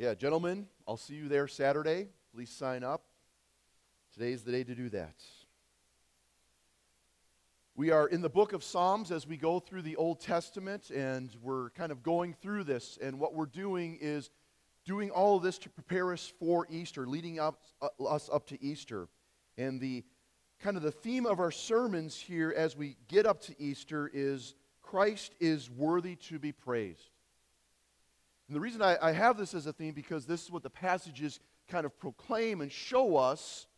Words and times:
Yeah, 0.00 0.14
gentlemen, 0.14 0.66
I'll 0.88 0.96
see 0.96 1.12
you 1.12 1.28
there 1.28 1.46
Saturday. 1.46 2.08
Please 2.34 2.48
sign 2.48 2.82
up. 2.82 3.04
Today's 4.14 4.42
the 4.42 4.50
day 4.50 4.64
to 4.64 4.74
do 4.74 4.88
that. 4.88 5.16
We 7.76 7.90
are 7.90 8.08
in 8.08 8.22
the 8.22 8.30
book 8.30 8.54
of 8.54 8.64
Psalms 8.64 9.10
as 9.10 9.26
we 9.26 9.36
go 9.36 9.60
through 9.60 9.82
the 9.82 9.96
Old 9.96 10.18
Testament, 10.18 10.88
and 10.88 11.28
we're 11.42 11.68
kind 11.72 11.92
of 11.92 12.02
going 12.02 12.32
through 12.32 12.64
this. 12.64 12.98
And 13.02 13.20
what 13.20 13.34
we're 13.34 13.44
doing 13.44 13.98
is 14.00 14.30
doing 14.86 15.10
all 15.10 15.36
of 15.36 15.42
this 15.42 15.58
to 15.58 15.68
prepare 15.68 16.14
us 16.14 16.32
for 16.40 16.66
Easter, 16.70 17.06
leading 17.06 17.38
up, 17.38 17.60
uh, 17.82 17.88
us 18.02 18.30
up 18.32 18.46
to 18.46 18.64
Easter. 18.64 19.06
And 19.58 19.82
the 19.82 20.02
kind 20.60 20.78
of 20.78 20.82
the 20.82 20.92
theme 20.92 21.26
of 21.26 21.40
our 21.40 21.50
sermons 21.50 22.16
here 22.18 22.54
as 22.56 22.74
we 22.74 22.96
get 23.08 23.26
up 23.26 23.42
to 23.42 23.60
Easter 23.60 24.10
is 24.14 24.54
Christ 24.80 25.34
is 25.40 25.68
worthy 25.68 26.16
to 26.16 26.38
be 26.38 26.52
praised. 26.52 27.10
And 28.50 28.56
the 28.56 28.60
reason 28.60 28.82
I, 28.82 28.98
I 29.00 29.12
have 29.12 29.38
this 29.38 29.54
as 29.54 29.66
a 29.66 29.72
theme 29.72 29.94
because 29.94 30.26
this 30.26 30.42
is 30.42 30.50
what 30.50 30.64
the 30.64 30.70
passages 30.70 31.38
kind 31.68 31.86
of 31.86 31.96
proclaim 32.00 32.60
and 32.62 32.72
show 32.72 33.16
us. 33.16 33.68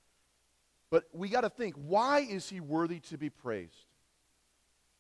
But 0.89 1.05
we 1.13 1.29
got 1.29 1.43
to 1.43 1.51
think 1.51 1.75
why 1.75 2.21
is 2.21 2.49
he 2.49 2.61
worthy 2.61 2.99
to 3.01 3.19
be 3.19 3.29
praised? 3.29 3.85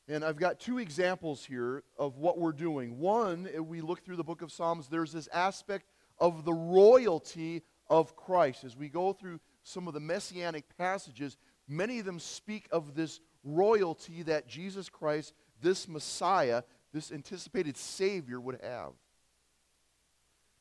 And 0.08 0.26
I've 0.26 0.36
got 0.36 0.60
two 0.60 0.76
examples 0.76 1.42
here 1.42 1.84
of 1.98 2.18
what 2.18 2.38
we're 2.38 2.52
doing. 2.52 2.98
One, 2.98 3.48
eh, 3.50 3.60
we 3.60 3.80
look 3.80 4.04
through 4.04 4.16
the 4.16 4.22
book 4.22 4.42
of 4.42 4.52
Psalms, 4.52 4.88
there's 4.88 5.10
this 5.12 5.26
aspect 5.32 5.86
of 6.18 6.44
the 6.44 6.52
royalty 6.52 7.62
of 7.88 8.14
Christ. 8.14 8.64
As 8.64 8.76
we 8.76 8.90
go 8.90 9.14
through 9.14 9.40
some 9.62 9.88
of 9.88 9.94
the 9.94 10.00
messianic 10.00 10.66
passages, 10.76 11.38
many 11.66 11.98
of 11.98 12.04
them 12.04 12.18
speak 12.18 12.68
of 12.72 12.94
this 12.94 13.20
royalty 13.42 14.22
that 14.24 14.46
Jesus 14.46 14.90
Christ, 14.90 15.32
this 15.62 15.88
Messiah, 15.88 16.62
this 16.92 17.10
anticipated 17.10 17.78
Savior 17.78 18.38
would 18.38 18.60
have. 18.62 18.92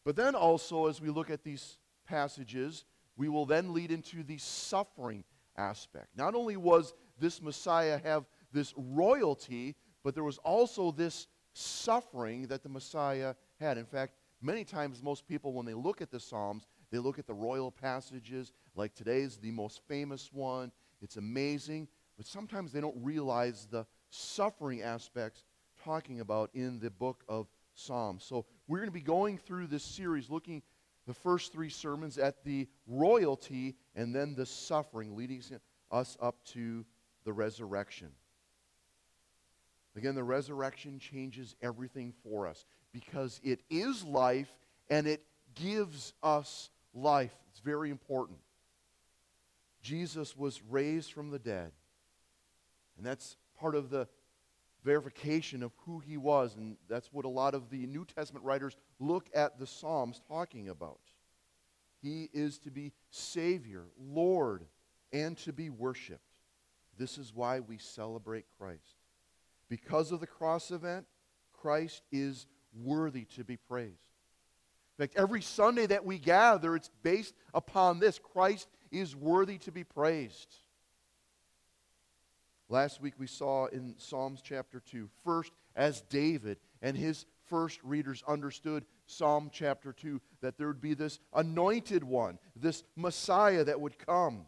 But 0.04 0.16
then 0.16 0.36
also, 0.36 0.88
as 0.88 1.00
we 1.00 1.10
look 1.10 1.30
at 1.30 1.44
these 1.44 1.78
passages, 2.06 2.86
we 3.18 3.30
will 3.30 3.46
then 3.46 3.74
lead 3.74 3.92
into 3.92 4.24
the 4.24 4.38
suffering 4.38 5.24
aspect. 5.58 6.08
Not 6.16 6.36
only 6.36 6.58
was 6.58 6.94
this 7.20 7.42
Messiah 7.42 8.00
have 8.04 8.26
this 8.52 8.74
royalty, 8.76 9.76
but 10.04 10.16
there 10.16 10.24
was 10.24 10.40
also 10.40 10.92
this 10.92 11.28
suffering 11.54 12.48
that 12.48 12.64
the 12.64 12.70
Messiah 12.70 13.36
had. 13.60 13.78
In 13.78 13.86
fact, 13.86 14.16
many 14.42 14.64
times 14.64 15.04
most 15.04 15.28
people, 15.28 15.54
when 15.54 15.66
they 15.66 15.74
look 15.74 16.02
at 16.02 16.12
the 16.12 16.20
Psalms, 16.20 16.66
they 16.92 16.98
look 16.98 17.20
at 17.20 17.28
the 17.28 17.34
royal 17.34 17.72
passages, 17.72 18.52
like 18.76 18.94
today's 18.94 19.38
the 19.38 19.52
most 19.52 19.82
famous 19.88 20.32
one. 20.34 20.72
It's 21.02 21.18
amazing, 21.18 21.88
but 22.18 22.26
sometimes 22.26 22.72
they 22.72 22.82
don't 22.82 22.98
realize 23.02 23.68
the 23.70 23.86
suffering 24.10 24.82
aspects 24.82 25.44
talking 25.84 26.20
about 26.20 26.50
in 26.54 26.80
the 26.80 26.90
book 26.90 27.24
of 27.30 27.48
Psalms. 27.74 28.24
So 28.24 28.46
we're 28.72 28.78
going 28.78 28.88
to 28.88 28.94
be 28.94 29.02
going 29.02 29.38
through 29.38 29.68
this 29.68 29.84
series 29.84 30.30
looking 30.30 30.62
the 31.06 31.14
first 31.14 31.52
three 31.52 31.70
sermons 31.70 32.18
at 32.18 32.44
the 32.46 32.68
royalty 32.88 33.76
and 33.96 34.16
then 34.16 34.34
the 34.34 34.46
suffering, 34.46 35.16
leading 35.16 35.44
us 35.92 36.16
up 36.22 36.42
to 36.46 36.86
the 37.26 37.34
resurrection. 37.34 38.08
Again, 39.98 40.16
the 40.16 40.24
resurrection 40.24 41.00
changes 41.00 41.56
everything 41.62 42.14
for 42.24 42.48
us 42.48 42.66
because 42.94 43.42
it 43.44 43.60
is 43.70 44.06
life 44.06 44.52
and 44.90 45.06
it 45.06 45.26
gives 45.54 46.14
us 46.24 46.70
life. 46.94 47.34
It's 47.50 47.60
very 47.60 47.90
important. 47.90 48.40
Jesus 49.82 50.38
was 50.38 50.62
raised 50.70 51.12
from 51.12 51.30
the 51.30 51.40
dead. 51.40 51.72
And 52.96 53.06
that's 53.06 53.36
part 53.60 53.76
of 53.76 53.90
the 53.90 54.08
verification 54.84 55.64
of 55.64 55.72
who 55.86 56.00
he 56.00 56.18
was. 56.18 56.56
And 56.56 56.78
that's 56.90 57.10
what 57.12 57.26
a 57.26 57.30
lot 57.30 57.54
of 57.54 57.70
the 57.70 57.86
New 57.88 58.06
Testament 58.06 58.46
writers 58.46 58.76
look 59.00 59.30
at 59.34 59.60
the 59.60 59.68
Psalms 59.68 60.22
talking 60.28 60.70
about. 60.70 61.00
He 62.02 62.30
is 62.34 62.58
to 62.60 62.72
be 62.72 62.94
Savior, 63.12 63.84
Lord, 64.00 64.66
and 65.14 65.38
to 65.40 65.54
be 65.54 65.70
worshiped. 65.70 66.22
This 66.98 67.18
is 67.18 67.34
why 67.34 67.60
we 67.60 67.78
celebrate 67.78 68.46
Christ. 68.58 68.98
Because 69.70 70.12
of 70.12 70.20
the 70.20 70.28
cross 70.28 70.72
event, 70.72 71.06
Christ 71.54 72.02
is 72.12 72.48
worthy 72.74 73.26
to 73.36 73.44
be 73.44 73.58
praised. 73.58 74.08
In 74.98 75.04
fact, 75.04 75.18
every 75.18 75.42
Sunday 75.42 75.86
that 75.88 76.06
we 76.06 76.18
gather, 76.18 76.76
it's 76.76 76.90
based 77.02 77.34
upon 77.54 78.00
this 78.00 78.20
Christ 78.20 78.68
is 78.92 79.16
worthy 79.16 79.58
to 79.60 79.72
be 79.72 79.84
praised. 79.84 80.56
Last 82.72 83.02
week 83.02 83.16
we 83.18 83.28
saw 83.28 83.66
in 83.66 83.96
Psalms 83.98 84.40
chapter 84.42 84.80
2, 84.80 85.10
first 85.26 85.52
as 85.76 86.04
David 86.04 86.58
and 86.82 86.96
his 86.96 87.26
first 87.50 87.84
readers 87.84 88.24
understood 88.26 88.86
Psalm 89.08 89.50
chapter 89.52 89.92
2, 89.92 90.22
that 90.40 90.58
there 90.58 90.68
would 90.68 90.80
be 90.80 90.94
this 90.94 91.20
anointed 91.34 92.02
one, 92.02 92.40
this 92.56 92.86
Messiah 92.96 93.66
that 93.66 93.82
would 93.82 94.00
come. 94.00 94.46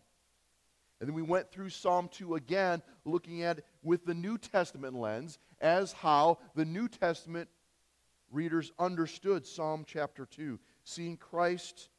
And 1.02 1.10
then 1.10 1.16
we 1.16 1.22
went 1.22 1.52
through 1.52 1.72
Psalm 1.72 2.08
2 2.14 2.36
again, 2.36 2.82
looking 3.04 3.44
at 3.44 3.66
with 3.82 4.06
the 4.06 4.14
New 4.14 4.38
Testament 4.38 4.96
lens 4.96 5.38
as 5.60 5.92
how 5.92 6.38
the 6.56 6.64
New 6.64 6.88
Testament 6.88 7.50
readers 8.32 8.72
understood 8.80 9.46
Psalm 9.46 9.84
chapter 9.86 10.26
2, 10.26 10.58
seeing 10.86 11.18
Christ 11.18 11.90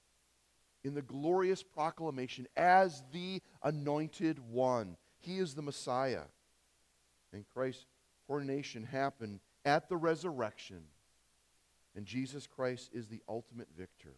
in 0.85 0.95
the 0.95 1.03
glorious 1.03 1.63
proclamation 1.63 2.47
as 2.57 3.03
the 3.13 3.43
anointed 3.63 4.39
one 4.39 4.97
he 5.25 5.39
is 5.39 5.55
the 5.55 5.63
Messiah. 5.63 6.23
And 7.33 7.45
Christ's 7.55 7.87
coronation 8.27 8.85
happened 8.85 9.41
at 9.65 9.89
the 9.89 9.97
resurrection. 9.97 10.83
And 11.97 12.07
Jesus 12.07 12.47
Christ 12.47 12.91
is 12.93 13.09
the 13.09 13.23
ultimate 13.29 13.69
victor. 13.77 14.15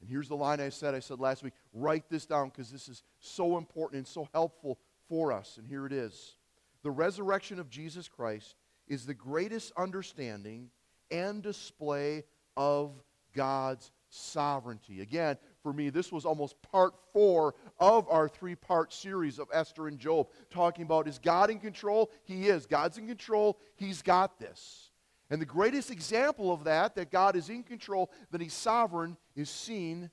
And 0.00 0.10
here's 0.10 0.28
the 0.28 0.36
line 0.36 0.60
I 0.60 0.68
said, 0.68 0.94
I 0.94 1.00
said 1.00 1.20
last 1.20 1.42
week 1.42 1.52
write 1.72 2.10
this 2.10 2.26
down 2.26 2.48
because 2.48 2.70
this 2.70 2.88
is 2.88 3.02
so 3.20 3.56
important 3.56 3.98
and 3.98 4.06
so 4.06 4.28
helpful 4.34 4.78
for 5.08 5.32
us. 5.32 5.58
And 5.58 5.66
here 5.66 5.86
it 5.86 5.92
is 5.92 6.36
The 6.82 6.90
resurrection 6.90 7.58
of 7.58 7.70
Jesus 7.70 8.08
Christ 8.08 8.56
is 8.88 9.06
the 9.06 9.14
greatest 9.14 9.72
understanding 9.76 10.70
and 11.10 11.42
display 11.42 12.24
of 12.56 12.90
God's 13.34 13.90
sovereignty. 14.08 15.00
Again, 15.00 15.38
for 15.62 15.72
me, 15.72 15.90
this 15.90 16.10
was 16.10 16.24
almost 16.24 16.60
part 16.62 16.94
four 17.12 17.54
of 17.78 18.08
our 18.08 18.28
three 18.28 18.54
part 18.54 18.92
series 18.92 19.38
of 19.38 19.48
Esther 19.52 19.88
and 19.88 19.98
Job, 19.98 20.28
talking 20.50 20.84
about 20.84 21.08
is 21.08 21.18
God 21.18 21.50
in 21.50 21.58
control? 21.58 22.10
He 22.24 22.48
is. 22.48 22.66
God's 22.66 22.98
in 22.98 23.06
control. 23.06 23.58
He's 23.76 24.02
got 24.02 24.38
this. 24.38 24.90
And 25.30 25.40
the 25.40 25.46
greatest 25.46 25.90
example 25.90 26.52
of 26.52 26.64
that, 26.64 26.94
that 26.96 27.10
God 27.10 27.36
is 27.36 27.48
in 27.48 27.62
control, 27.62 28.10
that 28.30 28.40
He's 28.40 28.52
sovereign, 28.52 29.16
is 29.34 29.48
seen 29.48 30.10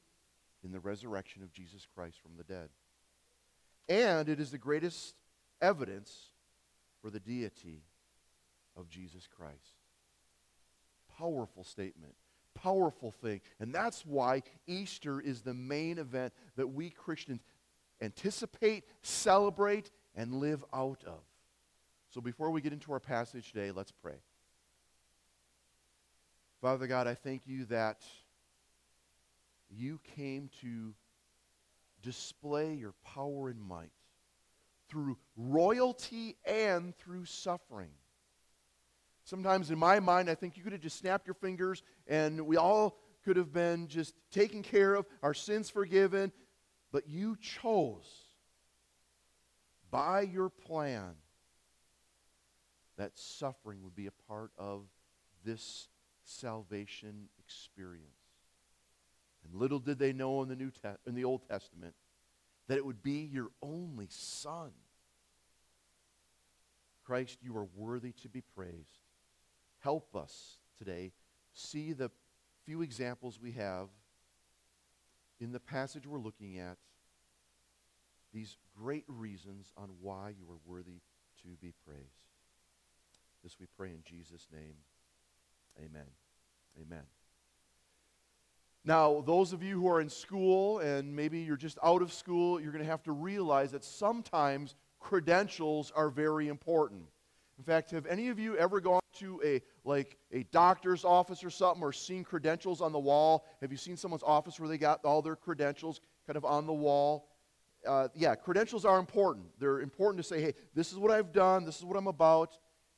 in 0.64 0.72
the 0.72 0.80
resurrection 0.80 1.44
of 1.44 1.52
Jesus 1.52 1.88
Christ 1.94 2.18
from 2.22 2.38
the 2.38 2.44
dead. 2.44 2.70
And 3.90 4.30
it 4.30 4.40
is 4.40 4.52
the 4.52 4.58
greatest 4.58 5.16
evidence 5.62 6.32
for 7.02 7.10
the 7.10 7.20
deity 7.20 7.84
of 8.78 8.88
Jesus 8.88 9.28
Christ. 9.28 9.76
Powerful 11.18 11.64
statement 11.64 12.16
powerful 12.56 13.12
thing. 13.12 13.42
And 13.60 13.74
that's 13.74 14.06
why 14.06 14.44
Easter 14.68 15.20
is 15.20 15.42
the 15.42 15.54
main 15.54 15.98
event 15.98 16.34
that 16.56 16.68
we 16.68 16.90
Christians 16.90 17.42
anticipate, 18.02 18.86
celebrate, 19.02 19.92
and 20.16 20.36
live 20.36 20.64
out 20.74 21.04
of. 21.06 21.20
So 22.10 22.22
before 22.22 22.50
we 22.50 22.62
get 22.62 22.74
into 22.74 22.92
our 22.92 23.00
passage 23.00 23.52
today, 23.52 23.72
let's 23.72 23.92
pray. 23.92 24.16
Father 26.62 26.88
God, 26.88 27.08
I 27.08 27.14
thank 27.14 27.44
you 27.46 27.66
that 27.66 28.04
you 29.70 30.00
came 30.16 30.50
to 30.62 30.94
display 32.02 32.74
your 32.74 32.94
power 33.04 33.50
and 33.50 33.62
might 33.62 33.92
through 34.90 35.18
royalty 35.38 36.36
and 36.46 36.98
through 36.98 37.26
suffering. 37.26 37.92
Sometimes 39.30 39.70
in 39.70 39.78
my 39.78 40.00
mind, 40.00 40.28
I 40.28 40.34
think 40.34 40.58
you 40.58 40.64
could 40.64 40.72
have 40.72 40.82
just 40.82 40.98
snapped 40.98 41.28
your 41.28 41.36
fingers 41.36 41.84
and 42.08 42.48
we 42.48 42.58
all 42.58 42.98
could 43.24 43.38
have 43.38 43.54
been 43.54 43.88
just 43.88 44.16
taken 44.32 44.64
care 44.64 44.96
of, 44.96 45.06
our 45.22 45.36
sins 45.36 45.70
forgiven. 45.70 46.32
But 46.92 47.08
you 47.08 47.38
chose 47.40 48.10
by 49.92 50.22
your 50.22 50.50
plan 50.50 51.14
that 52.98 53.20
suffering 53.20 53.84
would 53.84 53.96
be 53.96 54.08
a 54.08 54.12
part 54.28 54.50
of 54.58 54.88
this 55.46 55.90
salvation 56.24 57.30
experience. 57.38 58.08
And 59.46 59.54
little 59.54 59.80
did 59.80 60.00
they 60.00 60.12
know 60.12 60.42
in 60.42 60.50
the 60.50 60.56
New 60.56 60.72
Te- 60.72 60.98
in 61.06 61.14
the 61.14 61.26
Old 61.26 61.48
Testament 61.48 61.94
that 62.68 62.78
it 62.78 62.86
would 62.86 63.04
be 63.04 63.30
your 63.32 63.50
only 63.62 64.08
son. 64.10 64.72
Christ, 67.04 67.38
you 67.44 67.56
are 67.58 67.68
worthy 67.76 68.12
to 68.24 68.30
be 68.30 68.42
praised. 68.42 68.99
Help 69.80 70.16
us 70.16 70.58
today 70.78 71.12
see 71.54 71.94
the 71.94 72.12
few 72.66 72.82
examples 72.82 73.40
we 73.42 73.52
have 73.54 73.88
in 75.40 75.52
the 75.52 75.60
passage 75.60 76.06
we're 76.06 76.20
looking 76.20 76.60
at, 76.60 76.78
these 78.34 78.58
great 78.78 79.06
reasons 79.08 79.72
on 79.78 79.90
why 80.02 80.34
you 80.38 80.46
are 80.52 80.60
worthy 80.66 81.02
to 81.42 81.48
be 81.62 81.74
praised. 81.86 82.04
This 83.44 83.58
we 83.60 83.66
pray 83.78 83.90
in 83.90 84.04
Jesus' 84.04 84.48
name. 84.52 84.76
Amen. 85.78 86.08
Amen. 86.80 87.04
Now, 88.84 89.22
those 89.26 89.54
of 89.54 89.64
you 89.64 89.80
who 89.80 89.90
are 89.90 90.02
in 90.02 90.10
school 90.10 90.80
and 90.80 91.16
maybe 91.16 91.40
you're 91.40 91.58
just 91.58 91.78
out 91.84 92.02
of 92.02 92.12
school, 92.14 92.60
you're 92.60 92.72
going 92.72 92.84
to 92.84 92.90
have 92.90 93.04
to 93.04 93.12
realize 93.12 93.72
that 93.72 93.84
sometimes 93.84 94.76
credentials 95.00 95.92
are 95.96 96.10
very 96.10 96.48
important. 96.48 97.04
In 97.58 97.64
fact, 97.64 97.92
have 97.92 98.06
any 98.06 98.30
of 98.30 98.40
you 98.40 98.58
ever 98.58 98.80
gone 98.80 98.99
to 99.14 99.42
a 99.44 99.62
like 99.84 100.18
a 100.32 100.44
doctor's 100.52 101.04
office 101.04 101.44
or 101.44 101.50
something 101.50 101.84
or 101.84 101.92
seen 101.92 102.24
credentials 102.24 102.82
on 102.82 102.92
the 102.92 103.00
wall? 103.00 103.46
Have 103.62 103.72
you 103.72 103.78
seen 103.78 103.98
someone's 103.98 104.24
office 104.24 104.60
where 104.60 104.70
they 104.70 104.78
got 104.78 105.04
all 105.06 105.22
their 105.22 105.36
credentials 105.36 106.02
kind 106.28 106.38
of 106.38 106.46
on 106.46 106.66
the 106.66 106.74
wall? 106.74 107.30
Uh, 107.88 108.10
yeah, 108.14 108.36
credentials 108.36 108.86
are 108.86 109.00
important. 109.00 109.46
They're 109.58 109.80
important 109.80 110.22
to 110.24 110.28
say, 110.28 110.42
hey, 110.42 110.54
this 110.74 110.92
is 110.92 110.98
what 110.98 111.12
I've 111.12 111.32
done, 111.32 111.66
this 111.66 111.78
is 111.78 111.86
what 111.86 111.98
I'm 111.98 112.08
about. 112.08 112.58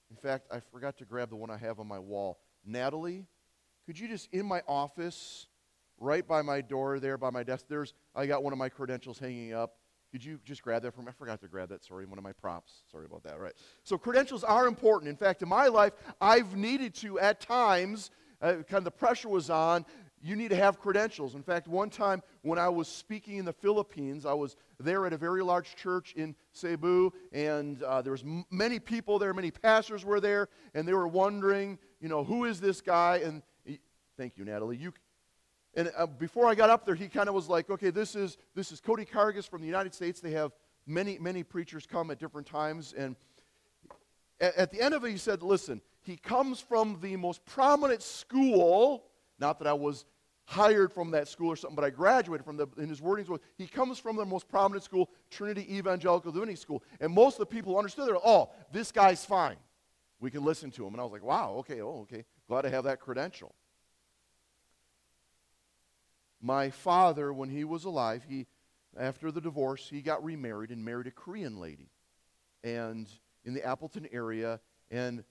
In 0.10 0.18
fact, 0.18 0.48
I 0.52 0.60
forgot 0.60 0.98
to 0.98 1.06
grab 1.06 1.30
the 1.30 1.36
one 1.36 1.50
I 1.50 1.58
have 1.58 1.80
on 1.80 1.88
my 1.88 2.00
wall. 2.00 2.40
Natalie, 2.66 3.26
could 3.86 4.00
you 4.00 4.08
just 4.08 4.28
in 4.34 4.46
my 4.46 4.62
office, 4.68 5.48
right 6.00 6.28
by 6.28 6.42
my 6.42 6.62
door 6.62 7.00
there, 7.00 7.18
by 7.18 7.30
my 7.30 7.44
desk, 7.44 7.66
there's 7.70 7.94
I 8.16 8.26
got 8.26 8.44
one 8.44 8.54
of 8.54 8.60
my 8.60 8.70
credentials 8.70 9.20
hanging 9.20 9.54
up. 9.54 9.78
Could 10.12 10.26
you 10.26 10.40
just 10.44 10.62
grab 10.62 10.82
that 10.84 10.94
from? 10.94 11.08
I 11.08 11.12
forgot 11.12 11.40
to 11.42 11.48
grab 11.48 11.70
that. 11.70 11.84
Sorry, 11.86 12.06
one 12.06 12.18
of 12.18 12.24
my 12.24 12.34
props. 12.34 12.84
Sorry 12.92 13.06
about 13.06 13.24
that. 13.24 13.40
Right. 13.40 13.54
So 13.84 13.98
credentials 13.98 14.44
are 14.44 14.68
important. 14.68 15.10
In 15.10 15.16
fact, 15.16 15.42
in 15.42 15.48
my 15.50 15.68
life, 15.68 15.94
I've 16.20 16.56
needed 16.56 16.94
to 16.96 17.20
at 17.20 17.40
times. 17.40 18.12
Uh, 18.42 18.56
kind 18.56 18.74
of 18.74 18.84
the 18.84 18.92
pressure 18.92 19.30
was 19.30 19.50
on. 19.50 19.86
You 20.24 20.36
need 20.36 20.50
to 20.50 20.56
have 20.56 20.80
credentials. 20.80 21.34
In 21.34 21.44
fact, 21.44 21.68
one 21.68 21.90
time 21.90 22.22
when 22.42 22.60
I 22.60 22.70
was 22.70 22.88
speaking 22.88 23.38
in 23.38 23.46
the 23.46 23.54
Philippines, 23.54 24.26
I 24.26 24.34
was 24.34 24.56
there 24.80 25.06
at 25.08 25.14
a 25.14 25.18
very 25.18 25.44
large 25.44 25.76
church 25.76 26.14
in 26.16 26.36
Cebu, 26.52 27.12
and 27.32 27.82
uh, 27.82 28.02
there 28.02 28.12
was 28.12 28.22
m- 28.22 28.46
many 28.52 28.80
people 28.80 29.18
there, 29.18 29.34
many 29.34 29.50
pastors 29.50 30.06
were 30.06 30.20
there, 30.20 30.50
and 30.76 30.88
they 30.88 30.94
were 30.94 31.08
wondering, 31.08 31.80
you 32.00 32.10
know, 32.10 32.24
who 32.24 32.46
is 32.46 32.60
this 32.60 32.82
guy? 32.82 33.22
And 33.24 33.42
thank 34.18 34.38
you, 34.38 34.46
Natalie. 34.46 34.78
You, 34.78 34.94
and 35.74 35.92
uh, 35.98 36.06
before 36.06 36.48
I 36.48 36.56
got 36.56 36.70
up 36.70 36.86
there, 36.86 36.96
he 36.96 37.08
kind 37.08 37.30
of 37.30 37.36
was 37.36 37.48
like, 37.48 37.70
okay, 37.70 37.92
this 37.92 38.16
is, 38.16 38.38
this 38.56 38.72
is 38.72 38.82
Cody 38.82 39.06
Cargus 39.06 39.48
from 39.48 39.62
the 39.62 39.68
United 39.68 39.94
States. 39.94 40.20
They 40.20 40.32
have 40.32 40.52
many, 40.86 41.18
many 41.18 41.44
preachers 41.44 41.86
come 41.86 42.12
at 42.12 42.20
different 42.20 42.48
times. 42.48 42.94
And 42.94 43.16
at, 44.42 44.56
at 44.58 44.72
the 44.72 44.82
end 44.82 44.94
of 44.94 45.06
it, 45.06 45.12
he 45.12 45.18
said, 45.18 45.42
listen, 45.42 45.82
he 46.02 46.18
comes 46.18 46.60
from 46.60 47.00
the 47.02 47.16
most 47.16 47.46
prominent 47.46 48.02
school. 48.02 49.06
Not 49.40 49.60
that 49.60 49.68
I 49.68 49.74
was 49.74 50.06
hired 50.44 50.92
from 50.92 51.12
that 51.12 51.30
school 51.30 51.50
or 51.50 51.56
something, 51.56 51.76
but 51.76 51.86
I 51.86 51.90
graduated 51.90 52.46
from 52.46 52.58
the, 52.58 52.68
in 52.78 52.90
his 52.90 53.00
wordings 53.00 53.30
was, 53.30 53.40
he 53.58 53.66
comes 53.66 53.98
from 53.98 54.18
the 54.18 54.26
most 54.26 54.50
prominent 54.50 54.84
school, 54.84 55.10
Trinity 55.30 55.78
Evangelical 55.78 56.34
Divinity 56.34 56.58
School. 56.58 56.84
And 57.00 57.14
most 57.14 57.36
of 57.36 57.40
the 57.40 57.46
people 57.46 57.78
understood, 57.78 58.10
they're, 58.10 58.18
oh, 58.18 58.50
this 58.74 58.92
guy's 58.92 59.24
fine. 59.24 59.56
We 60.20 60.30
can 60.30 60.44
listen 60.44 60.70
to 60.72 60.86
him. 60.86 60.94
And 60.94 61.00
I 61.00 61.04
was 61.04 61.14
like, 61.14 61.24
wow, 61.24 61.56
okay, 61.60 61.82
oh, 61.82 62.02
okay. 62.02 62.26
Glad 62.50 62.64
to 62.64 62.70
have 62.70 62.84
that 62.84 63.00
credential 63.00 63.56
my 66.42 66.70
father, 66.70 67.32
when 67.32 67.50
he 67.50 67.64
was 67.64 67.86
alive, 67.86 68.26
he, 68.28 68.48
after 68.98 69.32
the 69.32 69.42
divorce, 69.42 69.88
he 69.90 70.02
got 70.02 70.24
remarried 70.24 70.72
and 70.72 70.84
married 70.84 71.08
a 71.08 71.12
Korean 71.12 71.60
lady. 71.60 71.90
And 72.64 73.08
in 73.46 73.54
the 73.54 73.66
Appleton 73.66 74.08
area. 74.12 74.60
And 74.90 75.24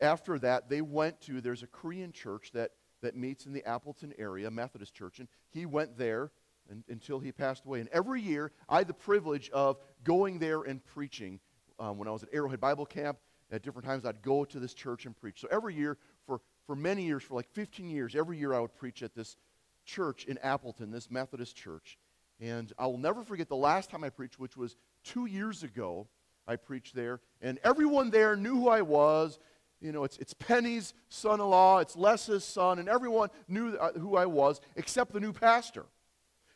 after 0.00 0.38
that, 0.40 0.68
they 0.68 0.80
went 0.80 1.20
to, 1.22 1.40
there's 1.40 1.62
a 1.62 1.66
Korean 1.66 2.12
church 2.12 2.50
that, 2.52 2.72
that 3.02 3.16
meets 3.16 3.46
in 3.46 3.52
the 3.52 3.64
Appleton 3.66 4.14
area, 4.18 4.50
Methodist 4.50 4.94
church. 4.94 5.18
And 5.18 5.28
he 5.50 5.66
went 5.66 5.96
there 5.96 6.30
and, 6.70 6.84
until 6.88 7.18
he 7.18 7.32
passed 7.32 7.64
away. 7.64 7.80
And 7.80 7.88
every 7.90 8.20
year, 8.20 8.52
I 8.68 8.78
had 8.78 8.88
the 8.88 8.94
privilege 8.94 9.50
of 9.50 9.78
going 10.04 10.38
there 10.38 10.62
and 10.62 10.84
preaching. 10.84 11.40
Um, 11.78 11.98
when 11.98 12.06
I 12.06 12.12
was 12.12 12.22
at 12.22 12.28
Arrowhead 12.32 12.60
Bible 12.60 12.86
Camp, 12.86 13.18
at 13.50 13.62
different 13.62 13.86
times, 13.86 14.06
I'd 14.06 14.22
go 14.22 14.44
to 14.46 14.58
this 14.58 14.72
church 14.72 15.04
and 15.04 15.14
preach. 15.14 15.40
So 15.40 15.48
every 15.50 15.74
year, 15.74 15.98
for, 16.26 16.40
for 16.66 16.74
many 16.74 17.04
years, 17.04 17.22
for 17.22 17.34
like 17.34 17.50
15 17.50 17.90
years, 17.90 18.16
every 18.16 18.38
year 18.38 18.54
I 18.54 18.60
would 18.60 18.74
preach 18.74 19.02
at 19.02 19.14
this 19.14 19.36
church 19.84 20.24
in 20.24 20.38
Appleton, 20.38 20.90
this 20.90 21.10
Methodist 21.10 21.56
church. 21.56 21.98
And 22.40 22.72
I 22.78 22.86
will 22.86 22.98
never 22.98 23.22
forget 23.22 23.48
the 23.48 23.56
last 23.56 23.90
time 23.90 24.02
I 24.04 24.10
preached, 24.10 24.38
which 24.38 24.56
was 24.56 24.76
two 25.04 25.26
years 25.26 25.62
ago. 25.62 26.08
I 26.46 26.56
preached 26.56 26.96
there, 26.96 27.20
and 27.40 27.60
everyone 27.62 28.10
there 28.10 28.34
knew 28.34 28.56
who 28.56 28.68
I 28.68 28.82
was. 28.82 29.38
You 29.80 29.92
know, 29.92 30.02
it's, 30.02 30.18
it's 30.18 30.34
Penny's 30.34 30.92
son 31.08 31.40
in 31.40 31.46
law, 31.46 31.78
it's 31.78 31.96
Les's 31.96 32.44
son, 32.44 32.78
and 32.78 32.88
everyone 32.88 33.30
knew 33.48 33.76
uh, 33.76 33.92
who 33.92 34.16
I 34.16 34.26
was 34.26 34.60
except 34.76 35.12
the 35.12 35.20
new 35.20 35.32
pastor. 35.32 35.84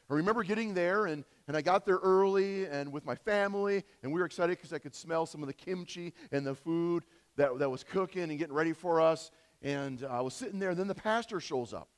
I 0.08 0.14
remember 0.14 0.44
getting 0.44 0.74
there, 0.74 1.06
and, 1.06 1.24
and 1.48 1.56
I 1.56 1.62
got 1.62 1.84
there 1.84 1.96
early 1.96 2.66
and 2.66 2.92
with 2.92 3.04
my 3.04 3.16
family, 3.16 3.82
and 4.02 4.12
we 4.12 4.20
were 4.20 4.26
excited 4.26 4.56
because 4.56 4.72
I 4.72 4.78
could 4.78 4.94
smell 4.94 5.26
some 5.26 5.42
of 5.42 5.48
the 5.48 5.52
kimchi 5.52 6.12
and 6.30 6.46
the 6.46 6.54
food 6.54 7.04
that, 7.36 7.58
that 7.58 7.68
was 7.68 7.82
cooking 7.82 8.22
and 8.22 8.38
getting 8.38 8.54
ready 8.54 8.72
for 8.72 9.00
us. 9.00 9.32
And 9.62 10.04
uh, 10.04 10.08
I 10.08 10.20
was 10.20 10.34
sitting 10.34 10.60
there, 10.60 10.70
and 10.70 10.78
then 10.78 10.86
the 10.86 10.94
pastor 10.94 11.40
shows 11.40 11.72
up. 11.72 11.88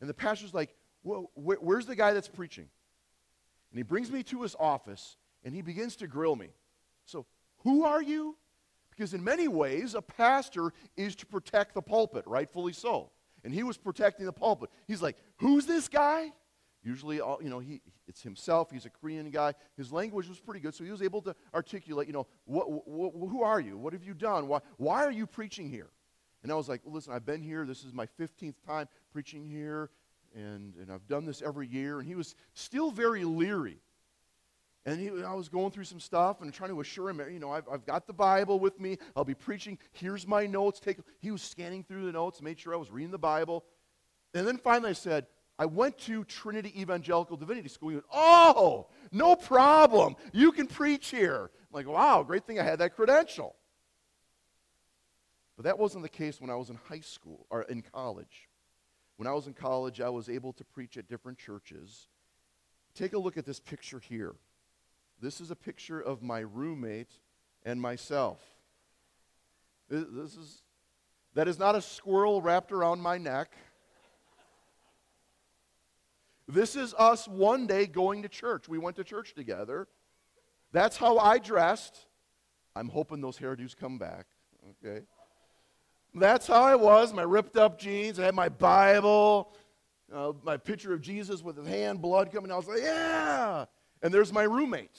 And 0.00 0.08
the 0.08 0.14
pastor's 0.14 0.54
like, 0.54 0.74
well, 1.02 1.30
wh- 1.34 1.62
where's 1.62 1.86
the 1.86 1.96
guy 1.96 2.12
that's 2.12 2.28
preaching? 2.28 2.68
And 3.70 3.78
he 3.78 3.82
brings 3.82 4.10
me 4.10 4.22
to 4.24 4.42
his 4.42 4.56
office 4.58 5.16
and 5.44 5.54
he 5.54 5.62
begins 5.62 5.96
to 5.96 6.06
grill 6.06 6.36
me. 6.36 6.48
So, 7.06 7.26
who 7.58 7.84
are 7.84 8.02
you? 8.02 8.36
Because 8.90 9.14
in 9.14 9.22
many 9.22 9.48
ways, 9.48 9.94
a 9.94 10.02
pastor 10.02 10.72
is 10.96 11.14
to 11.16 11.26
protect 11.26 11.74
the 11.74 11.82
pulpit, 11.82 12.24
rightfully 12.26 12.72
so. 12.72 13.10
And 13.44 13.54
he 13.54 13.62
was 13.62 13.76
protecting 13.78 14.26
the 14.26 14.32
pulpit. 14.32 14.70
He's 14.86 15.00
like, 15.00 15.16
who's 15.38 15.66
this 15.66 15.88
guy? 15.88 16.32
Usually, 16.82 17.20
all, 17.20 17.38
you 17.42 17.50
know, 17.50 17.58
he, 17.58 17.80
it's 18.06 18.22
himself. 18.22 18.70
He's 18.70 18.86
a 18.86 18.90
Korean 18.90 19.30
guy. 19.30 19.54
His 19.76 19.92
language 19.92 20.28
was 20.28 20.40
pretty 20.40 20.60
good, 20.60 20.74
so 20.74 20.84
he 20.84 20.90
was 20.90 21.02
able 21.02 21.22
to 21.22 21.34
articulate, 21.54 22.06
you 22.06 22.12
know, 22.12 22.26
what, 22.44 22.88
what, 22.88 23.12
who 23.30 23.42
are 23.42 23.60
you? 23.60 23.76
What 23.76 23.92
have 23.92 24.04
you 24.04 24.14
done? 24.14 24.48
Why, 24.48 24.60
why 24.76 25.04
are 25.04 25.10
you 25.10 25.26
preaching 25.26 25.68
here? 25.68 25.90
And 26.42 26.50
I 26.50 26.54
was 26.54 26.68
like, 26.68 26.80
listen, 26.84 27.12
I've 27.12 27.26
been 27.26 27.42
here. 27.42 27.64
This 27.66 27.84
is 27.84 27.92
my 27.92 28.06
15th 28.18 28.54
time 28.66 28.88
preaching 29.12 29.46
here, 29.46 29.90
and, 30.34 30.74
and 30.76 30.90
I've 30.90 31.06
done 31.06 31.26
this 31.26 31.42
every 31.42 31.66
year. 31.66 31.98
And 31.98 32.08
he 32.08 32.14
was 32.14 32.34
still 32.54 32.90
very 32.90 33.24
leery. 33.24 33.78
And 34.86 34.98
he, 34.98 35.08
I 35.22 35.34
was 35.34 35.50
going 35.50 35.70
through 35.70 35.84
some 35.84 36.00
stuff 36.00 36.40
and 36.40 36.52
trying 36.52 36.70
to 36.70 36.80
assure 36.80 37.10
him, 37.10 37.20
you 37.30 37.38
know, 37.38 37.50
I've, 37.50 37.68
I've 37.70 37.84
got 37.84 38.06
the 38.06 38.14
Bible 38.14 38.58
with 38.58 38.80
me. 38.80 38.96
I'll 39.14 39.24
be 39.24 39.34
preaching. 39.34 39.78
Here's 39.92 40.26
my 40.26 40.46
notes. 40.46 40.80
Take, 40.80 40.98
he 41.20 41.30
was 41.30 41.42
scanning 41.42 41.84
through 41.84 42.06
the 42.06 42.12
notes, 42.12 42.40
made 42.40 42.58
sure 42.58 42.72
I 42.72 42.78
was 42.78 42.90
reading 42.90 43.10
the 43.10 43.18
Bible. 43.18 43.64
And 44.32 44.46
then 44.46 44.56
finally 44.56 44.90
I 44.90 44.94
said, 44.94 45.26
I 45.58 45.66
went 45.66 45.98
to 45.98 46.24
Trinity 46.24 46.80
Evangelical 46.80 47.36
Divinity 47.36 47.68
School. 47.68 47.90
He 47.90 47.96
went, 47.96 48.06
Oh, 48.10 48.86
no 49.12 49.36
problem. 49.36 50.16
You 50.32 50.52
can 50.52 50.66
preach 50.66 51.08
here. 51.08 51.50
I'm 51.52 51.74
like, 51.74 51.86
wow, 51.86 52.22
great 52.22 52.46
thing 52.46 52.58
I 52.58 52.62
had 52.62 52.78
that 52.78 52.96
credential. 52.96 53.54
But 55.60 55.64
that 55.64 55.78
wasn't 55.78 56.04
the 56.04 56.08
case 56.08 56.40
when 56.40 56.48
I 56.48 56.54
was 56.54 56.70
in 56.70 56.78
high 56.88 57.00
school 57.00 57.44
or 57.50 57.64
in 57.64 57.82
college. 57.82 58.48
When 59.18 59.26
I 59.26 59.34
was 59.34 59.46
in 59.46 59.52
college, 59.52 60.00
I 60.00 60.08
was 60.08 60.30
able 60.30 60.54
to 60.54 60.64
preach 60.64 60.96
at 60.96 61.06
different 61.06 61.36
churches. 61.36 62.08
Take 62.94 63.12
a 63.12 63.18
look 63.18 63.36
at 63.36 63.44
this 63.44 63.60
picture 63.60 63.98
here. 63.98 64.32
This 65.20 65.38
is 65.38 65.50
a 65.50 65.54
picture 65.54 66.00
of 66.00 66.22
my 66.22 66.38
roommate 66.38 67.12
and 67.62 67.78
myself. 67.78 68.40
This 69.90 70.34
is 70.34 70.62
that 71.34 71.46
is 71.46 71.58
not 71.58 71.74
a 71.74 71.82
squirrel 71.82 72.40
wrapped 72.40 72.72
around 72.72 73.02
my 73.02 73.18
neck. 73.18 73.52
This 76.48 76.74
is 76.74 76.94
us 76.94 77.28
one 77.28 77.66
day 77.66 77.84
going 77.84 78.22
to 78.22 78.30
church. 78.30 78.66
We 78.66 78.78
went 78.78 78.96
to 78.96 79.04
church 79.04 79.34
together. 79.34 79.88
That's 80.72 80.96
how 80.96 81.18
I 81.18 81.36
dressed. 81.36 82.06
I'm 82.74 82.88
hoping 82.88 83.20
those 83.20 83.36
hairdos 83.36 83.76
come 83.76 83.98
back. 83.98 84.24
Okay. 84.82 85.04
That's 86.14 86.46
how 86.46 86.62
I 86.62 86.74
was. 86.74 87.12
My 87.12 87.22
ripped 87.22 87.56
up 87.56 87.78
jeans. 87.78 88.18
I 88.18 88.24
had 88.24 88.34
my 88.34 88.48
Bible, 88.48 89.52
uh, 90.12 90.32
my 90.42 90.56
picture 90.56 90.92
of 90.92 91.00
Jesus 91.00 91.42
with 91.42 91.56
his 91.56 91.66
hand, 91.66 92.00
blood 92.02 92.32
coming 92.32 92.50
out. 92.50 92.54
I 92.54 92.58
was 92.58 92.68
like, 92.68 92.82
yeah. 92.82 93.64
And 94.02 94.12
there's 94.12 94.32
my 94.32 94.42
roommate. 94.42 94.98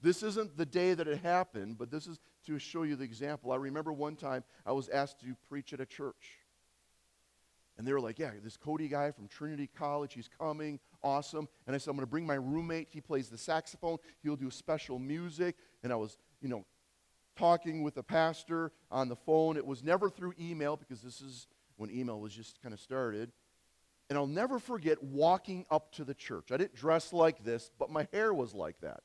This 0.00 0.22
isn't 0.22 0.56
the 0.56 0.66
day 0.66 0.94
that 0.94 1.06
it 1.06 1.20
happened, 1.20 1.78
but 1.78 1.90
this 1.90 2.06
is 2.06 2.18
to 2.46 2.58
show 2.58 2.82
you 2.82 2.96
the 2.96 3.04
example. 3.04 3.52
I 3.52 3.56
remember 3.56 3.92
one 3.92 4.16
time 4.16 4.42
I 4.66 4.72
was 4.72 4.88
asked 4.88 5.20
to 5.20 5.36
preach 5.48 5.72
at 5.72 5.80
a 5.80 5.86
church. 5.86 6.38
And 7.78 7.86
they 7.86 7.92
were 7.92 8.00
like, 8.00 8.18
yeah, 8.18 8.30
this 8.42 8.56
Cody 8.56 8.88
guy 8.88 9.10
from 9.12 9.28
Trinity 9.28 9.68
College, 9.76 10.12
he's 10.12 10.28
coming, 10.38 10.78
awesome. 11.02 11.48
And 11.66 11.74
I 11.74 11.78
said, 11.78 11.90
I'm 11.90 11.96
going 11.96 12.06
to 12.06 12.10
bring 12.10 12.26
my 12.26 12.34
roommate. 12.34 12.88
He 12.90 13.00
plays 13.00 13.28
the 13.28 13.38
saxophone. 13.38 13.96
He'll 14.22 14.36
do 14.36 14.50
special 14.50 14.98
music. 14.98 15.56
And 15.82 15.92
I 15.92 15.96
was, 15.96 16.18
you 16.40 16.48
know, 16.48 16.64
talking 17.36 17.82
with 17.82 17.96
a 17.96 18.02
pastor 18.02 18.72
on 18.90 19.08
the 19.08 19.16
phone. 19.16 19.56
It 19.56 19.66
was 19.66 19.82
never 19.82 20.10
through 20.10 20.34
email 20.40 20.76
because 20.76 21.00
this 21.02 21.20
is 21.20 21.46
when 21.76 21.90
email 21.90 22.20
was 22.20 22.34
just 22.34 22.60
kind 22.62 22.72
of 22.72 22.80
started. 22.80 23.32
And 24.08 24.18
I'll 24.18 24.26
never 24.26 24.58
forget 24.58 25.02
walking 25.02 25.64
up 25.70 25.92
to 25.92 26.04
the 26.04 26.14
church. 26.14 26.52
I 26.52 26.56
didn't 26.56 26.74
dress 26.74 27.12
like 27.12 27.44
this, 27.44 27.70
but 27.78 27.90
my 27.90 28.06
hair 28.12 28.34
was 28.34 28.54
like 28.54 28.80
that. 28.80 29.00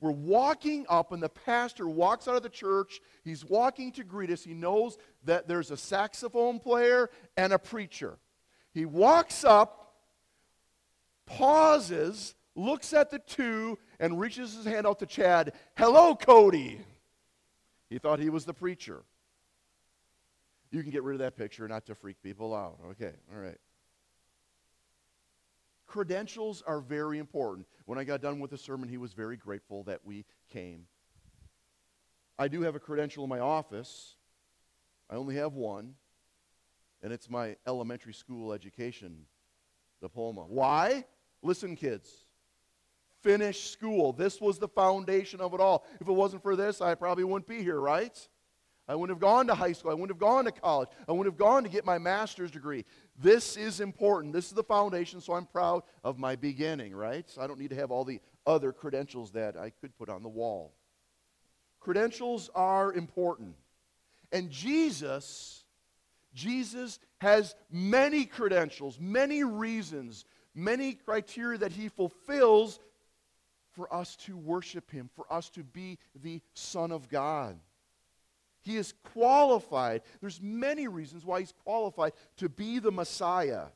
We're 0.00 0.10
walking 0.12 0.86
up, 0.88 1.12
and 1.12 1.22
the 1.22 1.28
pastor 1.28 1.86
walks 1.86 2.26
out 2.26 2.34
of 2.34 2.42
the 2.42 2.48
church. 2.48 3.00
He's 3.22 3.44
walking 3.44 3.92
to 3.92 4.04
greet 4.04 4.30
us. 4.30 4.42
He 4.42 4.54
knows 4.54 4.96
that 5.24 5.46
there's 5.46 5.70
a 5.70 5.76
saxophone 5.76 6.58
player 6.58 7.10
and 7.36 7.52
a 7.52 7.58
preacher. 7.58 8.18
He 8.72 8.86
walks 8.86 9.44
up, 9.44 9.94
pauses, 11.26 12.34
looks 12.54 12.92
at 12.92 13.10
the 13.10 13.18
two, 13.18 13.78
and 13.98 14.18
reaches 14.18 14.54
his 14.54 14.64
hand 14.64 14.86
out 14.86 14.98
to 14.98 15.06
Chad. 15.06 15.52
Hello, 15.76 16.14
Cody. 16.14 16.80
He 17.88 17.98
thought 17.98 18.20
he 18.20 18.30
was 18.30 18.44
the 18.44 18.54
preacher. 18.54 19.02
You 20.70 20.82
can 20.82 20.90
get 20.90 21.02
rid 21.02 21.14
of 21.14 21.18
that 21.20 21.36
picture 21.36 21.66
not 21.66 21.86
to 21.86 21.94
freak 21.94 22.22
people 22.22 22.54
out. 22.54 22.78
Okay, 22.90 23.12
all 23.32 23.40
right. 23.40 23.58
Credentials 25.86 26.62
are 26.66 26.80
very 26.80 27.18
important. 27.18 27.66
When 27.86 27.98
I 27.98 28.04
got 28.04 28.22
done 28.22 28.38
with 28.38 28.52
the 28.52 28.58
sermon, 28.58 28.88
he 28.88 28.96
was 28.96 29.12
very 29.12 29.36
grateful 29.36 29.82
that 29.84 30.00
we 30.04 30.24
came. 30.48 30.86
I 32.38 32.46
do 32.46 32.62
have 32.62 32.76
a 32.76 32.78
credential 32.78 33.24
in 33.24 33.30
my 33.30 33.40
office. 33.40 34.14
I 35.10 35.16
only 35.16 35.34
have 35.34 35.54
one, 35.54 35.94
and 37.02 37.12
it's 37.12 37.28
my 37.28 37.56
elementary 37.66 38.14
school 38.14 38.52
education 38.52 39.26
diploma. 40.00 40.44
Why? 40.46 41.04
Listen, 41.42 41.74
kids. 41.74 42.08
Finish 43.22 43.70
school. 43.70 44.12
This 44.12 44.40
was 44.40 44.58
the 44.58 44.68
foundation 44.68 45.40
of 45.40 45.54
it 45.54 45.60
all. 45.60 45.84
If 46.00 46.08
it 46.08 46.12
wasn't 46.12 46.42
for 46.42 46.56
this, 46.56 46.80
I 46.80 46.94
probably 46.94 47.24
wouldn't 47.24 47.48
be 47.48 47.62
here, 47.62 47.80
right? 47.80 48.28
I 48.88 48.96
wouldn't 48.96 49.16
have 49.16 49.20
gone 49.20 49.46
to 49.46 49.54
high 49.54 49.72
school. 49.72 49.92
I 49.92 49.94
wouldn't 49.94 50.10
have 50.10 50.18
gone 50.18 50.46
to 50.46 50.52
college. 50.52 50.88
I 51.08 51.12
wouldn't 51.12 51.32
have 51.32 51.38
gone 51.38 51.62
to 51.62 51.68
get 51.68 51.84
my 51.84 51.98
master's 51.98 52.50
degree. 52.50 52.84
This 53.16 53.56
is 53.56 53.80
important. 53.80 54.32
This 54.32 54.46
is 54.46 54.52
the 54.52 54.64
foundation, 54.64 55.20
so 55.20 55.34
I'm 55.34 55.46
proud 55.46 55.84
of 56.02 56.18
my 56.18 56.34
beginning, 56.34 56.94
right? 56.94 57.28
So 57.30 57.40
I 57.40 57.46
don't 57.46 57.60
need 57.60 57.70
to 57.70 57.76
have 57.76 57.92
all 57.92 58.04
the 58.04 58.20
other 58.46 58.72
credentials 58.72 59.30
that 59.32 59.56
I 59.56 59.70
could 59.70 59.96
put 59.96 60.08
on 60.08 60.24
the 60.24 60.28
wall. 60.28 60.74
Credentials 61.78 62.50
are 62.54 62.92
important. 62.92 63.54
And 64.32 64.50
Jesus, 64.50 65.64
Jesus 66.34 66.98
has 67.18 67.54
many 67.70 68.24
credentials, 68.24 68.98
many 68.98 69.44
reasons, 69.44 70.24
many 70.54 70.94
criteria 70.94 71.58
that 71.58 71.72
he 71.72 71.88
fulfills 71.88 72.80
for 73.72 73.92
us 73.92 74.16
to 74.16 74.36
worship 74.36 74.90
him, 74.90 75.10
for 75.14 75.30
us 75.32 75.48
to 75.50 75.62
be 75.62 75.98
the 76.22 76.40
Son 76.54 76.92
of 76.92 77.08
God. 77.08 77.58
He 78.62 78.76
is 78.76 78.92
qualified. 79.12 80.02
There's 80.20 80.40
many 80.42 80.86
reasons 80.88 81.24
why 81.24 81.40
he's 81.40 81.54
qualified 81.64 82.12
to 82.36 82.48
be 82.48 82.78
the 82.78 82.92
Messiah. 82.92 83.66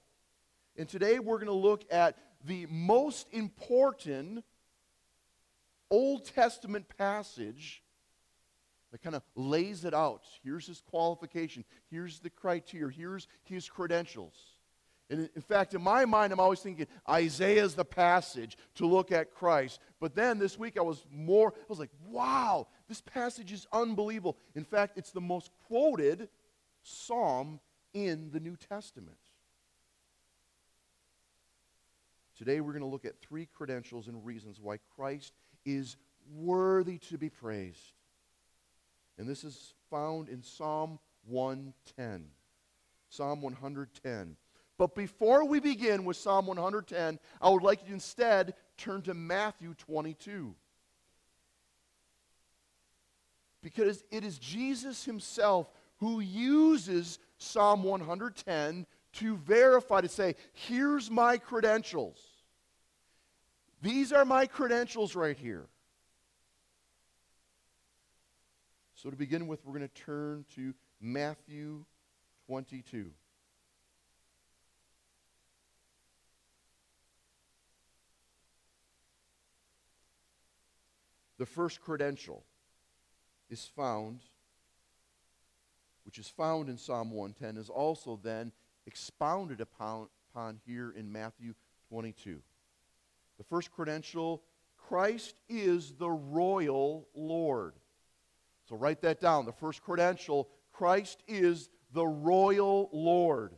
And 0.76 0.88
today 0.88 1.18
we're 1.18 1.38
going 1.38 1.46
to 1.46 1.52
look 1.52 1.84
at 1.90 2.18
the 2.44 2.66
most 2.68 3.28
important 3.32 4.44
Old 5.90 6.26
Testament 6.26 6.86
passage 6.98 7.82
that 8.92 9.02
kind 9.02 9.16
of 9.16 9.22
lays 9.34 9.84
it 9.84 9.94
out. 9.94 10.24
Here's 10.42 10.66
his 10.66 10.80
qualification. 10.80 11.64
Here's 11.90 12.20
the 12.20 12.30
criteria. 12.30 12.94
Here's 12.94 13.26
his 13.42 13.68
credentials. 13.68 14.34
And 15.10 15.28
in 15.34 15.42
fact, 15.42 15.74
in 15.74 15.82
my 15.82 16.06
mind, 16.06 16.32
I'm 16.32 16.40
always 16.40 16.60
thinking 16.60 16.86
Isaiah 17.08 17.62
is 17.62 17.74
the 17.74 17.84
passage 17.84 18.56
to 18.76 18.86
look 18.86 19.12
at 19.12 19.34
Christ. 19.34 19.80
But 20.00 20.14
then 20.14 20.38
this 20.38 20.58
week 20.58 20.78
I 20.78 20.82
was 20.82 21.04
more, 21.10 21.52
I 21.54 21.66
was 21.68 21.78
like, 21.78 21.90
wow, 22.08 22.68
this 22.88 23.02
passage 23.02 23.52
is 23.52 23.66
unbelievable. 23.72 24.38
In 24.54 24.64
fact, 24.64 24.96
it's 24.96 25.10
the 25.10 25.20
most 25.20 25.50
quoted 25.66 26.28
psalm 26.82 27.60
in 27.92 28.30
the 28.32 28.40
New 28.40 28.56
Testament. 28.56 29.18
Today 32.36 32.60
we're 32.60 32.72
going 32.72 32.82
to 32.82 32.88
look 32.88 33.04
at 33.04 33.20
three 33.20 33.46
credentials 33.46 34.08
and 34.08 34.24
reasons 34.24 34.58
why 34.60 34.78
Christ 34.96 35.34
is 35.66 35.96
worthy 36.34 36.98
to 36.98 37.18
be 37.18 37.28
praised. 37.28 37.92
And 39.18 39.28
this 39.28 39.44
is 39.44 39.74
found 39.90 40.28
in 40.28 40.42
Psalm 40.42 40.98
110. 41.26 42.26
Psalm 43.10 43.42
110. 43.42 44.36
But 44.76 44.94
before 44.94 45.44
we 45.44 45.60
begin 45.60 46.04
with 46.04 46.16
Psalm 46.16 46.46
110, 46.46 47.18
I 47.40 47.48
would 47.48 47.62
like 47.62 47.82
you 47.82 47.88
to 47.88 47.94
instead 47.94 48.54
turn 48.76 49.02
to 49.02 49.14
Matthew 49.14 49.74
22. 49.74 50.54
Because 53.62 54.04
it 54.10 54.24
is 54.24 54.38
Jesus 54.38 55.04
himself 55.04 55.70
who 55.98 56.20
uses 56.20 57.18
Psalm 57.38 57.82
110 57.84 58.86
to 59.14 59.36
verify, 59.36 60.00
to 60.00 60.08
say, 60.08 60.34
here's 60.52 61.10
my 61.10 61.38
credentials. 61.38 62.18
These 63.80 64.12
are 64.12 64.24
my 64.24 64.46
credentials 64.46 65.14
right 65.14 65.36
here. 65.36 65.66
So, 68.94 69.10
to 69.10 69.16
begin 69.16 69.46
with, 69.46 69.64
we're 69.64 69.76
going 69.76 69.88
to 69.88 70.02
turn 70.02 70.46
to 70.56 70.72
Matthew 71.00 71.84
22. 72.46 73.10
The 81.38 81.46
first 81.46 81.80
credential 81.80 82.44
is 83.50 83.64
found, 83.76 84.20
which 86.04 86.18
is 86.18 86.28
found 86.28 86.68
in 86.68 86.78
Psalm 86.78 87.10
110, 87.10 87.60
is 87.60 87.68
also 87.68 88.18
then 88.22 88.52
expounded 88.86 89.60
upon, 89.60 90.08
upon 90.30 90.60
here 90.66 90.92
in 90.96 91.10
Matthew 91.10 91.54
22. 91.88 92.40
The 93.38 93.44
first 93.44 93.72
credential 93.72 94.42
Christ 94.76 95.40
is 95.48 95.94
the 95.94 96.10
royal 96.10 97.08
Lord. 97.14 97.74
So 98.68 98.76
write 98.76 99.00
that 99.02 99.20
down. 99.20 99.46
The 99.46 99.52
first 99.52 99.82
credential 99.82 100.48
Christ 100.72 101.22
is 101.26 101.68
the 101.92 102.06
royal 102.06 102.90
Lord. 102.92 103.54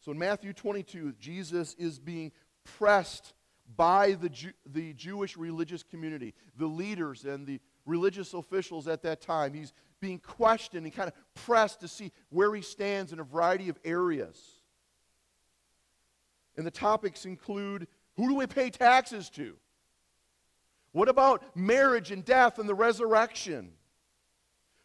So 0.00 0.12
in 0.12 0.18
Matthew 0.18 0.52
22, 0.52 1.14
Jesus 1.18 1.74
is 1.78 1.98
being 1.98 2.32
pressed 2.64 3.34
by 3.76 4.12
the, 4.12 4.28
Jew, 4.28 4.52
the 4.66 4.92
Jewish 4.92 5.36
religious 5.36 5.82
community, 5.82 6.34
the 6.56 6.66
leaders 6.66 7.24
and 7.24 7.46
the 7.46 7.60
religious 7.84 8.34
officials 8.34 8.86
at 8.86 9.02
that 9.02 9.20
time. 9.20 9.54
He's 9.54 9.72
being 10.00 10.18
questioned 10.18 10.84
and 10.84 10.94
kind 10.94 11.08
of 11.08 11.14
pressed 11.34 11.80
to 11.80 11.88
see 11.88 12.12
where 12.28 12.54
he 12.54 12.62
stands 12.62 13.12
in 13.12 13.20
a 13.20 13.24
variety 13.24 13.68
of 13.68 13.78
areas. 13.84 14.40
And 16.56 16.66
the 16.66 16.70
topics 16.70 17.24
include 17.24 17.86
who 18.16 18.28
do 18.28 18.34
we 18.34 18.46
pay 18.46 18.70
taxes 18.70 19.28
to? 19.30 19.56
What 20.92 21.08
about 21.08 21.42
marriage 21.54 22.10
and 22.10 22.24
death 22.24 22.58
and 22.58 22.68
the 22.68 22.74
resurrection? 22.74 23.72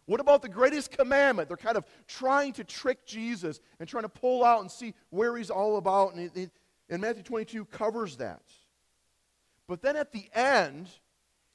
What 0.06 0.20
about 0.20 0.42
the 0.42 0.50
greatest 0.50 0.92
commandment? 0.92 1.48
They're 1.48 1.56
kind 1.56 1.78
of 1.78 1.86
trying 2.08 2.52
to 2.54 2.66
trick 2.66 3.06
Jesus 3.06 3.62
and 3.80 3.88
trying 3.88 4.04
to 4.04 4.10
pull 4.10 4.44
out 4.44 4.60
and 4.60 4.70
see 4.70 4.94
where 5.10 5.38
he's 5.38 5.50
all 5.50 5.78
about. 5.78 6.14
And, 6.14 6.36
it, 6.36 6.52
and 6.90 7.02
Matthew 7.02 7.24
22 7.24 7.64
covers 7.66 8.18
that. 8.18 8.42
But 9.72 9.82
then 9.82 9.96
at 9.96 10.12
the 10.12 10.30
end, 10.34 10.90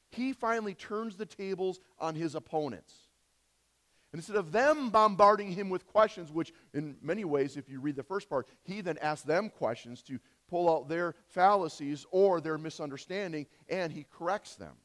he 0.08 0.32
finally 0.32 0.72
turns 0.72 1.16
the 1.16 1.26
tables 1.26 1.80
on 1.98 2.14
his 2.14 2.34
opponents. 2.34 2.94
And 4.10 4.18
instead 4.18 4.36
of 4.36 4.52
them 4.52 4.88
bombarding 4.88 5.52
him 5.52 5.68
with 5.68 5.86
questions, 5.86 6.32
which 6.32 6.54
in 6.72 6.96
many 7.02 7.26
ways, 7.26 7.58
if 7.58 7.68
you 7.68 7.78
read 7.78 7.94
the 7.94 8.02
first 8.02 8.30
part, 8.30 8.48
he 8.62 8.80
then 8.80 8.96
asks 9.02 9.26
them 9.26 9.50
questions 9.50 10.00
to 10.04 10.18
pull 10.48 10.74
out 10.74 10.88
their 10.88 11.14
fallacies 11.28 12.06
or 12.10 12.40
their 12.40 12.56
misunderstanding, 12.56 13.44
and 13.68 13.92
he 13.92 14.06
corrects 14.10 14.54
them. 14.54 14.76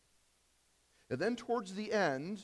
And 1.09 1.17
then 1.17 1.37
towards 1.37 1.73
the 1.73 1.93
end, 1.93 2.41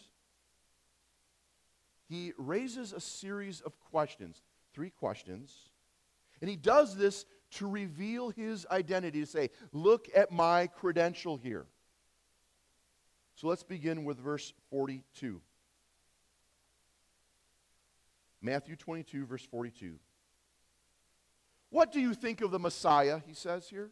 he 2.07 2.31
raises 2.37 2.93
a 2.93 3.01
series 3.01 3.59
of 3.59 3.77
questions, 3.91 4.41
three 4.73 4.91
questions. 4.91 5.53
And 6.39 6.49
he 6.49 6.55
does 6.55 6.95
this 6.95 7.25
to 7.51 7.67
reveal 7.67 8.29
his 8.29 8.65
identity, 8.69 9.21
to 9.21 9.25
say, 9.25 9.49
Look 9.71 10.07
at 10.15 10.31
my 10.31 10.67
credential 10.67 11.37
here. 11.37 11.65
So 13.35 13.47
let's 13.47 13.63
begin 13.63 14.03
with 14.03 14.17
verse 14.17 14.53
42. 14.71 15.41
Matthew 18.41 18.75
22, 18.75 19.25
verse 19.25 19.43
42. 19.43 19.95
What 21.69 21.91
do 21.91 21.99
you 21.99 22.13
think 22.13 22.41
of 22.41 22.51
the 22.51 22.59
Messiah? 22.59 23.21
He 23.27 23.33
says 23.33 23.67
here. 23.69 23.91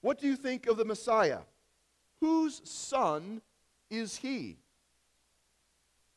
What 0.00 0.18
do 0.18 0.26
you 0.26 0.36
think 0.36 0.66
of 0.66 0.76
the 0.76 0.84
Messiah? 0.84 1.40
Whose 2.20 2.60
son 2.68 3.40
is 3.90 4.16
he? 4.16 4.58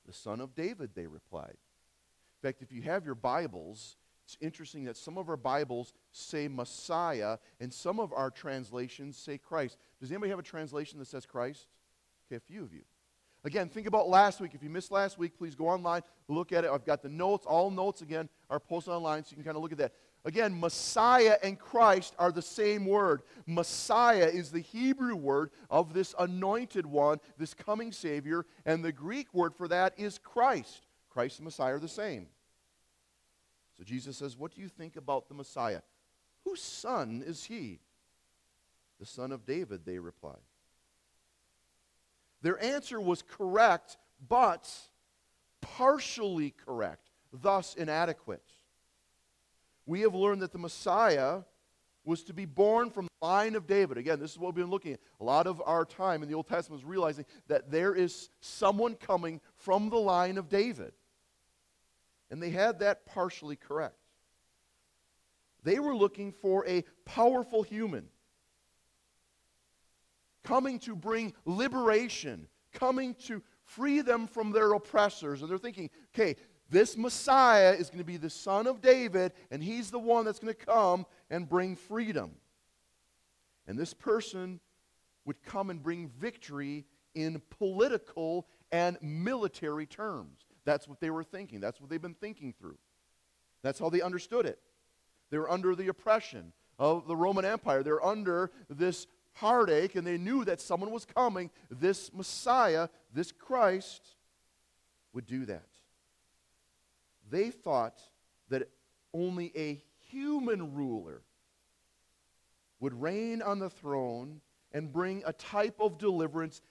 The 0.06 0.14
son 0.14 0.42
of 0.42 0.56
David, 0.56 0.92
they 0.96 1.08
replied. 1.08 1.56
In 2.42 2.48
fact, 2.48 2.62
if 2.62 2.72
you 2.72 2.82
have 2.82 3.06
your 3.06 3.16
Bibles, 3.16 3.96
it's 4.28 4.36
interesting 4.42 4.84
that 4.84 4.98
some 4.98 5.18
of 5.18 5.30
our 5.30 5.38
Bibles 5.38 5.94
say 6.12 6.50
Messiah 6.50 7.38
and 7.62 7.74
some 7.74 7.98
of 7.98 8.12
our 8.12 8.30
translations 8.30 9.16
say 9.16 9.38
Christ. 9.38 9.78
Does 10.02 10.12
anybody 10.12 10.32
have 10.32 10.40
a 10.40 10.44
translation 10.44 11.00
that 11.00 11.08
says 11.08 11.26
Christ? 11.26 11.68
Okay, 12.28 12.36
a 12.36 12.40
few 12.42 12.62
of 12.62 12.74
you. 12.74 12.82
Again, 13.46 13.70
think 13.70 13.88
about 13.88 14.10
last 14.10 14.42
week. 14.42 14.52
If 14.54 14.62
you 14.62 14.70
missed 14.70 14.92
last 14.92 15.18
week, 15.18 15.38
please 15.38 15.56
go 15.56 15.70
online, 15.70 16.02
look 16.28 16.52
at 16.52 16.66
it. 16.66 16.70
I've 16.70 16.84
got 16.84 17.02
the 17.02 17.08
notes. 17.08 17.46
All 17.46 17.72
notes, 17.72 18.02
again, 18.02 18.28
are 18.50 18.60
posted 18.60 18.94
online, 18.94 19.24
so 19.24 19.30
you 19.30 19.38
can 19.38 19.46
kind 19.46 19.56
of 19.56 19.64
look 19.64 19.72
at 19.72 19.78
that. 19.78 19.94
Again, 20.26 20.60
Messiah 20.60 21.38
and 21.42 21.58
Christ 21.58 22.14
are 22.20 22.34
the 22.34 22.42
same 22.42 22.86
word. 22.86 23.22
Messiah 23.46 24.28
is 24.28 24.52
the 24.52 24.60
Hebrew 24.60 25.16
word 25.16 25.52
of 25.70 25.94
this 25.94 26.14
anointed 26.20 26.86
one, 26.86 27.22
this 27.38 27.54
coming 27.54 27.94
Savior, 27.94 28.46
and 28.66 28.84
the 28.84 28.92
Greek 28.92 29.34
word 29.34 29.56
for 29.56 29.70
that 29.70 29.94
is 29.96 30.18
Christ. 30.18 30.86
Christ 31.10 31.40
and 31.40 31.46
Messiah 31.46 31.76
are 31.76 31.80
the 31.80 31.88
same. 31.88 32.28
So 33.78 33.84
Jesus 33.84 34.18
says, 34.18 34.38
What 34.38 34.56
do 34.56 34.62
you 34.62 34.70
think 34.70 34.96
about 34.96 35.28
the 35.28 35.36
Messiah? 35.36 35.82
Whose 36.44 36.62
son 36.62 37.24
is 37.26 37.46
he? 37.46 37.80
The 39.00 39.06
son 39.06 39.32
of 39.32 39.46
David, 39.46 39.86
they 39.86 40.00
reply. 40.00 40.36
Their 42.42 42.62
answer 42.64 43.00
was 43.00 43.22
correct, 43.22 43.98
but 44.28 44.72
partially 45.62 46.54
correct, 46.66 47.10
thus 47.32 47.76
inadequate. 47.76 48.44
We 49.86 50.02
have 50.02 50.16
learned 50.16 50.42
that 50.42 50.52
the 50.52 50.58
Messiah 50.58 51.42
was 52.04 52.24
to 52.24 52.34
be 52.34 52.46
born 52.46 52.90
from 52.90 53.06
the 53.06 53.28
line 53.28 53.56
of 53.56 53.68
David. 53.68 53.98
Again, 53.98 54.20
this 54.20 54.32
is 54.32 54.40
what 54.40 54.56
we've 54.56 54.64
been 54.64 54.72
looking 54.72 54.94
at. 54.94 55.00
A 55.20 55.24
lot 55.24 55.46
of 55.46 55.62
our 55.66 55.84
time 55.84 56.24
in 56.24 56.30
the 56.30 56.36
Old 56.36 56.48
Testament 56.48 56.82
is 56.82 56.86
realizing 56.86 57.26
that 57.48 57.70
there 57.70 57.94
is 57.94 58.30
someone 58.40 58.96
coming 58.96 59.42
from 59.58 59.90
the 59.90 59.98
line 59.98 60.38
of 60.38 60.50
David. 60.50 60.94
And 62.30 62.42
they 62.42 62.50
had 62.50 62.80
that 62.80 63.06
partially 63.06 63.56
correct. 63.56 63.96
They 65.64 65.80
were 65.80 65.96
looking 65.96 66.32
for 66.32 66.66
a 66.68 66.84
powerful 67.06 67.64
human 67.64 68.08
coming 70.44 70.80
to 70.80 70.96
bring 70.96 71.34
liberation, 71.46 72.48
coming 72.72 73.14
to 73.16 73.44
free 73.66 74.00
them 74.02 74.28
from 74.28 74.52
their 74.52 74.72
oppressors. 74.74 75.42
And 75.42 75.52
they're 75.52 75.58
thinking, 75.58 75.90
okay, 76.16 76.38
this 76.70 76.98
Messiah 76.98 77.74
is 77.74 77.90
going 77.90 78.00
to 78.00 78.06
be 78.06 78.18
the 78.18 78.30
son 78.30 78.68
of 78.68 78.82
David, 78.82 79.34
and 79.52 79.64
he's 79.64 79.92
the 79.92 80.00
one 80.00 80.26
that's 80.26 80.40
going 80.40 80.54
to 80.54 80.66
come 80.66 81.06
and 81.30 81.48
bring 81.48 81.76
freedom. 81.76 82.32
And 83.68 83.78
this 83.78 83.94
person 83.94 84.60
would 85.26 85.42
come 85.44 85.70
and 85.70 85.84
bring 85.84 86.08
victory 86.08 86.86
in 87.14 87.42
political 87.50 88.48
and 88.72 88.98
military 89.02 89.86
terms. 89.86 90.47
That's 90.68 90.88
what 90.88 91.00
they 91.00 91.10
were 91.10 91.24
thinking. 91.24 91.60
That's 91.60 91.82
what 91.82 91.90
they've 91.90 92.00
been 92.00 92.14
thinking 92.14 92.54
through. 92.54 92.78
That's 93.64 93.80
how 93.80 93.90
they 93.90 94.02
understood 94.02 94.46
it. 94.46 94.60
They 95.32 95.40
were 95.40 95.50
under 95.50 95.74
the 95.74 95.88
oppression 95.88 96.54
of 96.78 97.08
the 97.08 97.16
Roman 97.16 97.46
Empire. 97.46 97.82
They're 97.82 98.06
under 98.06 98.52
this 98.70 99.08
heartache, 99.34 99.96
and 99.96 100.06
they 100.06 100.20
knew 100.20 100.46
that 100.46 100.62
someone 100.62 100.92
was 100.92 101.06
coming. 101.06 101.50
This 101.72 102.14
Messiah, 102.14 102.90
this 103.12 103.32
Christ, 103.32 104.16
would 105.14 105.26
do 105.26 105.46
that 105.46 105.66
they 107.30 107.50
thought 107.50 108.02
that 108.50 108.70
only 109.14 109.52
a 109.56 109.82
human 110.10 110.74
ruler 110.74 111.22
would 112.80 113.00
reign 113.02 113.42
on 113.42 113.60
the 113.60 113.70
throne 113.70 114.42
and 114.72 114.92
bring 114.92 115.24
a 115.26 115.34
type 115.34 115.76
of 115.80 115.98
deliverance 115.98 116.62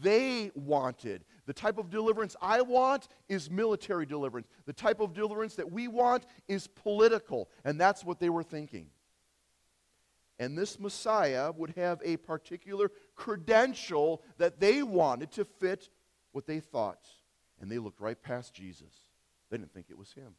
they 0.00 0.50
wanted. 0.54 1.24
The 1.46 1.52
type 1.52 1.78
of 1.78 1.90
deliverance 1.90 2.36
I 2.40 2.62
want 2.62 3.08
is 3.28 3.50
military 3.50 4.06
deliverance. 4.06 4.48
The 4.64 4.72
type 4.72 5.00
of 5.00 5.12
deliverance 5.12 5.54
that 5.56 5.70
we 5.70 5.88
want 5.88 6.24
is 6.48 6.66
political. 6.66 7.50
And 7.64 7.78
that's 7.78 8.04
what 8.04 8.18
they 8.18 8.30
were 8.30 8.42
thinking. 8.42 8.86
And 10.38 10.58
this 10.58 10.80
Messiah 10.80 11.52
would 11.52 11.74
have 11.76 12.00
a 12.04 12.16
particular 12.16 12.90
credential 13.14 14.22
that 14.38 14.58
they 14.58 14.82
wanted 14.82 15.30
to 15.32 15.44
fit 15.44 15.90
what 16.32 16.46
they 16.46 16.60
thought. 16.60 17.06
And 17.60 17.70
they 17.70 17.78
looked 17.78 18.00
right 18.00 18.20
past 18.20 18.52
Jesus. 18.52 18.92
They 19.50 19.58
didn't 19.58 19.72
think 19.72 19.86
it 19.90 19.98
was 19.98 20.12
him. 20.12 20.34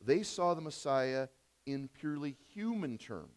They 0.00 0.22
saw 0.22 0.54
the 0.54 0.62
Messiah 0.62 1.28
in 1.66 1.88
purely 1.88 2.36
human 2.54 2.96
terms 2.96 3.28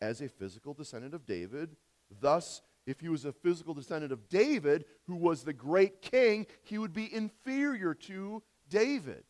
as 0.00 0.20
a 0.20 0.28
physical 0.28 0.72
descendant 0.72 1.12
of 1.12 1.26
David. 1.26 1.76
Thus, 2.20 2.62
if 2.86 3.00
he 3.00 3.08
was 3.08 3.24
a 3.24 3.32
physical 3.32 3.74
descendant 3.74 4.12
of 4.12 4.28
David, 4.28 4.84
who 5.06 5.14
was 5.14 5.42
the 5.42 5.52
great 5.52 6.02
king, 6.02 6.46
he 6.62 6.78
would 6.78 6.92
be 6.92 7.12
inferior 7.12 7.94
to 7.94 8.42
David. 8.68 9.24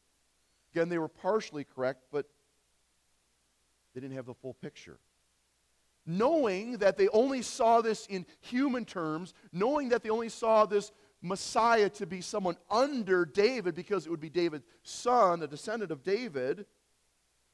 Again, 0.75 0.88
they 0.88 0.99
were 0.99 1.09
partially 1.09 1.64
correct, 1.64 2.04
but 2.11 2.26
they 3.94 4.00
didn't 4.00 4.16
have 4.16 4.26
the 4.26 4.35
full 4.35 4.54
picture. 4.54 4.99
Knowing 6.06 6.78
that 6.78 6.97
they 6.97 7.09
only 7.09 7.42
saw 7.42 7.80
this 7.80 8.06
in 8.06 8.26
human 8.40 8.85
terms, 8.85 9.35
knowing 9.52 9.90
that 9.90 10.02
they 10.02 10.11
only 10.11 10.30
saw 10.30 10.64
this 10.64 10.90
Messiah 11.21 11.88
to 11.90 12.06
be 12.06 12.21
someone 12.21 12.56
under 12.71 13.25
David 13.25 13.75
because 13.75 14.06
it 14.06 14.11
would 14.11 14.21
be 14.21 14.30
David's 14.30 14.66
son, 14.82 15.42
a 15.42 15.47
descendant 15.47 15.92
of 15.92 16.02
David, 16.02 16.66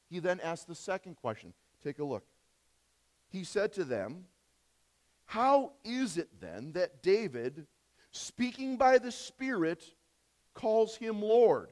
he 0.09 0.19
then 0.19 0.39
asked 0.39 0.67
the 0.67 0.75
second 0.75 1.15
question. 1.15 1.53
Take 1.83 1.99
a 1.99 2.03
look. 2.03 2.23
He 3.29 3.43
said 3.43 3.71
to 3.73 3.83
them, 3.83 4.25
How 5.29 5.73
is 5.85 6.17
it 6.17 6.27
then 6.41 6.71
that 6.71 7.03
David, 7.03 7.67
speaking 8.09 8.77
by 8.77 8.97
the 8.97 9.11
Spirit, 9.11 9.83
calls 10.55 10.95
him 10.95 11.21
Lord? 11.21 11.69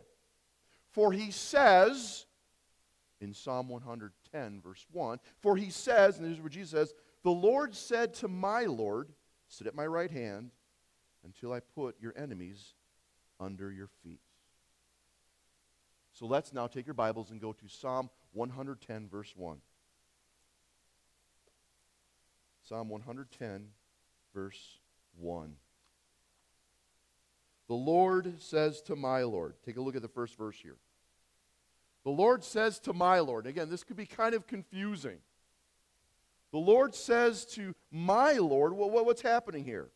For 0.91 1.11
he 1.11 1.31
says, 1.31 2.27
in 3.19 3.33
Psalm 3.33 3.67
110, 3.67 4.61
verse 4.61 4.85
1, 4.91 5.19
for 5.39 5.57
he 5.57 5.71
says, 5.71 6.19
and 6.19 6.27
this 6.27 6.33
is 6.33 6.39
where 6.39 6.51
Jesus 6.51 6.69
says, 6.69 6.93
The 7.23 7.31
Lord 7.31 7.73
said 7.73 8.13
to 8.15 8.27
my 8.27 8.65
Lord, 8.65 9.09
Sit 9.47 9.65
at 9.65 9.73
my 9.73 9.87
right 9.87 10.11
hand 10.11 10.51
until 11.25 11.51
I 11.51 11.59
put 11.59 11.95
your 11.99 12.13
enemies 12.15 12.75
under 13.39 13.71
your 13.71 13.89
feet. 14.03 14.21
So 16.13 16.27
let's 16.27 16.53
now 16.53 16.67
take 16.67 16.85
your 16.85 16.93
Bibles 16.93 17.31
and 17.31 17.41
go 17.41 17.53
to 17.53 17.67
Psalm 17.67 18.11
110, 18.33 19.09
verse 19.09 19.33
1. 19.35 19.57
Psalm 22.67 22.89
110, 22.89 23.69
verse 24.33 24.79
1. 25.19 25.53
The 27.69 27.73
Lord 27.73 28.41
says 28.41 28.81
to 28.83 28.95
my 28.97 29.23
Lord, 29.23 29.53
take 29.65 29.77
a 29.77 29.81
look 29.81 29.95
at 29.95 30.01
the 30.01 30.09
first 30.09 30.37
verse 30.37 30.57
here. 30.61 30.75
The 32.03 32.09
Lord 32.09 32.43
says 32.43 32.79
to 32.79 32.93
my 32.93 33.19
Lord. 33.19 33.47
Again, 33.47 33.69
this 33.69 33.85
could 33.85 33.95
be 33.95 34.05
kind 34.05 34.35
of 34.35 34.47
confusing. 34.47 35.17
The 36.51 36.57
Lord 36.57 36.93
says 36.93 37.45
to 37.53 37.73
my 37.89 38.33
Lord, 38.33 38.73
well, 38.73 38.89
what's 38.89 39.21
happening 39.21 39.63
here? 39.63 39.89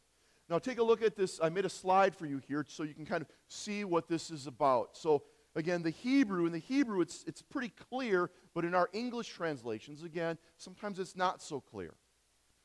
Now, 0.50 0.58
take 0.58 0.80
a 0.80 0.84
look 0.84 1.02
at 1.02 1.18
this. 1.18 1.42
I 1.44 1.50
made 1.50 1.66
a 1.66 1.70
slide 1.70 2.16
for 2.16 2.26
you 2.26 2.42
here 2.48 2.66
so 2.68 2.84
you 2.84 2.94
can 2.94 3.06
kind 3.06 3.22
of 3.22 3.28
see 3.50 3.84
what 3.84 4.08
this 4.08 4.32
is 4.32 4.48
about. 4.48 4.98
So, 4.98 5.24
again, 5.56 5.82
the 5.82 5.90
Hebrew, 5.90 6.46
in 6.46 6.54
the 6.54 6.60
Hebrew, 6.60 7.02
it's, 7.02 7.26
it's 7.28 7.42
pretty 7.42 7.74
clear, 7.90 8.30
but 8.54 8.64
in 8.64 8.76
our 8.76 8.90
English 8.94 9.30
translations, 9.30 10.04
again, 10.04 10.38
sometimes 10.58 11.00
it's 11.00 11.18
not 11.18 11.42
so 11.42 11.60
clear. 11.60 11.96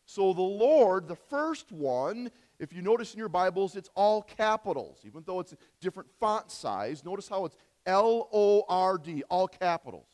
So, 0.07 0.33
the 0.33 0.41
Lord, 0.41 1.09
the 1.09 1.17
first 1.17 1.73
one, 1.73 2.31
if 2.61 2.73
you 2.73 2.81
notice 2.81 3.13
in 3.13 3.19
your 3.19 3.29
Bibles, 3.29 3.75
it's 3.75 3.91
all 3.97 4.23
capitals, 4.23 5.01
even 5.05 5.25
though 5.27 5.41
it's 5.41 5.53
a 5.53 5.57
different 5.81 6.09
font 6.21 6.51
size. 6.51 7.05
Notice 7.05 7.29
how 7.29 7.45
it's 7.45 7.57
L 7.85 8.29
O 8.33 8.65
R 8.69 8.99
D, 8.99 9.25
all 9.29 9.49
capitals. 9.49 10.07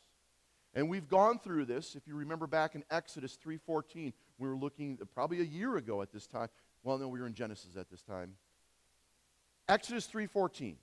And 0.73 0.89
we've 0.89 1.07
gone 1.07 1.37
through 1.37 1.65
this. 1.65 1.95
If 1.95 2.07
you 2.07 2.15
remember 2.15 2.47
back 2.47 2.73
in 2.73 2.83
Exodus 2.89 3.37
3:14, 3.37 4.13
we 4.39 4.49
were 4.49 4.57
looking 4.57 4.97
probably 5.13 5.41
a 5.41 5.45
year 5.45 5.77
ago 5.77 6.01
at 6.01 6.11
this 6.11 6.25
time. 6.25 6.49
Well, 6.81 6.97
no, 6.97 7.07
we 7.07 7.19
were 7.19 7.27
in 7.27 7.35
Genesis 7.35 7.77
at 7.77 7.89
this 7.89 8.01
time. 8.01 8.35
Exodus 9.69 10.07
3:14. 10.07 10.77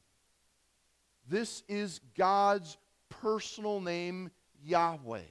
This 1.29 1.65
is 1.69 2.01
God's 2.17 2.79
personal 3.09 3.81
name, 3.81 4.31
Yahweh. 4.63 5.25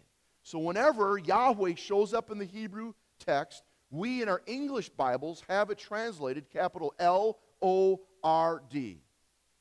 So 0.43 0.59
whenever 0.59 1.17
Yahweh 1.17 1.75
shows 1.75 2.13
up 2.13 2.29
in 2.29 2.37
the 2.37 2.45
Hebrew 2.45 2.93
text, 3.19 3.63
we 3.89 4.21
in 4.21 4.29
our 4.29 4.41
English 4.45 4.89
Bibles 4.89 5.43
have 5.47 5.69
it 5.69 5.77
translated 5.77 6.49
capital 6.49 6.93
L 6.99 7.39
O 7.61 8.01
R 8.23 8.61
D. 8.69 9.01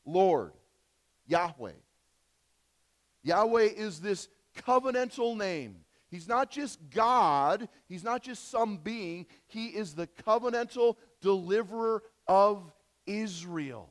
Lord, 0.04 0.52
Yahweh. 1.26 1.72
Yahweh 3.22 3.68
is 3.76 4.00
this 4.00 4.28
covenantal 4.56 5.36
name. 5.36 5.76
He's 6.10 6.26
not 6.26 6.50
just 6.50 6.78
God, 6.90 7.68
He's 7.88 8.04
not 8.04 8.22
just 8.22 8.50
some 8.50 8.78
being, 8.78 9.26
He 9.46 9.66
is 9.66 9.94
the 9.94 10.06
covenantal 10.06 10.96
deliverer 11.20 12.02
of 12.26 12.72
Israel. 13.06 13.90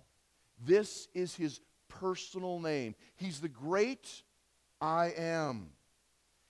This 0.63 1.08
is 1.13 1.36
His 1.36 1.62
personal 1.88 2.60
name. 2.60 2.95
He's 3.15 3.39
the 3.39 3.50
great 3.50 4.23
I 4.82 5.13
am. 5.15 5.69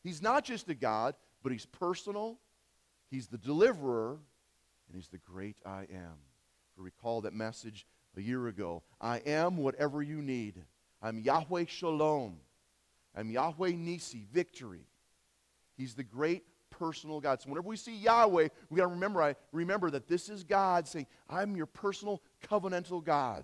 He's 0.03 0.21
not 0.21 0.45
just 0.45 0.69
a 0.69 0.75
God, 0.75 1.15
but 1.43 1.51
He's 1.51 1.65
personal, 1.65 2.39
He's 3.09 3.27
the 3.27 3.37
deliverer, 3.37 4.17
and 4.87 4.95
He's 4.95 5.07
the 5.07 5.17
great 5.17 5.57
I 5.65 5.81
am. 5.91 6.17
If 6.71 6.77
you 6.77 6.83
recall 6.83 7.21
that 7.21 7.33
message 7.33 7.85
a 8.15 8.21
year 8.21 8.47
ago 8.47 8.83
I 8.99 9.17
am 9.19 9.57
whatever 9.57 10.01
you 10.01 10.21
need. 10.21 10.55
I'm 11.01 11.19
Yahweh 11.19 11.65
Shalom. 11.67 12.37
I'm 13.15 13.31
Yahweh 13.31 13.71
Nissi, 13.71 14.25
victory. 14.27 14.85
He's 15.75 15.93
the 15.93 16.03
great 16.03 16.43
personal 16.69 17.19
God. 17.19 17.41
So 17.41 17.49
whenever 17.49 17.67
we 17.67 17.77
see 17.77 17.95
Yahweh, 17.95 18.49
we 18.69 18.77
got 18.77 18.83
to 18.83 18.89
remember, 18.89 19.21
I 19.21 19.35
remember 19.51 19.89
that 19.91 20.07
this 20.07 20.29
is 20.29 20.43
God 20.43 20.87
saying, 20.87 21.07
I'm 21.29 21.55
your 21.55 21.65
personal 21.65 22.21
covenantal 22.47 23.03
God. 23.03 23.43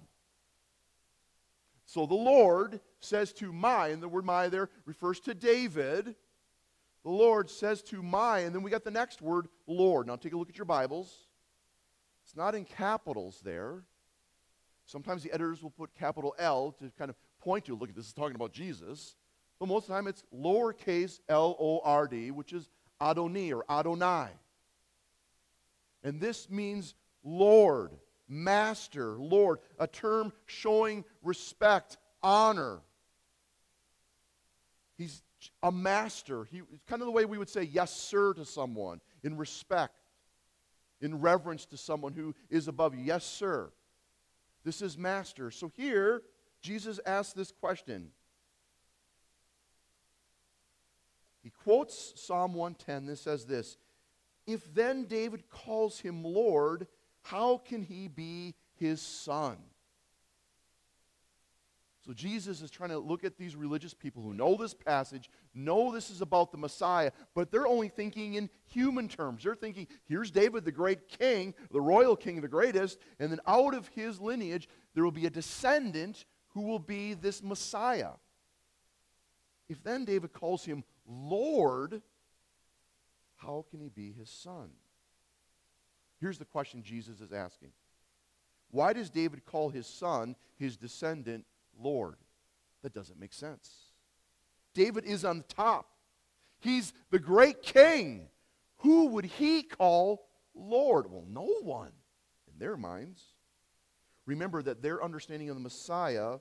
So 1.85 2.05
the 2.05 2.15
Lord 2.15 2.79
says 2.99 3.33
to 3.33 3.51
my, 3.51 3.89
and 3.89 4.01
the 4.01 4.07
word 4.07 4.25
my 4.25 4.47
there 4.49 4.69
refers 4.85 5.19
to 5.21 5.33
David. 5.33 6.15
The 7.03 7.11
Lord 7.11 7.49
says 7.49 7.81
to 7.83 8.01
my, 8.01 8.39
and 8.39 8.55
then 8.55 8.63
we 8.63 8.71
got 8.71 8.83
the 8.83 8.91
next 8.91 9.21
word, 9.21 9.47
Lord. 9.67 10.07
Now 10.07 10.15
take 10.15 10.33
a 10.33 10.37
look 10.37 10.49
at 10.49 10.57
your 10.57 10.65
Bibles. 10.65 11.13
It's 12.23 12.35
not 12.35 12.55
in 12.55 12.63
capitals 12.63 13.41
there. 13.43 13.83
Sometimes 14.85 15.23
the 15.23 15.31
editors 15.31 15.61
will 15.61 15.69
put 15.69 15.93
capital 15.95 16.33
L 16.39 16.71
to 16.79 16.91
kind 16.97 17.09
of 17.09 17.17
point 17.39 17.65
to, 17.65 17.75
look, 17.75 17.89
at 17.89 17.95
this 17.95 18.07
is 18.07 18.13
talking 18.13 18.35
about 18.35 18.53
Jesus. 18.53 19.15
But 19.59 19.67
most 19.67 19.83
of 19.83 19.87
the 19.89 19.93
time 19.95 20.07
it's 20.07 20.23
lowercase 20.33 21.19
L 21.27 21.55
O 21.59 21.81
R 21.83 22.07
D, 22.07 22.31
which 22.31 22.53
is 22.53 22.69
Adoni 23.01 23.53
or 23.53 23.65
Adonai. 23.69 24.29
And 26.03 26.21
this 26.21 26.49
means 26.49 26.95
Lord, 27.23 27.91
master, 28.27 29.17
Lord, 29.17 29.59
a 29.79 29.87
term 29.87 30.31
showing 30.45 31.03
respect, 31.21 31.97
honor. 32.21 32.79
He's 34.97 35.21
a 35.61 35.71
master. 35.71 36.45
He, 36.45 36.61
kind 36.87 37.01
of 37.01 37.05
the 37.05 37.11
way 37.11 37.25
we 37.25 37.37
would 37.37 37.49
say 37.49 37.63
yes, 37.63 37.91
sir, 37.95 38.33
to 38.33 38.45
someone 38.45 39.01
in 39.23 39.37
respect, 39.37 39.93
in 41.01 41.21
reverence 41.21 41.65
to 41.67 41.77
someone 41.77 42.13
who 42.13 42.33
is 42.49 42.67
above 42.67 42.95
you. 42.95 43.01
Yes, 43.03 43.25
sir. 43.25 43.71
This 44.63 44.81
is 44.81 44.97
master. 44.97 45.51
So 45.51 45.71
here, 45.75 46.21
Jesus 46.61 46.99
asks 47.05 47.33
this 47.33 47.51
question. 47.51 48.09
He 51.43 51.49
quotes 51.49 52.13
Psalm 52.15 52.53
110 52.53 53.07
that 53.07 53.17
says 53.17 53.45
this 53.45 53.77
If 54.47 54.73
then 54.73 55.03
David 55.05 55.49
calls 55.49 55.99
him 55.99 56.23
Lord, 56.23 56.87
how 57.23 57.57
can 57.57 57.81
he 57.81 58.07
be 58.07 58.55
his 58.75 59.01
son? 59.01 59.57
So 62.05 62.11
Jesus 62.11 62.61
is 62.61 62.69
trying 62.69 62.89
to 62.89 62.99
look 62.99 63.23
at 63.23 63.37
these 63.37 63.55
religious 63.55 63.93
people 63.93 64.21
who 64.21 64.33
know 64.33 64.57
this 64.57 64.73
passage, 64.73 65.29
know 65.53 65.89
this 65.89 66.09
is 66.09 66.21
about 66.21 66.51
the 66.51 66.57
Messiah, 66.57 67.11
but 67.33 67.49
they're 67.49 67.65
only 67.65 67.87
thinking 67.87 68.33
in 68.33 68.49
human 68.65 69.07
terms. 69.07 69.43
They're 69.43 69.55
thinking, 69.55 69.87
here's 70.03 70.29
David, 70.29 70.65
the 70.65 70.71
great 70.71 71.07
king, 71.07 71.53
the 71.71 71.79
royal 71.79 72.17
king, 72.17 72.41
the 72.41 72.49
greatest, 72.49 72.99
and 73.19 73.31
then 73.31 73.39
out 73.47 73.73
of 73.73 73.87
his 73.89 74.19
lineage, 74.19 74.67
there 74.93 75.03
will 75.05 75.11
be 75.11 75.27
a 75.27 75.29
descendant 75.29 76.25
who 76.49 76.63
will 76.63 76.79
be 76.79 77.13
this 77.13 77.41
Messiah. 77.41 78.11
If 79.69 79.81
then 79.81 80.03
David 80.03 80.33
calls 80.33 80.65
him 80.65 80.83
Lord, 81.07 82.01
how 83.37 83.65
can 83.69 83.79
he 83.79 83.89
be 83.89 84.11
his 84.11 84.29
son? 84.29 84.71
Here's 86.19 86.37
the 86.37 86.45
question 86.45 86.83
Jesus 86.83 87.21
is 87.21 87.31
asking 87.31 87.71
Why 88.71 88.91
does 88.91 89.09
David 89.09 89.45
call 89.45 89.69
his 89.69 89.87
son, 89.87 90.35
his 90.57 90.75
descendant, 90.75 91.45
Lord. 91.79 92.15
That 92.81 92.93
doesn't 92.93 93.19
make 93.19 93.33
sense. 93.33 93.71
David 94.73 95.05
is 95.05 95.23
on 95.23 95.39
the 95.39 95.43
top. 95.43 95.87
He's 96.59 96.93
the 97.11 97.19
great 97.19 97.61
king. 97.61 98.27
Who 98.77 99.07
would 99.07 99.25
he 99.25 99.63
call 99.63 100.27
Lord? 100.55 101.09
Well, 101.09 101.25
no 101.27 101.47
one 101.61 101.91
in 102.51 102.59
their 102.59 102.77
minds. 102.77 103.23
Remember 104.25 104.61
that 104.61 104.81
their 104.81 105.03
understanding 105.03 105.49
of 105.49 105.55
the 105.55 105.61
Messiah 105.61 106.37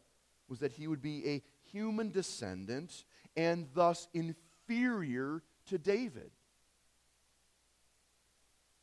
was 0.49 0.61
that 0.61 0.73
he 0.73 0.87
would 0.87 1.03
be 1.03 1.27
a 1.29 1.43
human 1.73 2.11
descendant 2.11 3.05
and 3.37 3.69
thus 3.75 4.09
inferior 4.15 5.43
to 5.67 5.79
David. 5.79 6.31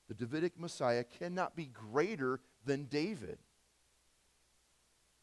The 0.07 0.15
Davidic 0.15 0.59
Messiah 0.59 1.03
cannot 1.03 1.55
be 1.55 1.65
greater 1.65 2.39
than 2.65 2.85
David. 2.85 3.37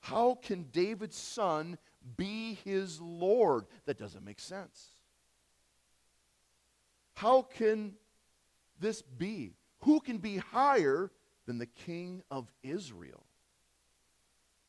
How 0.07 0.39
can 0.41 0.67
David's 0.71 1.17
son 1.17 1.79
be 2.17 2.59
his 2.65 3.01
Lord? 3.01 3.65
That 3.87 3.99
doesn't 3.99 4.25
make 4.25 4.39
sense. 4.39 4.91
How 7.15 7.43
can 7.43 7.95
this 8.79 9.03
be? 9.03 9.55
Who 9.81 9.99
can 9.99 10.19
be 10.19 10.37
higher 10.37 11.11
than 11.47 11.59
the 11.59 11.67
king 11.67 12.23
of 12.31 12.53
Israel? 12.63 13.27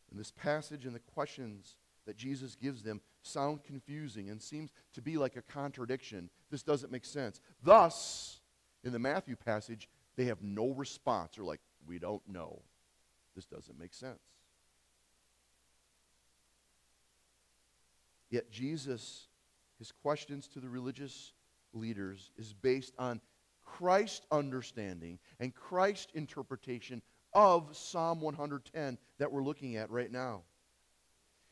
And 0.10 0.20
this 0.20 0.32
passage 0.32 0.86
and 0.86 0.96
the 0.96 1.02
questions 1.14 1.78
that 2.08 2.18
Jesus 2.18 2.56
gives 2.56 2.82
them 2.82 3.00
sound 3.22 3.64
confusing 3.64 4.32
and 4.32 4.42
seems 4.42 4.72
to 4.94 5.04
be 5.04 5.18
like 5.18 5.36
a 5.36 5.44
contradiction. 5.44 6.32
This 6.50 6.64
doesn't 6.64 6.92
make 6.92 7.06
sense. 7.06 7.42
Thus, 7.62 8.40
in 8.84 8.92
the 8.92 8.98
Matthew 8.98 9.36
passage, 9.36 9.88
they 10.16 10.26
have 10.26 10.42
no 10.42 10.70
response. 10.70 11.36
They're 11.36 11.46
like, 11.46 11.62
we 11.86 12.00
don't 12.00 12.28
know. 12.28 12.64
This 13.36 13.46
doesn't 13.46 13.78
make 13.78 13.94
sense. 13.94 14.18
Yet 18.30 18.52
Jesus, 18.52 19.28
his 19.78 19.92
questions 19.92 20.48
to 20.50 20.60
the 20.60 20.70
religious 20.70 21.34
leaders 21.74 22.32
is 22.38 22.54
based 22.54 22.94
on 22.98 23.22
Christ's 23.64 24.26
understanding 24.32 25.20
and 25.40 25.54
Christ's 25.54 26.14
interpretation 26.14 27.02
of 27.34 27.76
Psalm 27.76 28.22
110 28.22 28.98
that 29.20 29.32
we're 29.32 29.44
looking 29.44 29.76
at 29.76 29.92
right 29.92 30.12
now. 30.12 30.44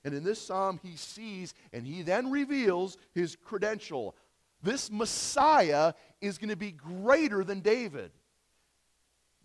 And 0.03 0.13
in 0.13 0.23
this 0.23 0.41
psalm, 0.41 0.79
he 0.83 0.95
sees 0.95 1.53
and 1.73 1.85
he 1.85 2.01
then 2.01 2.31
reveals 2.31 2.97
his 3.13 3.35
credential. 3.35 4.15
This 4.61 4.91
Messiah 4.91 5.93
is 6.21 6.38
going 6.38 6.49
to 6.49 6.55
be 6.55 6.71
greater 6.71 7.43
than 7.43 7.59
David. 7.59 8.11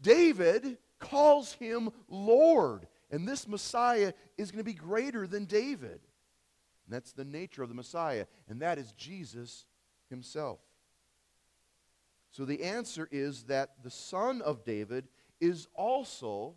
David 0.00 0.78
calls 0.98 1.52
him 1.54 1.90
Lord, 2.08 2.86
and 3.10 3.26
this 3.26 3.48
Messiah 3.48 4.12
is 4.38 4.50
going 4.50 4.60
to 4.60 4.64
be 4.64 4.74
greater 4.74 5.26
than 5.26 5.44
David. 5.46 6.00
And 6.90 6.96
that's 6.96 7.12
the 7.12 7.24
nature 7.24 7.62
of 7.62 7.68
the 7.68 7.74
Messiah, 7.76 8.26
and 8.48 8.60
that 8.62 8.76
is 8.76 8.90
Jesus 8.90 9.64
himself. 10.08 10.58
So 12.32 12.44
the 12.44 12.64
answer 12.64 13.08
is 13.12 13.44
that 13.44 13.84
the 13.84 13.90
son 13.90 14.42
of 14.42 14.64
David 14.64 15.06
is 15.40 15.68
also 15.76 16.56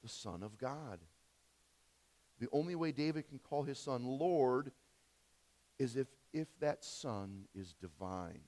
the 0.00 0.08
son 0.08 0.44
of 0.44 0.58
God. 0.58 1.00
The 2.38 2.46
only 2.52 2.76
way 2.76 2.92
David 2.92 3.26
can 3.26 3.40
call 3.40 3.64
his 3.64 3.80
son 3.80 4.04
Lord 4.04 4.70
is 5.76 5.96
if, 5.96 6.06
if 6.32 6.46
that 6.60 6.84
son 6.84 7.46
is 7.52 7.74
divine. 7.74 8.42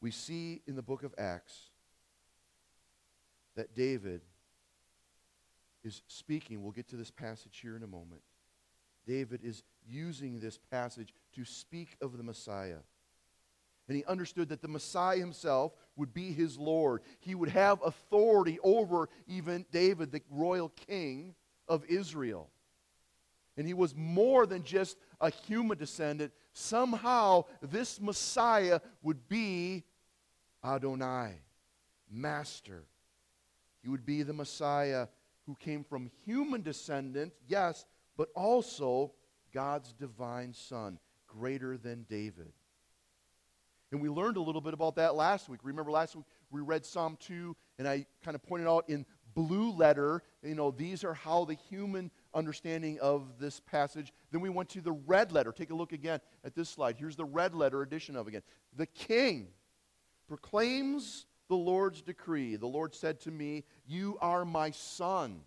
We 0.00 0.10
see 0.10 0.62
in 0.66 0.74
the 0.74 0.82
book 0.82 1.02
of 1.02 1.14
Acts 1.18 1.68
that 3.56 3.74
David 3.74 4.22
is 5.86 6.02
speaking. 6.08 6.62
We'll 6.62 6.72
get 6.72 6.88
to 6.88 6.96
this 6.96 7.10
passage 7.10 7.58
here 7.62 7.76
in 7.76 7.82
a 7.82 7.86
moment. 7.86 8.22
David 9.06 9.40
is 9.42 9.62
using 9.88 10.40
this 10.40 10.58
passage 10.70 11.14
to 11.34 11.44
speak 11.44 11.96
of 12.02 12.16
the 12.16 12.22
Messiah. 12.22 12.78
And 13.88 13.96
he 13.96 14.04
understood 14.04 14.48
that 14.48 14.62
the 14.62 14.68
Messiah 14.68 15.18
himself 15.18 15.72
would 15.94 16.12
be 16.12 16.32
his 16.32 16.58
Lord. 16.58 17.02
He 17.20 17.36
would 17.36 17.50
have 17.50 17.80
authority 17.84 18.58
over 18.64 19.08
even 19.28 19.64
David, 19.70 20.10
the 20.10 20.22
royal 20.28 20.70
king 20.70 21.36
of 21.68 21.84
Israel. 21.86 22.50
And 23.56 23.66
he 23.66 23.74
was 23.74 23.94
more 23.94 24.44
than 24.44 24.64
just 24.64 24.98
a 25.20 25.30
human 25.30 25.78
descendant. 25.78 26.32
Somehow, 26.52 27.44
this 27.62 28.00
Messiah 28.00 28.80
would 29.02 29.28
be 29.28 29.84
Adonai, 30.64 31.40
Master. 32.10 32.84
He 33.82 33.88
would 33.88 34.04
be 34.04 34.24
the 34.24 34.32
Messiah 34.32 35.06
who 35.46 35.54
came 35.56 35.84
from 35.84 36.10
human 36.24 36.62
descendant, 36.62 37.32
yes, 37.48 37.86
but 38.16 38.28
also 38.34 39.12
God's 39.52 39.92
divine 39.92 40.52
Son, 40.52 40.98
greater 41.26 41.76
than 41.76 42.04
David. 42.08 42.52
And 43.92 44.00
we 44.00 44.08
learned 44.08 44.36
a 44.36 44.42
little 44.42 44.60
bit 44.60 44.74
about 44.74 44.96
that 44.96 45.14
last 45.14 45.48
week. 45.48 45.60
Remember 45.62 45.90
last 45.90 46.16
week 46.16 46.24
we 46.50 46.60
read 46.60 46.84
Psalm 46.84 47.16
2, 47.20 47.56
and 47.78 47.86
I 47.86 48.06
kind 48.24 48.34
of 48.34 48.42
pointed 48.42 48.68
out 48.68 48.88
in 48.88 49.06
blue 49.34 49.70
letter, 49.70 50.22
you 50.42 50.54
know, 50.54 50.70
these 50.70 51.04
are 51.04 51.14
how 51.14 51.44
the 51.44 51.54
human 51.54 52.10
understanding 52.34 52.98
of 53.00 53.38
this 53.38 53.60
passage. 53.60 54.12
Then 54.32 54.40
we 54.40 54.48
went 54.48 54.70
to 54.70 54.80
the 54.80 54.92
red 54.92 55.30
letter. 55.30 55.52
Take 55.52 55.70
a 55.70 55.74
look 55.74 55.92
again 55.92 56.20
at 56.42 56.54
this 56.54 56.68
slide. 56.68 56.96
Here's 56.98 57.16
the 57.16 57.24
red 57.24 57.54
letter 57.54 57.82
edition 57.82 58.16
of 58.16 58.26
again. 58.26 58.42
The 58.74 58.86
king 58.86 59.48
proclaims 60.26 61.26
the 61.48 61.56
Lord's 61.56 62.02
decree. 62.02 62.56
The 62.56 62.66
Lord 62.66 62.94
said 62.94 63.20
to 63.20 63.30
me, 63.30 63.64
You 63.86 64.18
are 64.20 64.44
my 64.44 64.70
son. 64.70 65.40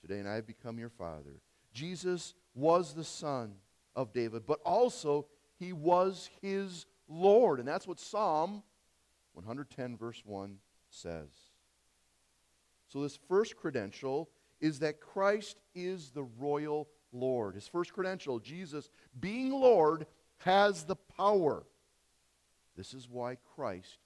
Today, 0.00 0.20
and 0.20 0.28
I 0.28 0.36
have 0.36 0.46
become 0.46 0.78
your 0.78 0.90
father. 0.90 1.40
Jesus 1.72 2.34
was 2.54 2.94
the 2.94 3.04
son 3.04 3.54
of 3.96 4.12
David, 4.12 4.46
but 4.46 4.60
also 4.64 5.26
he 5.58 5.72
was 5.72 6.30
his 6.40 6.86
Lord. 7.08 7.58
And 7.58 7.68
that's 7.68 7.86
what 7.86 7.98
Psalm 7.98 8.62
110, 9.34 9.96
verse 9.96 10.22
1 10.24 10.58
says. 10.90 11.28
So, 12.88 13.02
this 13.02 13.18
first 13.28 13.56
credential 13.56 14.30
is 14.60 14.78
that 14.78 15.00
Christ 15.00 15.58
is 15.74 16.10
the 16.10 16.24
royal 16.24 16.88
Lord. 17.12 17.54
His 17.54 17.68
first 17.68 17.92
credential, 17.92 18.38
Jesus 18.38 18.90
being 19.18 19.50
Lord, 19.50 20.06
has 20.38 20.84
the 20.84 20.96
power. 20.96 21.64
This 22.76 22.94
is 22.94 23.08
why 23.08 23.36
Christ 23.56 23.98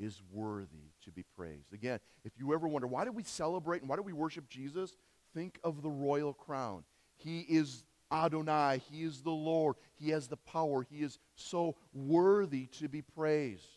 is 0.00 0.22
worthy 0.32 0.92
to 1.04 1.12
be 1.12 1.22
praised. 1.36 1.72
Again, 1.72 2.00
if 2.24 2.32
you 2.38 2.54
ever 2.54 2.66
wonder, 2.66 2.88
why 2.88 3.04
do 3.04 3.12
we 3.12 3.22
celebrate 3.22 3.82
and 3.82 3.88
why 3.88 3.96
do 3.96 4.02
we 4.02 4.14
worship 4.14 4.48
Jesus? 4.48 4.96
Think 5.34 5.60
of 5.62 5.82
the 5.82 5.90
royal 5.90 6.32
crown. 6.32 6.84
He 7.16 7.40
is 7.40 7.84
Adonai. 8.10 8.80
He 8.90 9.02
is 9.02 9.20
the 9.20 9.30
Lord. 9.30 9.76
He 9.94 10.10
has 10.10 10.26
the 10.26 10.38
power. 10.38 10.82
He 10.82 11.02
is 11.02 11.18
so 11.36 11.76
worthy 11.92 12.66
to 12.78 12.88
be 12.88 13.02
praised. 13.02 13.68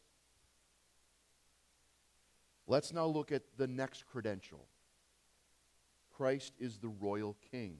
Let's 2.65 2.93
now 2.93 3.05
look 3.05 3.31
at 3.31 3.43
the 3.57 3.67
next 3.67 4.05
credential 4.07 4.67
Christ 6.15 6.53
is 6.59 6.77
the 6.77 6.89
royal 6.89 7.35
king. 7.51 7.79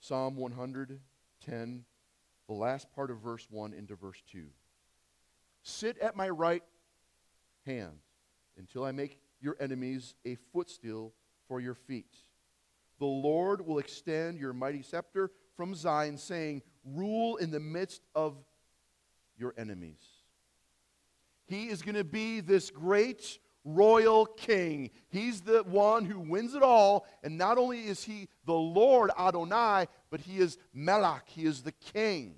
Psalm 0.00 0.36
110, 0.36 1.84
the 2.48 2.54
last 2.54 2.90
part 2.92 3.10
of 3.10 3.18
verse 3.18 3.46
1 3.50 3.72
into 3.72 3.94
verse 3.94 4.22
2. 4.30 4.46
Sit 5.62 5.98
at 5.98 6.16
my 6.16 6.28
right 6.28 6.62
hand 7.66 7.98
until 8.58 8.84
I 8.84 8.92
make 8.92 9.18
your 9.40 9.56
enemies 9.60 10.14
a 10.24 10.36
footstool 10.52 11.14
for 11.48 11.60
your 11.60 11.74
feet. 11.74 12.16
The 12.98 13.06
Lord 13.06 13.66
will 13.66 13.78
extend 13.78 14.38
your 14.38 14.52
mighty 14.52 14.82
scepter 14.82 15.30
from 15.56 15.74
Zion, 15.74 16.16
saying, 16.18 16.62
Rule 16.84 17.36
in 17.36 17.50
the 17.50 17.60
midst 17.60 18.02
of 18.14 18.36
your 19.36 19.54
enemies. 19.56 20.04
He 21.46 21.68
is 21.68 21.82
going 21.82 21.96
to 21.96 22.04
be 22.04 22.40
this 22.40 22.70
great 22.70 23.38
royal 23.64 24.26
king. 24.26 24.90
He's 25.08 25.40
the 25.40 25.62
one 25.64 26.04
who 26.04 26.20
wins 26.20 26.54
it 26.54 26.62
all. 26.62 27.06
And 27.22 27.36
not 27.36 27.58
only 27.58 27.80
is 27.80 28.04
he 28.04 28.28
the 28.44 28.54
Lord 28.54 29.10
Adonai, 29.18 29.86
but 30.10 30.20
he 30.20 30.38
is 30.38 30.58
Melech, 30.72 31.24
He 31.26 31.44
is 31.44 31.62
the 31.62 31.72
king. 31.72 32.36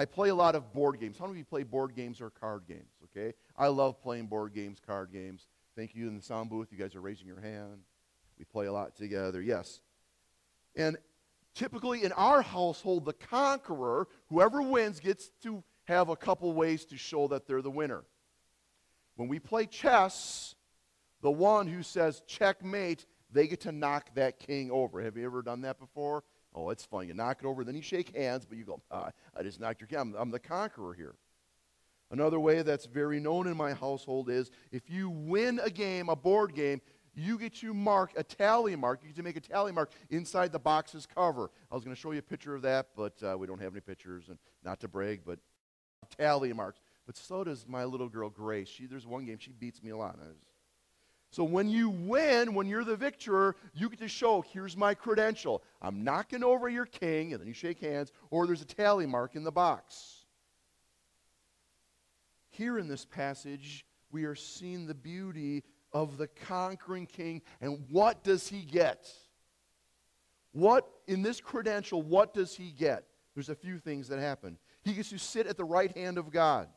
I 0.00 0.06
play 0.06 0.30
a 0.30 0.34
lot 0.34 0.54
of 0.54 0.72
board 0.72 0.98
games. 0.98 1.18
How 1.18 1.26
many 1.26 1.34
of 1.34 1.38
you 1.40 1.44
play 1.44 1.62
board 1.62 1.94
games 1.94 2.22
or 2.22 2.30
card 2.30 2.62
games? 2.66 2.88
Okay? 3.04 3.34
I 3.54 3.66
love 3.66 4.00
playing 4.00 4.28
board 4.28 4.54
games, 4.54 4.78
card 4.80 5.12
games. 5.12 5.46
Thank 5.76 5.94
you 5.94 6.08
in 6.08 6.16
the 6.16 6.22
sound 6.22 6.48
booth. 6.48 6.68
You 6.72 6.78
guys 6.78 6.94
are 6.94 7.02
raising 7.02 7.26
your 7.26 7.42
hand. 7.42 7.82
We 8.38 8.46
play 8.46 8.64
a 8.64 8.72
lot 8.72 8.96
together. 8.96 9.42
Yes. 9.42 9.82
And 10.74 10.96
typically 11.54 12.02
in 12.02 12.12
our 12.12 12.40
household, 12.40 13.04
the 13.04 13.12
conqueror, 13.12 14.08
whoever 14.30 14.62
wins, 14.62 15.00
gets 15.00 15.32
to 15.42 15.62
have 15.84 16.08
a 16.08 16.16
couple 16.16 16.50
ways 16.54 16.86
to 16.86 16.96
show 16.96 17.28
that 17.28 17.46
they're 17.46 17.60
the 17.60 17.70
winner. 17.70 18.04
When 19.16 19.28
we 19.28 19.38
play 19.38 19.66
chess, 19.66 20.54
the 21.20 21.30
one 21.30 21.66
who 21.66 21.82
says 21.82 22.22
checkmate, 22.26 23.04
they 23.30 23.46
get 23.46 23.60
to 23.60 23.72
knock 23.72 24.14
that 24.14 24.38
king 24.38 24.70
over. 24.70 25.02
Have 25.02 25.18
you 25.18 25.26
ever 25.26 25.42
done 25.42 25.60
that 25.60 25.78
before? 25.78 26.24
Oh, 26.54 26.70
it's 26.70 26.84
fun. 26.84 27.06
You 27.06 27.14
knock 27.14 27.38
it 27.42 27.46
over, 27.46 27.64
then 27.64 27.74
you 27.74 27.82
shake 27.82 28.16
hands, 28.16 28.44
but 28.44 28.58
you 28.58 28.64
go, 28.64 28.80
ah, 28.90 29.10
I 29.36 29.42
just 29.42 29.60
knocked 29.60 29.80
your 29.80 29.88
king. 29.88 29.98
I'm, 29.98 30.14
I'm 30.14 30.30
the 30.30 30.40
conqueror 30.40 30.94
here. 30.94 31.14
Another 32.10 32.40
way 32.40 32.62
that's 32.62 32.86
very 32.86 33.20
known 33.20 33.46
in 33.46 33.56
my 33.56 33.72
household 33.72 34.30
is 34.30 34.50
if 34.72 34.90
you 34.90 35.08
win 35.08 35.60
a 35.62 35.70
game, 35.70 36.08
a 36.08 36.16
board 36.16 36.54
game, 36.54 36.80
you 37.14 37.38
get 37.38 37.54
to 37.56 37.72
mark 37.72 38.12
a 38.16 38.24
tally 38.24 38.74
mark. 38.74 39.00
You 39.02 39.08
get 39.08 39.16
to 39.16 39.22
make 39.22 39.36
a 39.36 39.40
tally 39.40 39.72
mark 39.72 39.92
inside 40.10 40.52
the 40.52 40.58
box's 40.58 41.06
cover. 41.06 41.50
I 41.70 41.74
was 41.74 41.84
going 41.84 41.94
to 41.94 42.00
show 42.00 42.10
you 42.10 42.18
a 42.18 42.22
picture 42.22 42.54
of 42.54 42.62
that, 42.62 42.88
but 42.96 43.14
uh, 43.22 43.36
we 43.38 43.46
don't 43.46 43.60
have 43.60 43.72
any 43.72 43.80
pictures, 43.80 44.24
and 44.28 44.38
not 44.64 44.80
to 44.80 44.88
brag, 44.88 45.20
but 45.24 45.38
tally 46.18 46.52
marks. 46.52 46.80
But 47.06 47.16
so 47.16 47.44
does 47.44 47.66
my 47.68 47.84
little 47.84 48.08
girl 48.08 48.30
Grace. 48.30 48.68
She, 48.68 48.86
there's 48.86 49.06
one 49.06 49.24
game 49.24 49.38
she 49.38 49.52
beats 49.52 49.82
me 49.82 49.90
a 49.90 49.96
lot. 49.96 50.18
So 51.30 51.44
when 51.44 51.68
you 51.68 51.90
win, 51.90 52.54
when 52.54 52.66
you're 52.66 52.84
the 52.84 52.96
victor, 52.96 53.54
you 53.72 53.88
get 53.88 54.00
to 54.00 54.08
show, 54.08 54.42
here's 54.52 54.76
my 54.76 54.94
credential. 54.94 55.62
I'm 55.80 56.02
knocking 56.02 56.42
over 56.42 56.68
your 56.68 56.86
king, 56.86 57.32
and 57.32 57.40
then 57.40 57.46
you 57.46 57.54
shake 57.54 57.80
hands, 57.80 58.10
or 58.30 58.46
there's 58.46 58.62
a 58.62 58.66
tally 58.66 59.06
mark 59.06 59.36
in 59.36 59.44
the 59.44 59.52
box. 59.52 60.24
Here 62.48 62.78
in 62.78 62.88
this 62.88 63.04
passage, 63.04 63.86
we 64.10 64.24
are 64.24 64.34
seeing 64.34 64.86
the 64.86 64.94
beauty 64.94 65.62
of 65.92 66.18
the 66.18 66.26
conquering 66.26 67.06
king, 67.06 67.42
and 67.60 67.84
what 67.90 68.24
does 68.24 68.48
he 68.48 68.62
get? 68.62 69.08
What, 70.50 70.90
in 71.06 71.22
this 71.22 71.40
credential, 71.40 72.02
what 72.02 72.34
does 72.34 72.56
he 72.56 72.72
get? 72.72 73.04
There's 73.36 73.50
a 73.50 73.54
few 73.54 73.78
things 73.78 74.08
that 74.08 74.18
happen. 74.18 74.58
He 74.82 74.94
gets 74.94 75.10
to 75.10 75.18
sit 75.18 75.46
at 75.46 75.56
the 75.56 75.64
right 75.64 75.96
hand 75.96 76.18
of 76.18 76.32
God. 76.32 76.68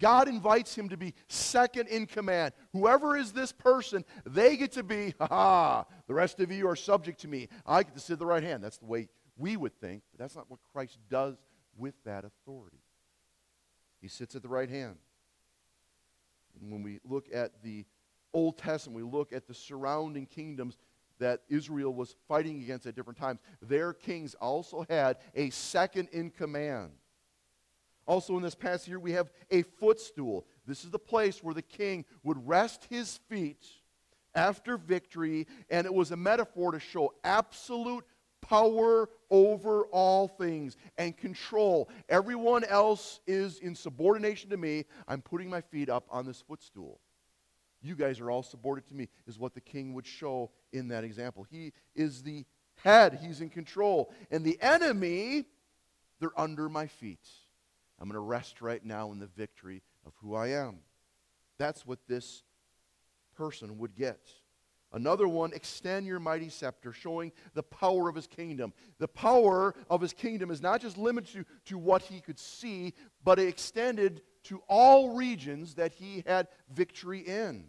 God 0.00 0.26
invites 0.26 0.74
him 0.74 0.88
to 0.88 0.96
be 0.96 1.14
second 1.28 1.88
in 1.88 2.06
command. 2.06 2.52
Whoever 2.72 3.16
is 3.16 3.32
this 3.32 3.52
person, 3.52 4.04
they 4.26 4.56
get 4.56 4.72
to 4.72 4.82
be, 4.82 5.14
ha 5.20 5.84
the 6.08 6.14
rest 6.14 6.40
of 6.40 6.50
you 6.50 6.66
are 6.66 6.74
subject 6.74 7.20
to 7.20 7.28
me. 7.28 7.48
I 7.64 7.84
get 7.84 7.94
to 7.94 8.00
sit 8.00 8.14
at 8.14 8.18
the 8.18 8.26
right 8.26 8.42
hand. 8.42 8.64
That's 8.64 8.78
the 8.78 8.86
way 8.86 9.08
we 9.36 9.56
would 9.56 9.78
think, 9.80 10.02
but 10.10 10.18
that's 10.18 10.34
not 10.34 10.50
what 10.50 10.58
Christ 10.72 10.98
does 11.08 11.36
with 11.76 11.94
that 12.04 12.24
authority. 12.24 12.80
He 14.00 14.08
sits 14.08 14.34
at 14.34 14.42
the 14.42 14.48
right 14.48 14.68
hand. 14.68 14.96
And 16.60 16.72
when 16.72 16.82
we 16.82 17.00
look 17.04 17.28
at 17.32 17.62
the 17.62 17.84
Old 18.32 18.58
Testament, 18.58 19.04
we 19.04 19.10
look 19.10 19.32
at 19.32 19.46
the 19.46 19.54
surrounding 19.54 20.26
kingdoms 20.26 20.78
that 21.18 21.42
Israel 21.48 21.92
was 21.92 22.16
fighting 22.26 22.62
against 22.62 22.86
at 22.86 22.94
different 22.94 23.18
times. 23.18 23.40
Their 23.60 23.92
kings 23.92 24.34
also 24.34 24.86
had 24.88 25.18
a 25.34 25.50
second 25.50 26.08
in 26.12 26.30
command. 26.30 26.92
Also, 28.10 28.36
in 28.36 28.42
this 28.42 28.56
past 28.56 28.88
year, 28.88 28.98
we 28.98 29.12
have 29.12 29.30
a 29.52 29.62
footstool. 29.62 30.44
This 30.66 30.82
is 30.82 30.90
the 30.90 30.98
place 30.98 31.44
where 31.44 31.54
the 31.54 31.62
king 31.62 32.04
would 32.24 32.44
rest 32.44 32.88
his 32.90 33.20
feet 33.28 33.64
after 34.34 34.76
victory, 34.76 35.46
and 35.70 35.86
it 35.86 35.94
was 35.94 36.10
a 36.10 36.16
metaphor 36.16 36.72
to 36.72 36.80
show 36.80 37.14
absolute 37.22 38.04
power 38.40 39.08
over 39.30 39.84
all 39.92 40.26
things 40.26 40.76
and 40.98 41.16
control. 41.16 41.88
Everyone 42.08 42.64
else 42.64 43.20
is 43.28 43.60
in 43.60 43.76
subordination 43.76 44.50
to 44.50 44.56
me. 44.56 44.86
I'm 45.06 45.22
putting 45.22 45.48
my 45.48 45.60
feet 45.60 45.88
up 45.88 46.08
on 46.10 46.26
this 46.26 46.40
footstool. 46.40 46.98
You 47.80 47.94
guys 47.94 48.18
are 48.18 48.28
all 48.28 48.42
subordinate 48.42 48.88
to 48.88 48.96
me, 48.96 49.06
is 49.28 49.38
what 49.38 49.54
the 49.54 49.60
king 49.60 49.94
would 49.94 50.04
show 50.04 50.50
in 50.72 50.88
that 50.88 51.04
example. 51.04 51.46
He 51.48 51.72
is 51.94 52.24
the 52.24 52.44
head, 52.74 53.20
he's 53.22 53.40
in 53.40 53.50
control. 53.50 54.12
And 54.32 54.44
the 54.44 54.60
enemy, 54.60 55.44
they're 56.18 56.36
under 56.36 56.68
my 56.68 56.88
feet. 56.88 57.24
I'm 58.00 58.08
going 58.08 58.14
to 58.14 58.20
rest 58.20 58.62
right 58.62 58.84
now 58.84 59.12
in 59.12 59.18
the 59.18 59.26
victory 59.26 59.82
of 60.06 60.12
who 60.20 60.34
I 60.34 60.48
am. 60.48 60.78
That's 61.58 61.86
what 61.86 61.98
this 62.08 62.42
person 63.36 63.78
would 63.78 63.94
get. 63.94 64.20
Another 64.92 65.28
one, 65.28 65.52
extend 65.52 66.06
your 66.06 66.18
mighty 66.18 66.48
scepter, 66.48 66.92
showing 66.92 67.30
the 67.54 67.62
power 67.62 68.08
of 68.08 68.16
his 68.16 68.26
kingdom. 68.26 68.72
The 68.98 69.06
power 69.06 69.74
of 69.88 70.00
his 70.00 70.12
kingdom 70.12 70.50
is 70.50 70.60
not 70.60 70.80
just 70.80 70.98
limited 70.98 71.32
to, 71.32 71.44
to 71.66 71.78
what 71.78 72.02
he 72.02 72.20
could 72.20 72.40
see, 72.40 72.94
but 73.22 73.38
it 73.38 73.46
extended 73.46 74.22
to 74.44 74.62
all 74.68 75.14
regions 75.14 75.74
that 75.74 75.92
he 75.92 76.24
had 76.26 76.48
victory 76.72 77.20
in. 77.20 77.66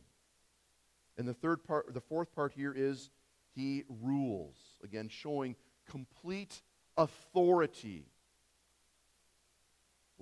And 1.18 1.28
the 1.28 1.34
third 1.34 1.64
part, 1.64 1.94
the 1.94 2.02
fourth 2.02 2.34
part 2.34 2.54
here 2.54 2.74
is 2.76 3.12
he 3.54 3.84
rules. 4.02 4.56
Again, 4.84 5.08
showing 5.08 5.56
complete 5.88 6.64
authority. 6.98 8.08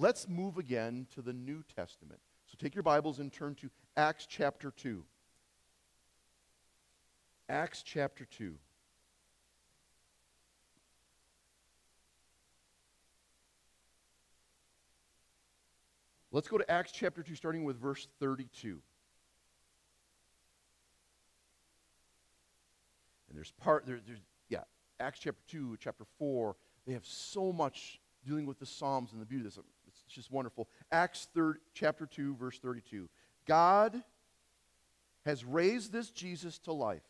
Let's 0.01 0.29
move 0.29 0.57
again 0.57 1.07
to 1.13 1.21
the 1.21 1.33
New 1.33 1.61
Testament. 1.75 2.21
So 2.45 2.55
take 2.57 2.73
your 2.73 2.83
Bibles 2.83 3.19
and 3.19 3.33
turn 3.33 3.53
to 3.55 3.69
Acts 3.97 4.25
chapter 4.25 4.71
2. 4.71 5.03
Acts 7.49 7.83
chapter 7.83 8.23
2. 8.23 8.55
Let's 16.31 16.47
go 16.47 16.57
to 16.57 16.71
Acts 16.71 16.93
chapter 16.93 17.21
2, 17.21 17.35
starting 17.35 17.65
with 17.65 17.77
verse 17.77 18.07
32. 18.21 18.79
And 23.27 23.37
there's 23.37 23.51
part, 23.51 23.85
there, 23.85 23.99
there's, 24.07 24.21
yeah, 24.47 24.63
Acts 25.01 25.19
chapter 25.19 25.41
2, 25.49 25.75
chapter 25.81 26.05
4. 26.19 26.55
They 26.87 26.93
have 26.93 27.05
so 27.05 27.51
much 27.51 27.99
dealing 28.25 28.45
with 28.45 28.59
the 28.59 28.65
Psalms 28.65 29.11
and 29.11 29.21
the 29.21 29.25
beauty 29.25 29.45
of 29.45 29.53
this. 29.53 29.65
It's 30.09 30.15
just 30.15 30.31
wonderful. 30.31 30.67
Acts 30.91 31.27
third, 31.33 31.59
chapter 31.73 32.05
2, 32.05 32.35
verse 32.35 32.57
32. 32.59 33.07
God 33.45 34.01
has 35.25 35.45
raised 35.45 35.91
this 35.91 36.09
Jesus 36.09 36.57
to 36.59 36.73
life 36.73 37.03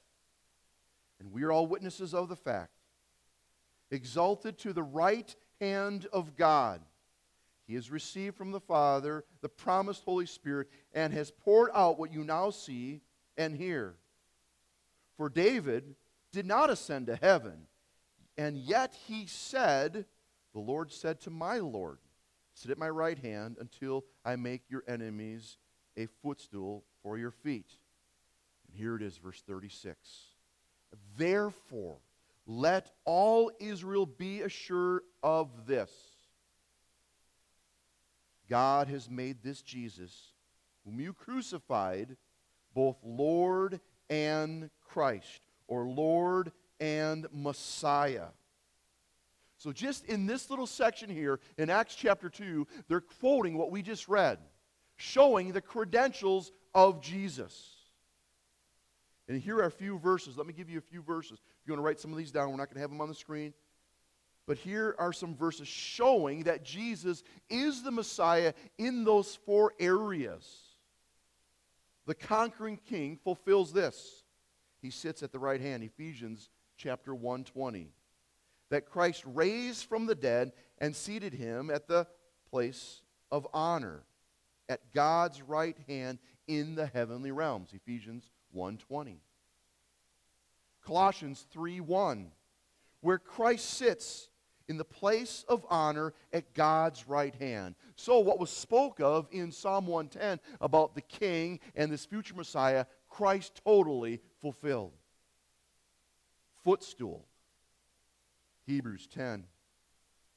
and 1.20 1.32
we 1.32 1.44
are 1.44 1.52
all 1.52 1.68
witnesses 1.68 2.14
of 2.14 2.30
the 2.30 2.36
fact, 2.36 2.72
exalted 3.92 4.58
to 4.60 4.74
the 4.74 4.84
right 4.84 5.36
hand 5.60 6.08
of 6.14 6.36
God. 6.36 6.82
He 7.68 7.76
has 7.76 7.92
received 7.92 8.36
from 8.36 8.52
the 8.52 8.60
Father 8.60 9.26
the 9.42 9.50
promised 9.50 10.04
Holy 10.04 10.26
Spirit 10.26 10.70
and 10.94 11.14
has 11.14 11.32
poured 11.32 11.70
out 11.74 12.00
what 12.00 12.14
you 12.14 12.24
now 12.24 12.50
see 12.50 13.02
and 13.38 13.56
hear. 13.56 13.96
For 15.18 15.30
David 15.30 15.96
did 16.32 16.46
not 16.46 16.70
ascend 16.70 17.08
to 17.08 17.16
heaven, 17.16 17.68
and 18.38 18.58
yet 18.58 18.96
he 19.08 19.26
said, 19.28 20.06
The 20.54 20.60
Lord 20.60 20.92
said 20.92 21.20
to 21.22 21.30
my 21.30 21.60
Lord, 21.60 22.00
Sit 22.60 22.72
at 22.72 22.78
my 22.78 22.90
right 22.90 23.18
hand 23.18 23.56
until 23.62 24.04
I 24.26 24.36
make 24.36 24.64
your 24.70 24.84
enemies 24.86 25.56
a 25.96 26.08
footstool 26.22 26.84
for 27.02 27.18
your 27.18 27.32
feet. 27.32 27.72
And 28.68 28.76
here 28.76 28.98
it 28.98 29.02
is, 29.02 29.16
verse 29.18 29.42
36. 29.48 29.98
Therefore, 31.18 32.00
let 32.46 32.92
all 33.06 33.50
Israel 33.62 34.06
be 34.06 34.42
assured 34.42 35.04
of 35.24 35.68
this 35.68 35.90
God 38.50 38.90
has 38.90 39.10
made 39.10 39.42
this 39.42 39.62
Jesus, 39.62 40.34
whom 40.84 41.00
you 41.00 41.14
crucified, 41.14 42.18
both 42.74 42.98
Lord 43.06 43.80
and 44.10 44.70
Christ, 44.82 45.48
or 45.70 45.86
Lord 45.86 46.52
and 46.82 47.26
Messiah. 47.32 48.28
So, 49.60 49.74
just 49.74 50.06
in 50.06 50.26
this 50.26 50.50
little 50.50 50.66
section 50.66 51.10
here 51.10 51.42
in 51.58 51.70
Acts 51.70 51.94
chapter 51.94 52.30
2, 52.30 52.66
they're 52.88 53.02
quoting 53.02 53.58
what 53.58 53.72
we 53.72 53.82
just 53.82 54.08
read, 54.08 54.40
showing 54.96 55.52
the 55.52 55.60
credentials 55.60 56.54
of 56.74 57.02
Jesus. 57.02 57.76
And 59.28 59.40
here 59.42 59.58
are 59.58 59.66
a 59.66 59.72
few 59.72 60.00
verses. 60.00 60.38
Let 60.38 60.48
me 60.48 60.54
give 60.54 60.70
you 60.70 60.78
a 60.78 60.82
few 60.82 61.02
verses. 61.02 61.34
If 61.34 61.68
you 61.68 61.74
want 61.74 61.80
to 61.80 61.86
write 61.86 62.00
some 62.00 62.12
of 62.12 62.18
these 62.18 62.32
down, 62.32 62.50
we're 62.50 62.56
not 62.56 62.70
going 62.70 62.76
to 62.76 62.82
have 62.82 62.90
them 62.90 63.02
on 63.02 63.10
the 63.10 63.16
screen. 63.16 63.54
But 64.48 64.58
here 64.58 64.96
are 64.98 65.12
some 65.12 65.36
verses 65.36 65.68
showing 65.68 66.44
that 66.44 66.64
Jesus 66.64 67.22
is 67.50 67.84
the 67.84 67.92
Messiah 67.92 68.54
in 68.78 69.04
those 69.04 69.36
four 69.46 69.74
areas. 69.78 70.48
The 72.08 72.16
conquering 72.16 72.80
king 72.90 73.20
fulfills 73.22 73.74
this. 73.74 74.24
He 74.82 74.90
sits 74.90 75.22
at 75.22 75.34
the 75.34 75.38
right 75.38 75.60
hand, 75.60 75.84
Ephesians 75.84 76.50
chapter 76.78 77.14
120. 77.14 77.92
That 78.70 78.86
Christ 78.86 79.24
raised 79.26 79.86
from 79.86 80.06
the 80.06 80.16
dead 80.16 80.54
and 80.78 80.96
seated 80.96 81.34
him 81.34 81.70
at 81.70 81.88
the 81.88 82.08
place 82.50 83.02
of 83.32 83.48
honor 83.54 84.04
at 84.68 84.94
God's 84.94 85.42
right 85.42 85.78
hand 85.88 86.20
in 86.48 86.76
the 86.76 86.86
heavenly 86.86 87.32
realms, 87.32 87.74
Ephesians 87.74 88.32
1:20. 88.52 89.22
Colossians 90.82 91.46
3:1, 91.52 92.32
where 93.02 93.20
Christ 93.20 93.66
sits 93.66 94.30
in 94.68 94.78
the 94.78 94.86
place 94.86 95.44
of 95.48 95.66
honor 95.70 96.14
at 96.32 96.54
God's 96.54 97.08
right 97.08 97.34
hand. 97.36 97.76
So, 97.96 98.20
what 98.20 98.40
was 98.40 98.52
spoke 98.52 99.00
of 99.00 99.28
in 99.32 99.52
Psalm 99.52 99.88
110 99.88 100.40
about 100.62 100.96
the 100.96 101.02
king 101.02 101.60
and 101.76 101.92
this 101.92 102.06
future 102.06 102.36
Messiah, 102.36 102.86
Christ 103.08 103.62
totally 103.64 104.22
fulfilled. 104.40 104.94
Footstool. 106.64 107.29
Hebrews 108.70 109.08
10 109.08 109.46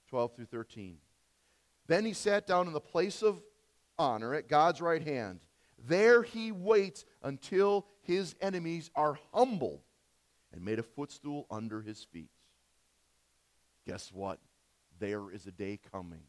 12 0.08 0.36
through 0.36 0.46
13. 0.46 0.98
Then 1.86 2.04
he 2.04 2.12
sat 2.12 2.46
down 2.46 2.66
in 2.66 2.72
the 2.72 2.80
place 2.80 3.22
of 3.22 3.42
honor 3.98 4.34
at 4.34 4.48
God's 4.48 4.80
right 4.80 5.02
hand. 5.02 5.40
There 5.78 6.22
he 6.22 6.52
waits 6.52 7.04
until 7.22 7.86
his 8.02 8.34
enemies 8.40 8.90
are 8.94 9.18
humbled 9.32 9.80
and 10.52 10.64
made 10.64 10.78
a 10.78 10.82
footstool 10.82 11.46
under 11.50 11.80
his 11.80 12.04
feet. 12.04 12.30
Guess 13.86 14.12
what? 14.12 14.38
There 14.98 15.30
is 15.30 15.46
a 15.46 15.52
day 15.52 15.78
coming. 15.90 16.22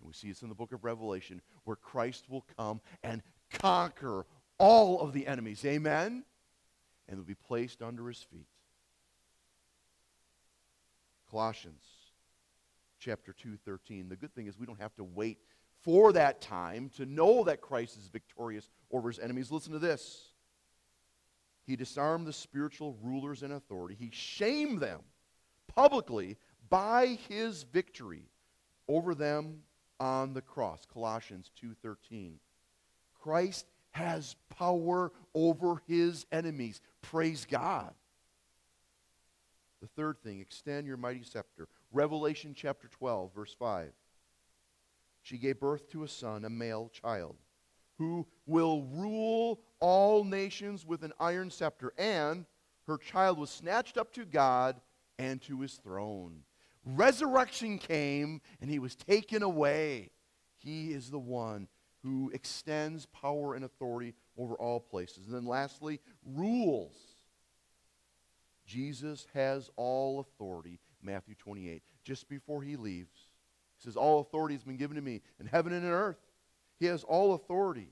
And 0.00 0.06
we 0.08 0.12
see 0.12 0.28
this 0.28 0.42
in 0.42 0.48
the 0.48 0.54
book 0.54 0.72
of 0.72 0.84
Revelation 0.84 1.42
where 1.64 1.76
Christ 1.76 2.28
will 2.28 2.46
come 2.56 2.80
and 3.02 3.22
conquer 3.50 4.26
all 4.58 5.00
of 5.00 5.12
the 5.12 5.26
enemies. 5.26 5.64
Amen? 5.64 6.24
And 7.08 7.18
will 7.18 7.24
be 7.24 7.34
placed 7.34 7.82
under 7.82 8.08
his 8.08 8.22
feet. 8.22 8.46
Colossians 11.30 11.84
chapter 12.98 13.32
2 13.32 13.56
13. 13.64 14.08
The 14.08 14.16
good 14.16 14.34
thing 14.34 14.46
is 14.46 14.58
we 14.58 14.66
don't 14.66 14.80
have 14.80 14.94
to 14.96 15.04
wait 15.04 15.38
for 15.82 16.12
that 16.12 16.40
time 16.40 16.90
to 16.96 17.06
know 17.06 17.44
that 17.44 17.60
Christ 17.60 17.96
is 17.96 18.08
victorious 18.08 18.68
over 18.90 19.08
his 19.08 19.18
enemies. 19.18 19.50
Listen 19.50 19.72
to 19.72 19.78
this. 19.78 20.32
He 21.66 21.76
disarmed 21.76 22.26
the 22.26 22.32
spiritual 22.32 22.96
rulers 23.02 23.42
and 23.42 23.52
authority. 23.52 23.94
He 23.98 24.10
shamed 24.12 24.80
them 24.80 25.00
publicly 25.74 26.36
by 26.68 27.18
his 27.28 27.62
victory 27.62 28.24
over 28.88 29.14
them 29.14 29.62
on 29.98 30.32
the 30.32 30.42
cross. 30.42 30.84
Colossians 30.92 31.50
2:13. 31.56 32.38
Christ 33.14 33.66
has 33.92 34.36
power 34.48 35.12
over 35.34 35.82
his 35.86 36.26
enemies. 36.32 36.80
Praise 37.02 37.44
God. 37.44 37.94
The 39.80 39.88
third 39.88 40.18
thing, 40.22 40.40
extend 40.40 40.86
your 40.86 40.96
mighty 40.96 41.22
scepter. 41.22 41.68
Revelation 41.92 42.54
chapter 42.54 42.88
12 42.88 43.34
verse 43.34 43.54
5 43.58 43.92
she 45.22 45.38
gave 45.38 45.60
birth 45.60 45.88
to 45.90 46.04
a 46.04 46.08
son, 46.08 46.44
a 46.44 46.50
male 46.50 46.90
child, 46.92 47.36
who 47.98 48.26
will 48.46 48.82
rule 48.82 49.60
all 49.78 50.24
nations 50.24 50.86
with 50.86 51.02
an 51.02 51.12
iron 51.20 51.50
scepter. 51.50 51.92
And 51.98 52.46
her 52.86 52.96
child 52.96 53.38
was 53.38 53.50
snatched 53.50 53.98
up 53.98 54.12
to 54.14 54.24
God 54.24 54.80
and 55.18 55.40
to 55.42 55.60
his 55.60 55.74
throne. 55.74 56.42
Resurrection 56.84 57.78
came, 57.78 58.40
and 58.60 58.70
he 58.70 58.78
was 58.78 58.96
taken 58.96 59.42
away. 59.42 60.10
He 60.56 60.92
is 60.92 61.10
the 61.10 61.18
one 61.18 61.68
who 62.02 62.30
extends 62.32 63.04
power 63.06 63.54
and 63.54 63.64
authority 63.64 64.14
over 64.38 64.54
all 64.54 64.80
places. 64.80 65.26
And 65.26 65.34
then 65.34 65.44
lastly, 65.44 66.00
rules. 66.24 66.96
Jesus 68.70 69.26
has 69.34 69.68
all 69.74 70.20
authority, 70.20 70.78
Matthew 71.02 71.34
28. 71.34 71.82
Just 72.04 72.28
before 72.28 72.62
he 72.62 72.76
leaves, 72.76 73.10
he 73.76 73.82
says, 73.82 73.96
All 73.96 74.20
authority 74.20 74.54
has 74.54 74.62
been 74.62 74.76
given 74.76 74.94
to 74.94 75.02
me 75.02 75.22
in 75.40 75.46
heaven 75.46 75.72
and 75.72 75.84
in 75.84 75.90
earth. 75.90 76.20
He 76.78 76.86
has 76.86 77.02
all 77.02 77.34
authority. 77.34 77.88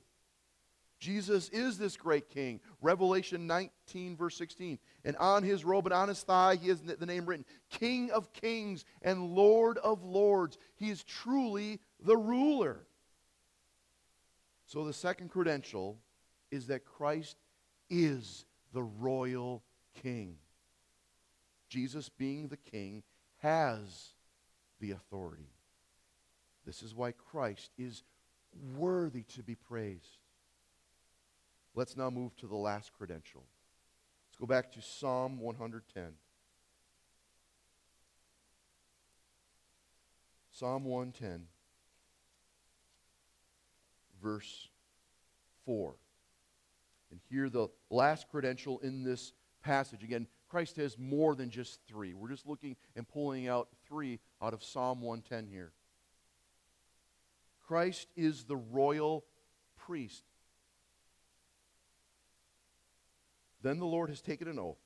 Jesus 1.01 1.49
is 1.49 1.79
this 1.79 1.97
great 1.97 2.29
king. 2.29 2.61
Revelation 2.81 3.49
19, 3.49 4.17
verse 4.17 4.37
16. 4.37 4.79
And 5.05 5.17
on 5.17 5.43
his 5.43 5.65
robe 5.65 5.87
and 5.87 5.93
on 5.93 6.09
his 6.09 6.23
thigh, 6.23 6.55
he 6.55 6.69
has 6.69 6.81
the 6.81 7.07
name 7.07 7.27
written 7.27 7.45
King 7.71 8.13
of 8.13 8.33
kings 8.33 8.85
and 9.03 9.35
Lord 9.35 9.79
of 9.79 10.05
lords. 10.05 10.59
He 10.77 10.91
is 10.91 11.03
truly 11.03 11.81
the 12.01 12.17
ruler. 12.17 12.87
So 14.67 14.85
the 14.85 14.93
second 14.93 15.31
credential 15.31 15.99
is 16.53 16.69
that 16.69 16.85
Christ 16.85 17.37
is 17.91 18.45
the 18.73 18.83
royal 18.85 19.65
king. 20.03 20.37
Jesus, 21.69 22.09
being 22.09 22.49
the 22.49 22.57
king, 22.57 23.03
has 23.39 24.15
the 24.81 24.93
authority. 24.93 25.51
This 26.65 26.83
is 26.83 26.95
why 26.95 27.13
Christ 27.13 27.71
is 27.79 28.03
worthy 28.77 29.23
to 29.35 29.43
be 29.43 29.55
praised. 29.55 30.19
Let's 31.75 31.97
now 31.97 32.11
move 32.11 32.37
to 32.37 32.47
the 32.47 32.57
last 32.57 32.93
credential. 32.93 33.45
Let's 34.29 34.39
go 34.39 34.47
back 34.47 34.73
to 34.73 34.83
Psalm 34.83 35.39
110. 35.39 36.13
Psalm 40.51 40.85
110, 40.85 41.47
verse 44.21 44.69
4. 45.65 45.95
And 47.13 47.21
here, 47.31 47.49
the 47.49 47.69
last 47.91 48.29
credential 48.29 48.81
in 48.81 49.05
this 49.05 49.33
passage. 49.63 50.03
Again, 50.03 50.27
Christ 50.49 50.77
has 50.77 50.97
more 50.99 51.35
than 51.35 51.51
just 51.51 51.81
three. 51.87 52.15
We're 52.15 52.31
just 52.31 52.47
looking 52.47 52.77
and 52.97 53.07
pulling 53.07 53.49
out 53.49 53.69
three 53.87 54.21
out 54.41 54.55
of 54.55 54.65
Psalm 54.65 55.03
110 55.03 55.47
here. 55.47 55.73
Christ 57.67 58.09
is 58.17 58.45
the 58.45 58.57
royal 58.57 59.25
priest. 59.77 60.25
Then 63.61 63.79
the 63.79 63.87
Lord 63.87 64.09
has 64.09 64.23
taken 64.23 64.49
an 64.49 64.59
oath, 64.59 64.79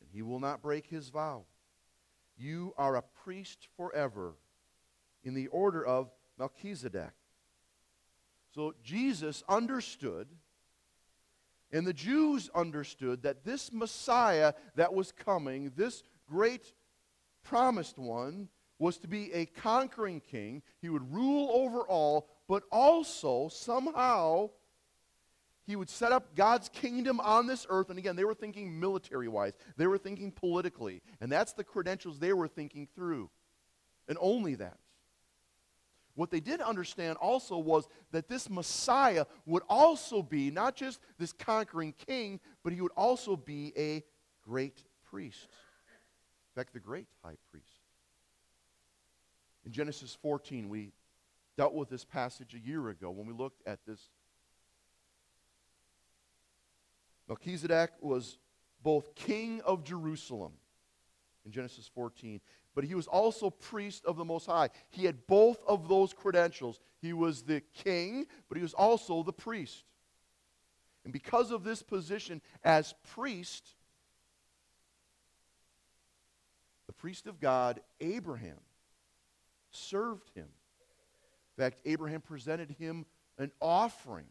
and 0.00 0.08
he 0.12 0.22
will 0.22 0.38
not 0.38 0.62
break 0.62 0.86
his 0.86 1.08
vow. 1.08 1.44
You 2.36 2.74
are 2.76 2.96
a 2.96 3.02
priest 3.02 3.68
forever 3.76 4.34
in 5.24 5.34
the 5.34 5.48
order 5.48 5.84
of 5.84 6.10
Melchizedek. 6.38 7.12
So 8.54 8.74
Jesus 8.84 9.42
understood, 9.48 10.28
and 11.74 11.86
the 11.86 11.92
Jews 11.92 12.48
understood, 12.54 13.22
that 13.22 13.44
this 13.44 13.72
Messiah 13.72 14.54
that 14.76 14.94
was 14.94 15.10
coming, 15.10 15.72
this 15.76 16.04
great 16.28 16.72
promised 17.42 17.98
one, 17.98 18.48
was 18.78 18.96
to 18.98 19.08
be 19.08 19.32
a 19.32 19.46
conquering 19.46 20.20
king. 20.20 20.62
He 20.80 20.88
would 20.88 21.12
rule 21.12 21.50
over 21.52 21.80
all, 21.80 22.28
but 22.48 22.62
also 22.70 23.48
somehow 23.48 24.50
he 25.66 25.74
would 25.74 25.90
set 25.90 26.12
up 26.12 26.36
God's 26.36 26.68
kingdom 26.68 27.18
on 27.18 27.46
this 27.48 27.66
earth. 27.68 27.90
And 27.90 27.98
again, 27.98 28.14
they 28.14 28.24
were 28.24 28.34
thinking 28.34 28.78
military 28.78 29.28
wise, 29.28 29.54
they 29.76 29.88
were 29.88 29.98
thinking 29.98 30.30
politically. 30.30 31.02
And 31.20 31.30
that's 31.30 31.54
the 31.54 31.64
credentials 31.64 32.20
they 32.20 32.32
were 32.32 32.48
thinking 32.48 32.86
through. 32.94 33.30
And 34.06 34.16
only 34.20 34.54
that. 34.56 34.78
What 36.14 36.30
they 36.30 36.40
did 36.40 36.60
understand 36.60 37.16
also 37.18 37.58
was 37.58 37.88
that 38.12 38.28
this 38.28 38.48
Messiah 38.48 39.24
would 39.46 39.64
also 39.68 40.22
be 40.22 40.50
not 40.50 40.76
just 40.76 41.00
this 41.18 41.32
conquering 41.32 41.92
king, 42.06 42.40
but 42.62 42.72
he 42.72 42.80
would 42.80 42.92
also 42.96 43.36
be 43.36 43.72
a 43.76 44.04
great 44.42 44.84
priest. 45.04 45.48
In 45.50 46.60
fact, 46.60 46.72
the 46.72 46.80
great 46.80 47.08
high 47.24 47.36
priest. 47.50 47.66
In 49.66 49.72
Genesis 49.72 50.16
14, 50.22 50.68
we 50.68 50.92
dealt 51.56 51.74
with 51.74 51.88
this 51.88 52.04
passage 52.04 52.54
a 52.54 52.58
year 52.58 52.90
ago 52.90 53.10
when 53.10 53.26
we 53.26 53.32
looked 53.32 53.66
at 53.66 53.80
this. 53.86 54.00
Melchizedek 57.26 57.90
was 58.00 58.38
both 58.82 59.14
king 59.14 59.62
of 59.62 59.82
Jerusalem 59.82 60.52
in 61.44 61.50
Genesis 61.50 61.90
14, 61.94 62.40
but 62.74 62.84
he 62.84 62.94
was 62.94 63.06
also 63.06 63.50
priest 63.50 64.04
of 64.04 64.16
the 64.16 64.24
Most 64.24 64.46
High. 64.46 64.70
He 64.90 65.04
had 65.04 65.26
both 65.26 65.62
of 65.66 65.88
those 65.88 66.12
credentials. 66.12 66.80
He 67.00 67.12
was 67.12 67.42
the 67.42 67.60
king, 67.72 68.26
but 68.48 68.56
he 68.56 68.62
was 68.62 68.74
also 68.74 69.22
the 69.22 69.32
priest. 69.32 69.84
And 71.04 71.12
because 71.12 71.50
of 71.50 71.64
this 71.64 71.82
position 71.82 72.40
as 72.64 72.94
priest, 73.12 73.68
the 76.86 76.92
priest 76.92 77.26
of 77.26 77.40
God, 77.40 77.80
Abraham, 78.00 78.58
served 79.70 80.30
him. 80.34 80.48
In 81.56 81.62
fact, 81.62 81.80
Abraham 81.84 82.20
presented 82.20 82.70
him 82.70 83.06
an 83.38 83.52
offering, 83.60 84.26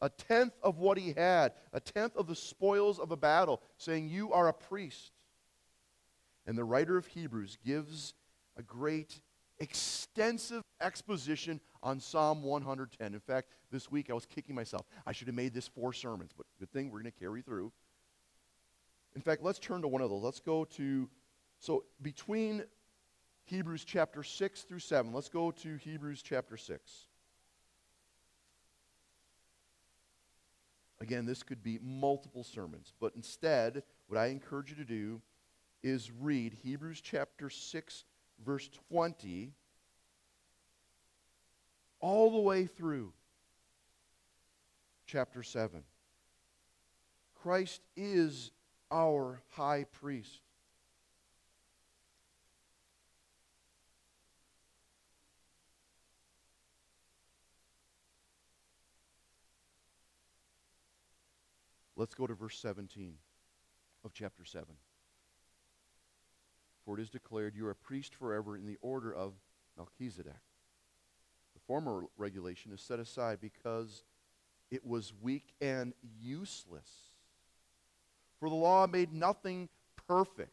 a 0.00 0.08
tenth 0.08 0.54
of 0.62 0.78
what 0.78 0.98
he 0.98 1.12
had, 1.12 1.52
a 1.72 1.80
tenth 1.80 2.16
of 2.16 2.26
the 2.26 2.34
spoils 2.34 2.98
of 2.98 3.12
a 3.12 3.16
battle, 3.16 3.62
saying, 3.76 4.08
You 4.08 4.32
are 4.32 4.48
a 4.48 4.52
priest. 4.52 5.11
And 6.46 6.56
the 6.56 6.64
writer 6.64 6.96
of 6.96 7.06
Hebrews 7.06 7.58
gives 7.64 8.14
a 8.56 8.62
great, 8.62 9.20
extensive 9.58 10.62
exposition 10.80 11.60
on 11.82 12.00
Psalm 12.00 12.42
110. 12.42 13.14
In 13.14 13.20
fact, 13.20 13.48
this 13.70 13.90
week 13.90 14.10
I 14.10 14.14
was 14.14 14.26
kicking 14.26 14.54
myself. 14.54 14.86
I 15.06 15.12
should 15.12 15.28
have 15.28 15.36
made 15.36 15.54
this 15.54 15.68
four 15.68 15.92
sermons, 15.92 16.32
but 16.36 16.46
good 16.58 16.72
thing 16.72 16.90
we're 16.90 17.00
going 17.00 17.12
to 17.12 17.18
carry 17.18 17.42
through. 17.42 17.72
In 19.14 19.22
fact, 19.22 19.42
let's 19.42 19.58
turn 19.58 19.82
to 19.82 19.88
one 19.88 20.02
of 20.02 20.10
those. 20.10 20.22
Let's 20.22 20.40
go 20.40 20.64
to, 20.64 21.08
so 21.58 21.84
between 22.00 22.64
Hebrews 23.44 23.84
chapter 23.84 24.22
6 24.22 24.62
through 24.62 24.78
7, 24.78 25.12
let's 25.12 25.28
go 25.28 25.50
to 25.50 25.76
Hebrews 25.76 26.22
chapter 26.22 26.56
6. 26.56 27.06
Again, 31.00 31.26
this 31.26 31.42
could 31.42 31.62
be 31.62 31.80
multiple 31.82 32.44
sermons, 32.44 32.94
but 33.00 33.12
instead, 33.16 33.82
what 34.06 34.18
I 34.18 34.26
encourage 34.26 34.70
you 34.70 34.76
to 34.76 34.84
do 34.84 35.20
is 35.82 36.10
read 36.10 36.54
Hebrews 36.62 37.00
chapter 37.00 37.50
6, 37.50 38.04
verse 38.44 38.68
20, 38.90 39.52
all 42.00 42.30
the 42.30 42.38
way 42.38 42.66
through 42.66 43.12
chapter 45.06 45.42
7. 45.42 45.82
Christ 47.42 47.80
is 47.96 48.52
our 48.90 49.42
high 49.50 49.84
priest. 49.84 50.40
Let's 61.96 62.14
go 62.14 62.26
to 62.26 62.34
verse 62.34 62.58
17 62.58 63.14
of 64.04 64.12
chapter 64.12 64.44
7. 64.44 64.66
For 66.84 66.98
it 66.98 67.02
is 67.02 67.10
declared, 67.10 67.54
You 67.54 67.66
are 67.66 67.70
a 67.70 67.76
priest 67.76 68.14
forever 68.14 68.56
in 68.56 68.66
the 68.66 68.78
order 68.80 69.14
of 69.14 69.34
Melchizedek. 69.76 70.32
The 71.54 71.60
former 71.66 72.04
regulation 72.16 72.72
is 72.72 72.80
set 72.80 72.98
aside 72.98 73.38
because 73.40 74.02
it 74.70 74.84
was 74.84 75.12
weak 75.20 75.54
and 75.60 75.92
useless. 76.20 76.90
For 78.40 78.48
the 78.48 78.56
law 78.56 78.86
made 78.86 79.12
nothing 79.12 79.68
perfect. 80.08 80.50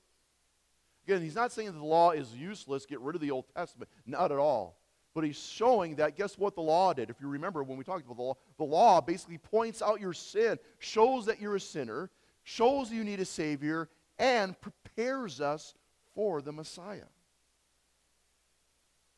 Again, 1.07 1.21
he's 1.21 1.35
not 1.35 1.51
saying 1.51 1.71
that 1.71 1.79
the 1.79 1.83
law 1.83 2.11
is 2.11 2.35
useless, 2.35 2.85
get 2.85 2.99
rid 2.99 3.15
of 3.15 3.21
the 3.21 3.31
Old 3.31 3.45
Testament. 3.55 3.89
Not 4.05 4.31
at 4.31 4.37
all. 4.37 4.77
But 5.15 5.23
he's 5.23 5.39
showing 5.39 5.95
that, 5.95 6.15
guess 6.15 6.37
what 6.37 6.53
the 6.53 6.61
law 6.61 6.93
did? 6.93 7.09
If 7.09 7.19
you 7.19 7.27
remember 7.27 7.63
when 7.63 7.77
we 7.77 7.83
talked 7.83 8.05
about 8.05 8.17
the 8.17 8.21
law, 8.21 8.37
the 8.57 8.63
law 8.63 9.01
basically 9.01 9.39
points 9.39 9.81
out 9.81 9.99
your 9.99 10.13
sin, 10.13 10.59
shows 10.77 11.25
that 11.25 11.41
you're 11.41 11.55
a 11.55 11.59
sinner, 11.59 12.11
shows 12.43 12.91
you 12.91 13.03
need 13.03 13.19
a 13.19 13.25
Savior, 13.25 13.89
and 14.19 14.55
prepares 14.61 15.41
us 15.41 15.73
for 16.19 16.41
the 16.41 16.51
Messiah. 16.51 17.07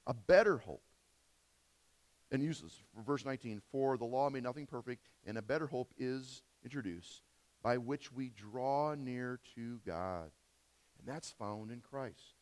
A 0.05 0.13
better 0.13 0.59
hope. 0.59 0.83
And 2.31 2.43
uses 2.43 2.71
verse 3.07 3.25
19, 3.25 3.59
for 3.71 3.97
the 3.97 4.05
law 4.05 4.29
made 4.29 4.43
nothing 4.43 4.67
perfect, 4.67 5.07
and 5.25 5.35
a 5.35 5.41
better 5.41 5.65
hope 5.65 5.91
is 5.97 6.43
introduced, 6.63 7.23
by 7.63 7.79
which 7.79 8.11
we 8.11 8.29
draw 8.29 8.93
near 8.93 9.39
to 9.55 9.79
God. 9.83 10.29
And 10.99 11.07
that's 11.07 11.31
found 11.31 11.71
in 11.71 11.79
Christ. 11.79 12.35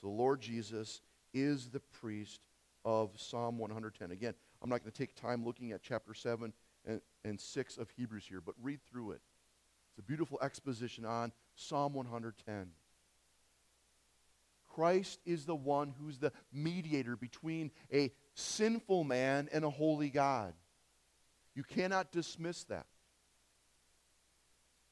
So 0.00 0.06
the 0.06 0.14
Lord 0.14 0.40
Jesus 0.40 1.02
is 1.34 1.68
the 1.68 1.80
priest 1.80 2.40
of 2.86 3.10
Psalm 3.16 3.58
110. 3.58 4.12
Again, 4.12 4.32
I'm 4.62 4.70
not 4.70 4.80
going 4.80 4.92
to 4.92 4.98
take 4.98 5.14
time 5.14 5.44
looking 5.44 5.72
at 5.72 5.82
chapter 5.82 6.14
7 6.14 6.54
and, 6.86 7.02
and 7.22 7.38
6 7.38 7.76
of 7.76 7.90
Hebrews 7.90 8.24
here, 8.26 8.40
but 8.40 8.54
read 8.62 8.80
through 8.90 9.10
it. 9.10 9.20
It's 9.90 9.98
a 9.98 10.02
beautiful 10.02 10.38
exposition 10.40 11.04
on 11.04 11.32
Psalm 11.54 11.92
110. 11.92 12.70
Christ 14.74 15.20
is 15.24 15.44
the 15.44 15.54
one 15.54 15.94
who's 16.00 16.18
the 16.18 16.32
mediator 16.52 17.16
between 17.16 17.70
a 17.92 18.10
sinful 18.34 19.04
man 19.04 19.48
and 19.52 19.64
a 19.64 19.70
holy 19.70 20.10
God. 20.10 20.52
You 21.54 21.62
cannot 21.62 22.10
dismiss 22.10 22.64
that. 22.64 22.86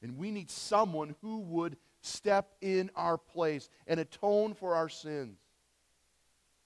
And 0.01 0.17
we 0.17 0.31
need 0.31 0.49
someone 0.49 1.15
who 1.21 1.39
would 1.39 1.75
step 2.01 2.53
in 2.61 2.91
our 2.95 3.17
place 3.17 3.69
and 3.85 3.99
atone 3.99 4.53
for 4.53 4.75
our 4.75 4.89
sins. 4.89 5.37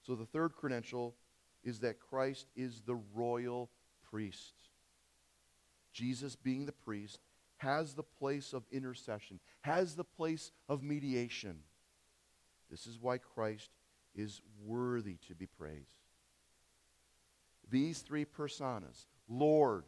So 0.05 0.15
the 0.15 0.26
third 0.26 0.53
credential 0.53 1.15
is 1.63 1.80
that 1.80 1.99
Christ 1.99 2.47
is 2.55 2.82
the 2.82 2.99
royal 3.15 3.70
priest. 4.11 4.53
Jesus, 5.91 6.36
being 6.36 6.65
the 6.65 6.72
priest, 6.72 7.20
has 7.57 7.95
the 7.95 8.03
place 8.03 8.53
of 8.53 8.63
intercession, 8.72 9.39
has 9.61 9.95
the 9.95 10.03
place 10.03 10.51
of 10.70 10.84
mediation. 10.84 11.63
This 12.70 12.88
is 12.88 12.99
why 12.99 13.18
Christ 13.18 13.70
is 14.15 14.41
worthy 14.65 15.18
to 15.28 15.36
be 15.36 15.45
praised. 15.45 15.95
These 17.70 17.99
three 17.99 18.26
personas, 18.26 19.05
Lord, 19.28 19.84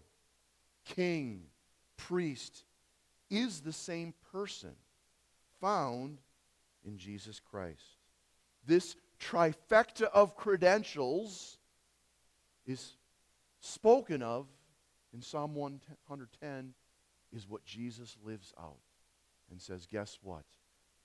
King, 0.86 1.44
Priest, 1.98 2.64
is 3.30 3.62
the 3.62 3.74
same 3.74 4.14
person 4.32 4.76
found 5.62 6.20
in 6.86 6.98
Jesus 6.98 7.40
Christ. 7.40 7.98
This 8.66 8.96
trifecta 9.20 10.04
of 10.14 10.36
credentials 10.36 11.58
is 12.66 12.96
spoken 13.60 14.22
of 14.22 14.48
in 15.14 15.22
Psalm 15.22 15.56
110 15.56 16.74
is 17.34 17.48
what 17.48 17.66
Jesus 17.66 18.18
lives 18.24 18.54
out 18.60 18.78
and 19.52 19.62
says, 19.62 19.86
Guess 19.86 20.20
what? 20.22 20.44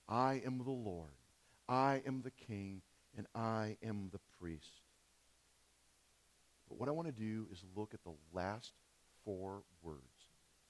I 0.07 0.41
am 0.45 0.59
the 0.59 0.71
Lord. 0.71 1.11
I 1.67 2.01
am 2.05 2.21
the 2.21 2.31
king 2.31 2.81
and 3.17 3.27
I 3.33 3.77
am 3.83 4.09
the 4.11 4.19
priest. 4.39 4.81
But 6.67 6.79
what 6.79 6.89
I 6.89 6.91
want 6.91 7.07
to 7.07 7.13
do 7.13 7.47
is 7.51 7.63
look 7.75 7.93
at 7.93 8.03
the 8.03 8.13
last 8.33 8.73
four 9.23 9.63
words 9.81 10.01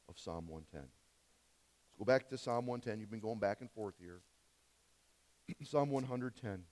of 0.10 0.18
Psalm 0.18 0.48
110. 0.48 0.82
Let's 0.82 1.98
go 1.98 2.06
back 2.06 2.30
to 2.30 2.38
Psalm 2.38 2.66
110. 2.66 3.00
You've 3.00 3.12
been 3.12 3.20
going 3.20 3.40
back 3.40 3.62
and 3.62 3.72
forth 3.72 3.96
here. 4.00 4.22
Psalm 5.64 5.90
110. 5.90 6.64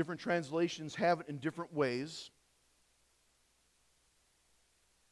Different 0.00 0.22
translations 0.22 0.94
have 0.94 1.20
it 1.20 1.28
in 1.28 1.36
different 1.36 1.74
ways. 1.74 2.30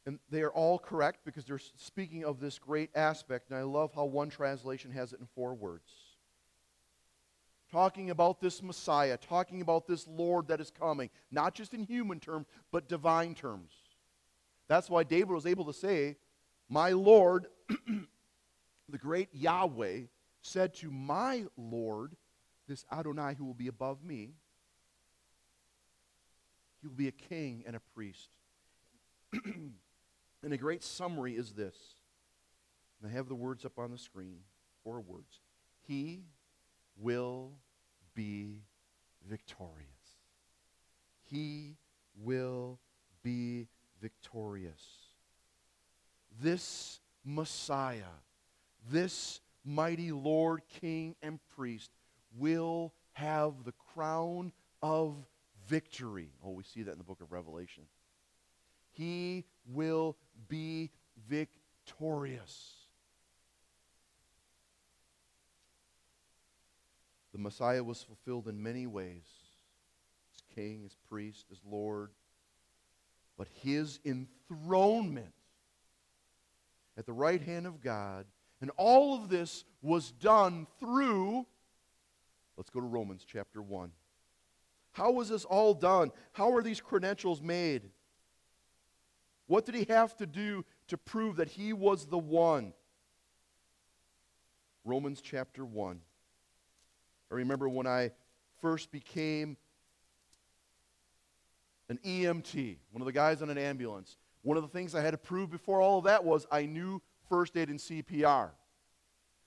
And 0.07 0.17
they 0.31 0.41
are 0.41 0.49
all 0.49 0.79
correct 0.79 1.19
because 1.25 1.45
they're 1.45 1.59
speaking 1.59 2.25
of 2.25 2.39
this 2.39 2.57
great 2.57 2.89
aspect. 2.95 3.51
And 3.51 3.59
I 3.59 3.61
love 3.61 3.91
how 3.93 4.05
one 4.05 4.31
translation 4.31 4.89
has 4.89 5.13
it 5.13 5.19
in 5.19 5.27
four 5.35 5.53
words. 5.53 5.91
Talking 7.71 8.09
about 8.09 8.41
this 8.41 8.63
Messiah, 8.63 9.15
talking 9.15 9.61
about 9.61 9.85
this 9.85 10.07
Lord 10.07 10.47
that 10.47 10.59
is 10.59 10.71
coming, 10.71 11.11
not 11.29 11.53
just 11.53 11.75
in 11.75 11.83
human 11.83 12.19
terms, 12.19 12.47
but 12.71 12.89
divine 12.89 13.35
terms. 13.35 13.73
That's 14.67 14.89
why 14.89 15.03
David 15.03 15.29
was 15.29 15.45
able 15.45 15.65
to 15.65 15.73
say, 15.73 16.17
My 16.67 16.93
Lord, 16.93 17.45
the 18.89 18.97
great 18.97 19.29
Yahweh, 19.33 19.99
said 20.41 20.73
to 20.77 20.89
my 20.89 21.45
Lord, 21.57 22.15
this 22.67 22.85
Adonai 22.91 23.35
who 23.37 23.45
will 23.45 23.53
be 23.53 23.67
above 23.67 24.03
me, 24.03 24.31
will 26.87 26.95
be 26.95 27.07
a 27.07 27.11
king 27.11 27.63
and 27.65 27.75
a 27.75 27.81
priest. 27.93 28.29
and 29.33 29.73
a 30.43 30.57
great 30.57 30.83
summary 30.83 31.35
is 31.35 31.51
this. 31.51 31.75
And 33.01 33.11
I 33.11 33.15
have 33.15 33.27
the 33.27 33.35
words 33.35 33.65
up 33.65 33.77
on 33.77 33.91
the 33.91 33.97
screen. 33.97 34.39
Four 34.83 35.01
words. 35.01 35.41
He 35.87 36.23
will 36.97 37.51
be 38.15 38.63
victorious. 39.27 39.87
He 41.23 41.77
will 42.15 42.79
be 43.23 43.67
victorious. 44.01 44.83
This 46.41 46.99
Messiah, 47.25 48.15
this 48.89 49.41
mighty 49.65 50.11
Lord, 50.11 50.61
King, 50.81 51.15
and 51.21 51.39
Priest 51.55 51.91
will 52.37 52.93
have 53.13 53.63
the 53.65 53.73
crown 53.93 54.51
of 54.81 55.15
victory. 55.69 56.31
Oh, 56.43 56.49
we 56.51 56.63
see 56.63 56.83
that 56.83 56.91
in 56.91 56.97
the 56.97 57.03
book 57.03 57.21
of 57.21 57.31
Revelation. 57.31 57.83
He 58.91 59.45
will 59.67 60.17
be 60.47 60.89
victorious. 61.29 62.73
The 67.31 67.37
Messiah 67.37 67.83
was 67.83 68.01
fulfilled 68.01 68.47
in 68.47 68.61
many 68.61 68.87
ways 68.87 69.23
as 70.33 70.41
king, 70.55 70.81
as 70.85 70.95
priest, 71.07 71.45
as 71.51 71.59
Lord. 71.63 72.09
But 73.37 73.47
his 73.61 73.99
enthronement 74.03 75.33
at 76.97 77.05
the 77.05 77.13
right 77.13 77.41
hand 77.41 77.67
of 77.67 77.81
God, 77.81 78.25
and 78.59 78.71
all 78.75 79.15
of 79.15 79.29
this 79.29 79.63
was 79.81 80.11
done 80.11 80.67
through, 80.79 81.45
let's 82.57 82.69
go 82.69 82.81
to 82.81 82.85
Romans 82.85 83.23
chapter 83.25 83.61
1. 83.61 83.91
How 84.99 85.11
was 85.11 85.29
this 85.29 85.45
all 85.45 85.73
done? 85.73 86.11
How 86.33 86.53
are 86.53 86.61
these 86.61 86.81
credentials 86.81 87.41
made? 87.41 87.83
What 89.47 89.65
did 89.65 89.73
he 89.73 89.85
have 89.85 90.13
to 90.17 90.25
do 90.25 90.65
to 90.89 90.97
prove 90.97 91.37
that 91.37 91.47
he 91.47 91.71
was 91.71 92.05
the 92.05 92.17
one? 92.17 92.73
Romans 94.83 95.21
chapter 95.21 95.63
1. 95.63 96.01
I 97.31 97.33
remember 97.33 97.69
when 97.69 97.87
I 97.87 98.11
first 98.61 98.91
became 98.91 99.55
an 101.87 101.97
EMT, 102.05 102.79
one 102.91 103.01
of 103.01 103.05
the 103.05 103.13
guys 103.13 103.41
on 103.41 103.49
an 103.49 103.57
ambulance. 103.57 104.17
One 104.41 104.57
of 104.57 104.63
the 104.63 104.69
things 104.69 104.95
I 104.95 105.01
had 105.01 105.11
to 105.11 105.17
prove 105.17 105.49
before 105.49 105.79
all 105.79 105.99
of 105.99 106.03
that 106.03 106.25
was 106.25 106.45
I 106.51 106.65
knew 106.65 107.01
first 107.29 107.55
aid 107.55 107.69
and 107.69 107.79
CPR. 107.79 108.49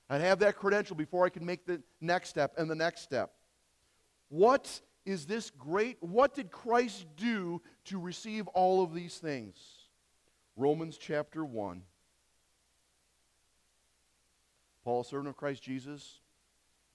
I'd 0.08 0.20
have 0.22 0.38
that 0.38 0.56
credential 0.56 0.96
before 0.96 1.26
I 1.26 1.28
could 1.28 1.42
make 1.42 1.66
the 1.66 1.82
next 2.00 2.30
step 2.30 2.54
and 2.56 2.70
the 2.70 2.74
next 2.74 3.02
step. 3.02 3.32
What 4.30 4.80
is 5.04 5.26
this 5.26 5.50
great? 5.50 5.96
What 6.00 6.34
did 6.34 6.50
Christ 6.50 7.06
do 7.16 7.60
to 7.86 7.98
receive 7.98 8.46
all 8.48 8.82
of 8.82 8.94
these 8.94 9.18
things? 9.18 9.56
Romans 10.56 10.98
chapter 10.98 11.44
1. 11.44 11.82
Paul, 14.84 15.04
servant 15.04 15.28
of 15.28 15.36
Christ 15.36 15.62
Jesus, 15.62 16.20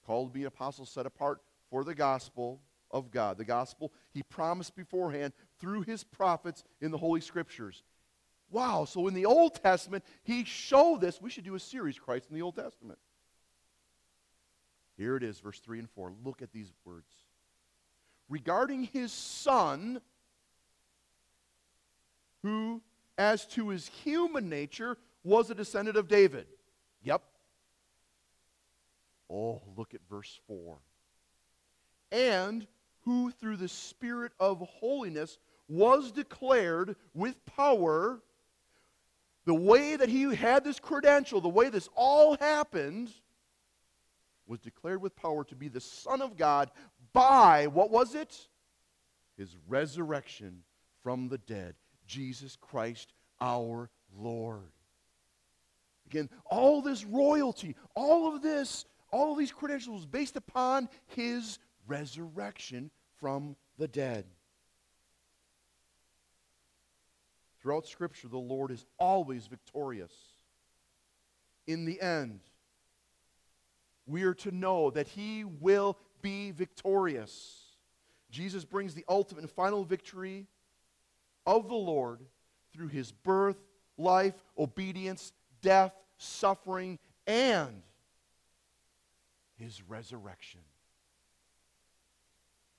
called 0.06 0.30
to 0.30 0.34
be 0.34 0.42
an 0.42 0.48
apostle, 0.48 0.86
set 0.86 1.06
apart 1.06 1.42
for 1.70 1.84
the 1.84 1.96
gospel 1.96 2.62
of 2.92 3.12
God. 3.12 3.38
The 3.38 3.46
gospel 3.46 3.94
he 4.14 4.24
promised 4.24 4.76
beforehand 4.76 5.34
through 5.60 5.82
his 5.82 6.04
prophets 6.04 6.64
in 6.82 6.92
the 6.92 6.98
Holy 6.98 7.22
Scriptures. 7.22 7.84
Wow, 8.50 8.86
so 8.86 9.08
in 9.08 9.14
the 9.14 9.26
Old 9.26 9.56
Testament, 9.56 10.06
he 10.24 10.46
showed 10.46 11.02
this. 11.02 11.22
We 11.22 11.30
should 11.30 11.44
do 11.44 11.56
a 11.56 11.60
series, 11.60 12.00
Christ 12.00 12.28
in 12.30 12.36
the 12.36 12.42
Old 12.42 12.56
Testament. 12.56 13.00
Here 14.96 15.16
it 15.18 15.24
is, 15.24 15.40
verse 15.40 15.60
3 15.60 15.80
and 15.80 15.90
4. 15.90 16.14
Look 16.24 16.42
at 16.42 16.52
these 16.52 16.72
words. 16.86 17.12
Regarding 18.30 18.84
his 18.84 19.12
son, 19.12 20.02
who, 22.44 22.82
as 23.18 23.46
to 23.48 23.70
his 23.70 23.88
human 23.88 24.50
nature, 24.50 24.98
was 25.24 25.50
a 25.50 25.56
descendant 25.56 25.98
of 25.98 26.08
David. 26.08 26.48
Yep. 27.04 27.22
Oh, 29.30 29.62
look 29.76 29.94
at 29.94 30.02
verse 30.10 30.40
4. 30.48 30.78
And 32.12 32.68
who, 33.04 33.32
through 33.32 33.58
the 33.58 33.68
Spirit 33.68 34.32
of 34.40 34.60
holiness, 34.60 35.38
was 35.68 36.12
declared 36.12 36.96
with 37.14 37.46
power. 37.46 38.22
The 39.46 39.54
way 39.54 39.96
that 39.96 40.10
he 40.10 40.36
had 40.36 40.64
this 40.64 40.80
credential, 40.80 41.40
the 41.40 41.50
way 41.50 41.70
this 41.70 41.90
all 41.96 42.38
happened, 42.38 43.12
was 44.48 44.60
declared 44.60 45.02
with 45.02 45.16
power 45.16 45.44
to 45.46 45.56
be 45.56 45.68
the 45.68 45.82
Son 45.82 46.22
of 46.22 46.38
God 46.38 46.72
by, 47.14 47.68
what 47.68 47.92
was 47.92 48.16
it? 48.16 48.48
His 49.38 49.56
resurrection 49.68 50.64
from 51.04 51.28
the 51.28 51.38
dead, 51.38 51.76
Jesus 52.08 52.58
Christ 52.60 53.14
our 53.40 53.90
Lord. 54.16 54.72
Again, 56.08 56.30
all 56.46 56.82
this 56.82 57.04
royalty, 57.06 57.76
all 57.94 58.34
of 58.34 58.42
this, 58.42 58.86
all 59.12 59.34
of 59.34 59.38
these 59.38 59.52
credentials 59.52 60.06
based 60.06 60.38
upon 60.38 60.90
his 61.08 61.60
resurrection 61.86 62.90
from 63.20 63.56
the 63.78 63.88
dead. 63.88 64.26
Throughout 67.62 67.88
Scripture, 67.88 68.30
the 68.30 68.38
Lord 68.38 68.72
is 68.72 68.86
always 68.98 69.48
victorious. 69.48 70.14
In 71.66 71.84
the 71.84 72.00
end, 72.00 72.40
we 74.08 74.24
are 74.24 74.34
to 74.34 74.52
know 74.52 74.90
that 74.92 75.08
He 75.08 75.44
will 75.44 75.98
be 76.22 76.52
victorious. 76.52 77.64
Jesus 78.32 78.66
brings 78.66 78.94
the 78.94 79.06
ultimate 79.08 79.42
and 79.42 79.52
final 79.52 79.84
victory 79.84 80.48
of 81.46 81.68
the 81.68 81.76
Lord 81.76 82.22
through 82.74 82.88
His 82.88 83.12
birth, 83.12 83.58
life, 83.98 84.34
obedience, 84.58 85.34
death, 85.62 85.94
suffering, 86.18 86.98
and 87.28 87.84
His 89.58 89.82
resurrection. 89.88 90.62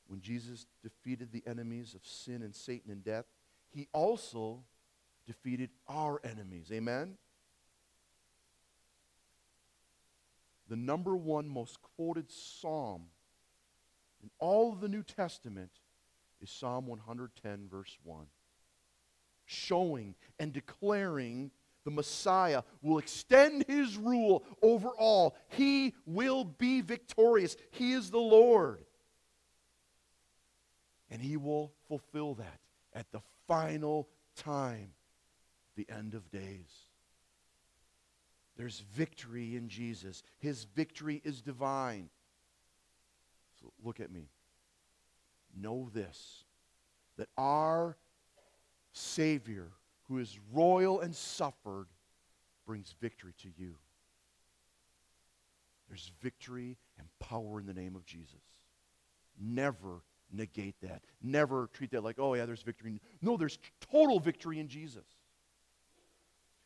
When 0.07 0.23
Jesus 0.23 0.67
defeated 0.83 1.33
the 1.33 1.43
enemies 1.47 1.95
of 1.95 2.05
sin 2.07 2.43
and 2.43 2.55
Satan 2.55 2.91
and 2.91 3.05
death, 3.05 3.27
He 3.71 3.89
also 3.93 4.65
defeated 5.27 5.71
our 5.87 6.21
enemies. 6.25 6.71
Amen? 6.73 7.19
The 10.69 10.77
number 10.77 11.17
one 11.17 11.49
most 11.49 11.79
quoted 11.97 12.31
psalm 12.31 13.07
in 14.23 14.31
all 14.39 14.73
of 14.73 14.81
the 14.81 14.89
New 14.89 15.03
Testament 15.03 15.71
is 16.41 16.51
Psalm 16.51 16.87
110, 16.87 17.69
verse 17.71 17.97
1. 18.03 18.27
Showing 19.47 20.15
and 20.39 20.53
declaring 20.53 21.51
the 21.85 21.91
Messiah 21.91 22.63
will 22.83 22.99
extend 22.99 23.65
his 23.67 23.97
rule 23.97 24.45
over 24.63 24.89
all. 24.89 25.37
He 25.49 25.95
will 26.05 26.45
be 26.45 26.83
victorious. 26.83 27.57
He 27.71 27.93
is 27.93 28.11
the 28.11 28.19
Lord. 28.19 28.85
And 31.11 31.23
he 31.23 31.39
will 31.39 31.73
fulfill 31.89 32.35
that 32.35 32.61
at 32.93 33.11
the 33.11 33.23
final 33.47 34.09
time 34.37 34.91
the 35.77 35.87
end 35.89 36.13
of 36.13 36.31
days. 36.31 36.88
There's 38.59 38.81
victory 38.93 39.55
in 39.55 39.69
Jesus. 39.69 40.25
His 40.41 40.65
victory 40.65 41.23
is 41.25 41.41
divine. 41.41 42.11
So 43.61 43.73
look 43.85 44.01
at 44.01 44.11
me. 44.11 44.29
Know 45.57 45.89
this 45.95 46.45
that 47.17 47.29
our 47.37 47.97
Savior, 48.93 49.71
who 50.05 50.19
is 50.19 50.39
royal 50.53 51.01
and 51.01 51.15
suffered, 51.15 51.87
brings 52.67 52.95
victory 53.01 53.35
to 53.43 53.49
you. 53.57 53.75
There's 55.89 56.13
victory 56.21 56.77
and 56.99 57.09
power 57.19 57.59
in 57.59 57.67
the 57.67 57.75
name 57.75 57.97
of 57.97 58.05
Jesus. 58.05 58.43
Never 59.41 60.03
negate 60.33 60.77
that. 60.83 61.03
Never 61.23 61.69
treat 61.73 61.91
that 61.93 62.05
like, 62.05 62.19
oh, 62.19 62.35
yeah, 62.35 62.45
there's 62.45 62.63
victory. 62.63 63.01
No, 63.23 63.37
there's 63.37 63.59
total 63.91 64.21
victory 64.21 64.61
in 64.61 64.69
Jesus 64.69 65.18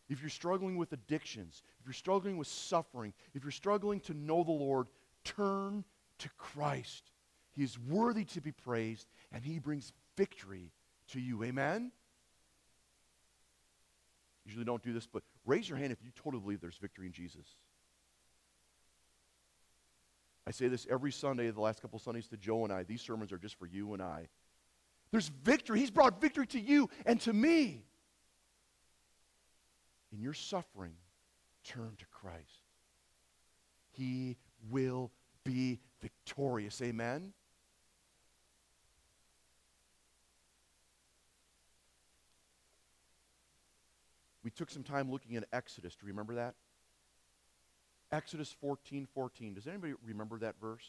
if 0.09 0.21
you're 0.21 0.31
struggling 0.31 0.77
with 0.77 0.93
addictions, 0.93 1.63
if 1.81 1.87
you're 1.87 1.93
struggling 1.95 2.37
with 2.37 2.49
suffering, 2.49 3.13
if 3.35 3.45
you're 3.45 3.51
struggling 3.51 4.01
to 4.01 4.15
know 4.15 4.45
the 4.45 4.53
Lord, 4.53 4.89
turn 5.25 5.85
to 6.19 6.29
Christ. 6.37 7.11
He 7.53 7.63
is 7.63 7.79
worthy 7.79 8.25
to 8.27 8.41
be 8.41 8.53
praised, 8.53 9.07
and 9.33 9.45
He 9.45 9.59
brings 9.59 9.93
victory 10.17 10.73
to 11.09 11.21
you. 11.21 11.43
Amen? 11.45 11.93
Usually 14.45 14.65
don't 14.65 14.83
do 14.83 14.93
this, 14.93 15.07
but 15.07 15.23
raise 15.47 15.69
your 15.69 15.79
hand 15.79 15.93
if 15.93 15.99
you 16.03 16.11
totally 16.15 16.43
believe 16.43 16.61
there's 16.61 16.79
victory 16.79 17.07
in 17.07 17.13
Jesus. 17.13 17.47
I 20.47 20.51
say 20.51 20.69
this 20.69 20.87
every 20.91 21.13
Sunday, 21.13 21.49
the 21.51 21.61
last 21.61 21.81
couple 21.81 21.99
Sundays 21.99 22.27
to 22.29 22.37
Joe 22.37 22.65
and 22.65 22.73
I. 22.73 22.83
These 22.83 23.03
sermons 23.03 23.31
are 23.33 23.39
just 23.39 23.57
for 23.57 23.67
you 23.67 23.93
and 23.93 24.03
I. 24.03 24.29
There's 25.13 25.29
victory. 25.29 25.79
He's 25.79 25.91
brought 25.91 26.21
victory 26.21 26.47
to 26.49 26.61
you 26.61 26.91
and 27.07 27.21
to 27.21 27.33
me 27.33 27.85
in 30.13 30.21
your 30.21 30.35
suffering, 30.35 30.93
turn 31.65 31.93
to 31.99 32.05
Christ. 32.07 32.67
He 33.93 34.37
will 34.71 35.11
be 35.45 35.81
victorious. 36.01 36.81
Amen? 36.83 37.33
We 44.45 44.51
took 44.51 44.71
some 44.71 44.83
time 44.83 45.11
looking 45.11 45.37
at 45.37 45.45
Exodus. 45.53 45.95
Do 45.95 46.07
you 46.07 46.13
remember 46.13 46.35
that? 46.35 46.55
Exodus 48.11 48.55
14 48.61 49.07
14. 49.15 49.55
Does 49.55 49.67
anybody 49.67 49.95
remember 50.05 50.39
that 50.41 50.57
verse? 50.61 50.89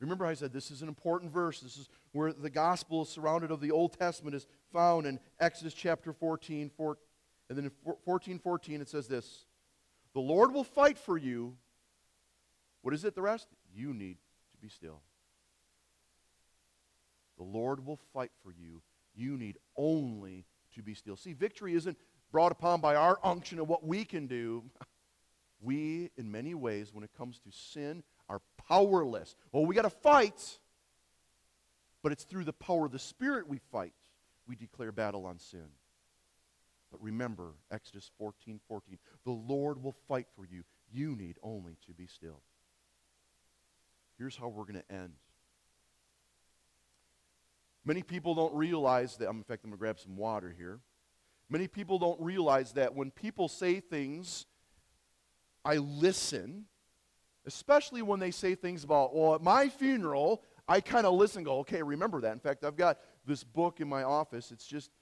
Remember, 0.00 0.26
I 0.26 0.34
said 0.34 0.52
this 0.52 0.70
is 0.70 0.82
an 0.82 0.88
important 0.88 1.32
verse. 1.32 1.60
This 1.60 1.76
is 1.76 1.88
where 2.12 2.32
the 2.32 2.50
gospel 2.50 3.02
is 3.02 3.08
surrounded 3.08 3.50
of 3.50 3.60
the 3.60 3.70
Old 3.70 3.98
Testament 3.98 4.34
is 4.34 4.46
found 4.72 5.06
in 5.06 5.20
Exodus 5.38 5.72
chapter 5.72 6.12
14, 6.12 6.70
14 6.76 6.96
and 7.48 7.58
then 7.58 7.64
in 7.66 7.94
14 8.04 8.38
14, 8.38 8.80
it 8.80 8.88
says 8.88 9.06
this 9.06 9.46
The 10.14 10.20
Lord 10.20 10.52
will 10.52 10.64
fight 10.64 10.98
for 10.98 11.16
you. 11.16 11.56
What 12.82 12.94
is 12.94 13.04
it, 13.04 13.14
the 13.14 13.22
rest? 13.22 13.48
You 13.74 13.94
need 13.94 14.18
to 14.52 14.58
be 14.58 14.68
still. 14.68 15.00
The 17.38 17.44
Lord 17.44 17.84
will 17.84 17.98
fight 18.12 18.30
for 18.42 18.52
you. 18.52 18.82
You 19.14 19.36
need 19.36 19.58
only 19.76 20.44
to 20.74 20.82
be 20.82 20.94
still. 20.94 21.16
See, 21.16 21.32
victory 21.32 21.74
isn't 21.74 21.98
brought 22.30 22.52
upon 22.52 22.80
by 22.80 22.94
our 22.94 23.18
unction 23.22 23.58
of 23.58 23.68
what 23.68 23.84
we 23.86 24.04
can 24.04 24.26
do. 24.26 24.64
We, 25.60 26.10
in 26.18 26.30
many 26.30 26.54
ways, 26.54 26.92
when 26.92 27.04
it 27.04 27.10
comes 27.16 27.38
to 27.38 27.50
sin, 27.50 28.02
are 28.28 28.42
powerless. 28.68 29.34
Well, 29.50 29.64
we 29.64 29.74
got 29.74 29.82
to 29.82 29.90
fight, 29.90 30.58
but 32.02 32.12
it's 32.12 32.24
through 32.24 32.44
the 32.44 32.52
power 32.52 32.84
of 32.84 32.92
the 32.92 32.98
Spirit 32.98 33.48
we 33.48 33.60
fight. 33.72 33.94
We 34.46 34.56
declare 34.56 34.92
battle 34.92 35.24
on 35.24 35.38
sin. 35.38 35.64
But 36.94 37.02
remember, 37.02 37.54
Exodus 37.72 38.08
14 38.18 38.60
14. 38.68 38.98
The 39.24 39.32
Lord 39.32 39.82
will 39.82 39.96
fight 40.06 40.28
for 40.36 40.44
you. 40.44 40.62
You 40.92 41.16
need 41.16 41.38
only 41.42 41.76
to 41.86 41.92
be 41.92 42.06
still. 42.06 42.40
Here's 44.16 44.36
how 44.36 44.46
we're 44.46 44.62
going 44.62 44.80
to 44.88 44.94
end. 44.94 45.14
Many 47.84 48.04
people 48.04 48.36
don't 48.36 48.54
realize 48.54 49.16
that. 49.16 49.28
In 49.28 49.42
fact, 49.42 49.64
I'm 49.64 49.70
going 49.70 49.76
to 49.76 49.80
grab 49.80 49.98
some 49.98 50.16
water 50.16 50.54
here. 50.56 50.78
Many 51.50 51.66
people 51.66 51.98
don't 51.98 52.20
realize 52.20 52.74
that 52.74 52.94
when 52.94 53.10
people 53.10 53.48
say 53.48 53.80
things, 53.80 54.46
I 55.64 55.78
listen, 55.78 56.66
especially 57.44 58.02
when 58.02 58.20
they 58.20 58.30
say 58.30 58.54
things 58.54 58.84
about, 58.84 59.16
well, 59.16 59.34
at 59.34 59.42
my 59.42 59.68
funeral, 59.68 60.42
I 60.68 60.80
kind 60.80 61.06
of 61.08 61.14
listen 61.14 61.42
go, 61.42 61.58
okay, 61.58 61.82
remember 61.82 62.20
that. 62.20 62.34
In 62.34 62.38
fact, 62.38 62.62
I've 62.62 62.76
got 62.76 63.00
this 63.26 63.42
book 63.42 63.80
in 63.80 63.88
my 63.88 64.04
office. 64.04 64.52
It's 64.52 64.66
just 64.66 64.92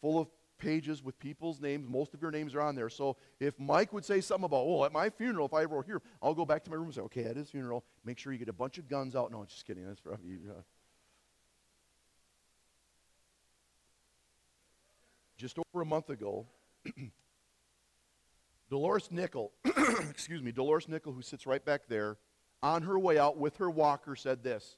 full 0.00 0.18
of 0.18 0.26
pages 0.58 1.02
with 1.02 1.18
people's 1.18 1.60
names. 1.60 1.88
Most 1.88 2.14
of 2.14 2.22
your 2.22 2.30
names 2.30 2.54
are 2.54 2.60
on 2.60 2.74
there. 2.74 2.88
So 2.88 3.16
if 3.40 3.58
Mike 3.58 3.92
would 3.92 4.04
say 4.04 4.20
something 4.20 4.44
about, 4.44 4.64
oh, 4.66 4.84
at 4.84 4.92
my 4.92 5.10
funeral, 5.10 5.46
if 5.46 5.54
I 5.54 5.62
ever 5.62 5.76
were 5.76 5.82
here, 5.82 6.02
I'll 6.22 6.34
go 6.34 6.44
back 6.44 6.64
to 6.64 6.70
my 6.70 6.76
room 6.76 6.86
and 6.86 6.94
say, 6.94 7.00
okay, 7.02 7.24
at 7.24 7.36
his 7.36 7.50
funeral, 7.50 7.84
make 8.04 8.18
sure 8.18 8.32
you 8.32 8.38
get 8.38 8.48
a 8.48 8.52
bunch 8.52 8.78
of 8.78 8.88
guns 8.88 9.16
out. 9.16 9.30
No, 9.30 9.40
I'm 9.40 9.46
just 9.46 9.66
kidding. 9.66 9.86
That's 9.86 10.00
for 10.00 10.18
you. 10.24 10.38
Uh, 10.50 10.62
just 15.36 15.58
over 15.58 15.82
a 15.82 15.86
month 15.86 16.10
ago, 16.10 16.46
Dolores 18.70 19.10
Nickel, 19.10 19.52
excuse 20.10 20.42
me, 20.42 20.52
Dolores 20.52 20.88
Nickel, 20.88 21.12
who 21.12 21.22
sits 21.22 21.46
right 21.46 21.64
back 21.64 21.82
there, 21.88 22.16
on 22.62 22.82
her 22.82 22.98
way 22.98 23.18
out 23.18 23.36
with 23.36 23.58
her 23.58 23.70
walker, 23.70 24.16
said 24.16 24.42
this 24.42 24.76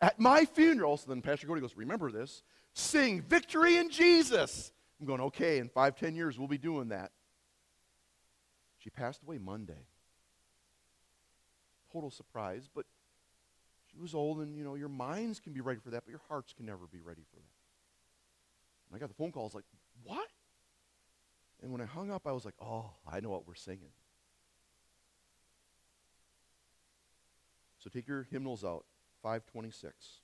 At 0.00 0.18
my 0.18 0.44
funeral, 0.44 0.96
so 0.96 1.08
then 1.08 1.22
Pastor 1.22 1.46
Cody 1.46 1.60
goes, 1.60 1.76
Remember 1.76 2.10
this, 2.10 2.42
sing 2.72 3.22
victory 3.22 3.76
in 3.76 3.90
Jesus. 3.90 4.72
I'm 5.00 5.06
going, 5.06 5.20
okay, 5.22 5.58
in 5.58 5.68
five, 5.68 5.96
ten 5.96 6.14
years, 6.14 6.38
we'll 6.38 6.48
be 6.48 6.58
doing 6.58 6.88
that. 6.88 7.12
She 8.78 8.90
passed 8.90 9.22
away 9.22 9.38
Monday. 9.38 9.86
Total 11.92 12.10
surprise, 12.10 12.68
but 12.74 12.86
she 13.90 13.98
was 13.98 14.14
old, 14.14 14.38
and 14.38 14.56
you 14.56 14.64
know, 14.64 14.74
your 14.74 14.88
minds 14.88 15.40
can 15.40 15.52
be 15.52 15.60
ready 15.60 15.80
for 15.80 15.90
that, 15.90 16.04
but 16.04 16.10
your 16.10 16.22
hearts 16.28 16.52
can 16.52 16.66
never 16.66 16.86
be 16.90 17.00
ready 17.00 17.22
for 17.30 17.36
that. 17.36 17.52
And 18.88 18.96
I 18.96 18.98
got 18.98 19.08
the 19.08 19.14
phone 19.14 19.32
call. 19.32 19.42
I 19.42 19.46
was 19.46 19.54
like, 19.54 19.64
what? 20.04 20.28
And 21.62 21.72
when 21.72 21.80
I 21.80 21.86
hung 21.86 22.10
up, 22.10 22.26
I 22.26 22.32
was 22.32 22.44
like, 22.44 22.54
oh, 22.60 22.90
I 23.10 23.20
know 23.20 23.30
what 23.30 23.46
we're 23.46 23.54
singing. 23.54 23.92
So 27.78 27.90
take 27.90 28.08
your 28.08 28.26
hymnals 28.30 28.64
out, 28.64 28.84
526. 29.22 30.20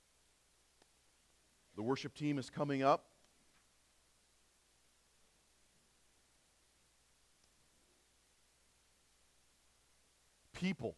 The 1.75 1.81
worship 1.81 2.13
team 2.13 2.37
is 2.37 2.49
coming 2.49 2.83
up. 2.83 3.05
People, 10.63 10.95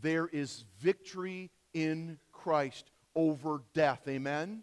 there 0.00 0.26
is 0.26 0.64
victory 0.80 1.50
in 1.74 2.18
Christ 2.32 2.90
over 3.14 3.60
death. 3.74 4.00
Amen? 4.08 4.62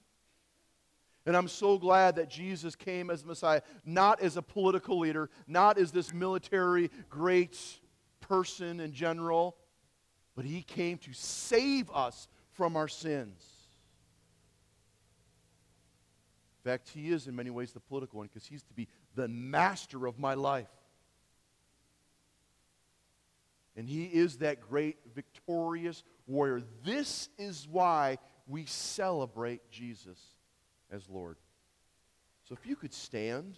And 1.27 1.37
I'm 1.37 1.47
so 1.47 1.77
glad 1.77 2.15
that 2.15 2.27
Jesus 2.27 2.75
came 2.75 3.11
as 3.11 3.23
Messiah, 3.23 3.61
not 3.85 4.21
as 4.21 4.37
a 4.37 4.41
political 4.41 4.97
leader, 4.97 5.29
not 5.45 5.77
as 5.77 5.91
this 5.91 6.11
military 6.11 6.89
great 7.11 7.59
person 8.21 8.79
and 8.79 8.91
general, 8.91 9.55
but 10.35 10.45
he 10.45 10.63
came 10.63 10.97
to 10.97 11.13
save 11.13 11.91
us 11.91 12.27
from 12.53 12.75
our 12.75 12.87
sins. 12.87 13.43
In 16.63 16.71
fact, 16.71 16.89
he 16.89 17.11
is 17.11 17.27
in 17.27 17.35
many 17.35 17.51
ways 17.51 17.71
the 17.71 17.79
political 17.79 18.17
one 18.17 18.29
because 18.33 18.47
he's 18.47 18.63
to 18.63 18.73
be 18.73 18.87
the 19.13 19.27
master 19.27 20.07
of 20.07 20.17
my 20.17 20.33
life. 20.33 20.69
And 23.75 23.87
he 23.87 24.05
is 24.05 24.37
that 24.37 24.61
great 24.69 24.97
victorious 25.13 26.03
warrior. 26.27 26.61
This 26.83 27.29
is 27.37 27.67
why 27.69 28.17
we 28.47 28.65
celebrate 28.65 29.69
Jesus 29.69 30.19
as 30.91 31.09
Lord. 31.09 31.37
So 32.47 32.55
if 32.55 32.65
you 32.65 32.75
could 32.75 32.93
stand 32.93 33.57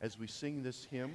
as 0.00 0.18
we 0.18 0.26
sing 0.26 0.62
this 0.62 0.84
hymn. 0.84 1.12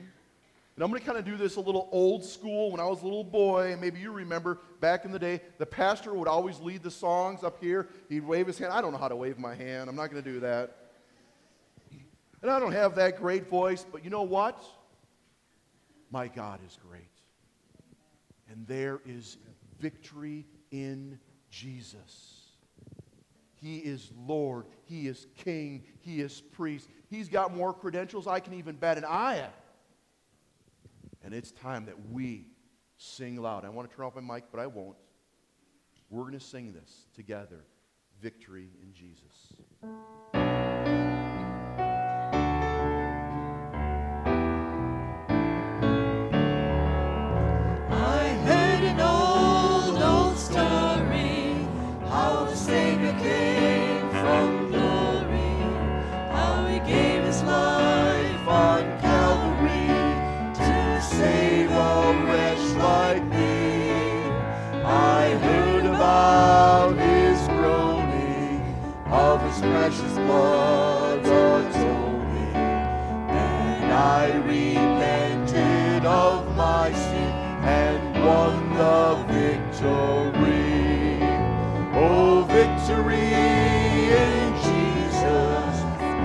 And 0.76 0.84
I'm 0.84 0.90
going 0.90 1.02
to 1.02 1.06
kind 1.06 1.18
of 1.18 1.26
do 1.26 1.38
this 1.38 1.58
a 1.58 1.62
little 1.62 1.90
old 1.92 2.24
school. 2.24 2.72
When 2.72 2.80
I 2.80 2.86
was 2.86 3.02
a 3.02 3.04
little 3.04 3.24
boy, 3.24 3.78
maybe 3.80 4.00
you 4.00 4.12
remember 4.12 4.60
back 4.80 5.06
in 5.06 5.12
the 5.12 5.20
day, 5.20 5.42
the 5.58 5.66
pastor 5.66 6.14
would 6.14 6.28
always 6.28 6.60
lead 6.60 6.82
the 6.82 6.92
songs 6.92 7.44
up 7.44 7.62
here. 7.62 7.90
He'd 8.10 8.26
wave 8.26 8.48
his 8.48 8.58
hand. 8.58 8.72
I 8.72 8.82
don't 8.82 8.92
know 8.92 8.98
how 8.98 9.10
to 9.10 9.16
wave 9.16 9.38
my 9.38 9.54
hand. 9.54 9.90
I'm 9.90 9.96
not 9.96 10.10
going 10.10 10.24
to 10.24 10.32
do 10.32 10.40
that. 10.40 10.78
And 12.42 12.50
I 12.50 12.60
don't 12.60 12.72
have 12.72 12.96
that 12.96 13.20
great 13.20 13.48
voice, 13.48 13.86
but 13.92 14.04
you 14.04 14.10
know 14.10 14.24
what? 14.24 14.64
My 16.10 16.28
God 16.28 16.60
is 16.66 16.80
great. 16.88 17.11
And 18.52 18.68
there 18.68 19.00
is 19.06 19.38
victory 19.80 20.46
in 20.72 21.18
Jesus. 21.50 22.52
He 23.56 23.78
is 23.78 24.12
Lord. 24.28 24.66
He 24.84 25.08
is 25.08 25.28
King. 25.38 25.84
He 26.00 26.20
is 26.20 26.42
priest. 26.42 26.90
He's 27.10 27.30
got 27.30 27.56
more 27.56 27.74
credentials 27.74 28.28
I 28.28 28.40
can 28.40 28.54
even 28.56 28.76
bat 28.76 28.98
an 28.98 29.06
eye 29.06 29.38
at. 29.38 29.56
And 31.24 31.34
it's 31.34 31.52
time 31.52 31.86
that 31.86 32.10
we 32.12 32.48
sing 32.98 33.38
loud. 33.38 33.64
I 33.64 33.70
want 33.70 33.90
to 33.90 33.96
turn 33.96 34.06
off 34.06 34.16
my 34.16 34.36
mic, 34.36 34.46
but 34.52 34.60
I 34.60 34.68
won't. 34.68 34.98
We're 36.10 36.24
going 36.24 36.34
to 36.34 36.40
sing 36.40 36.74
this 36.74 37.06
together 37.14 37.64
Victory 38.22 38.70
in 38.82 38.94
Jesus. 38.94 39.54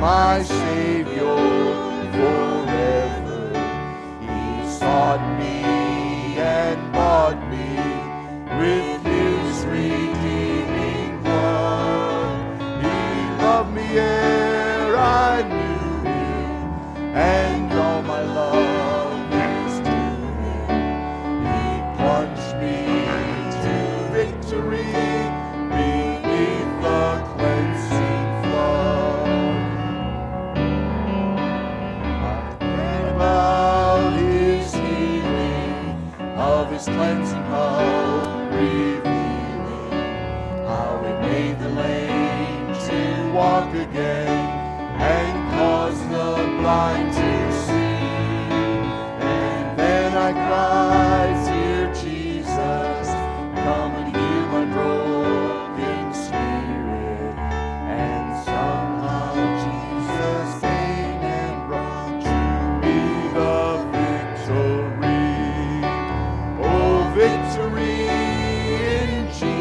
My 0.07 0.41
Savior 0.45 0.96
in 68.77 69.27
Jesus, 69.33 69.56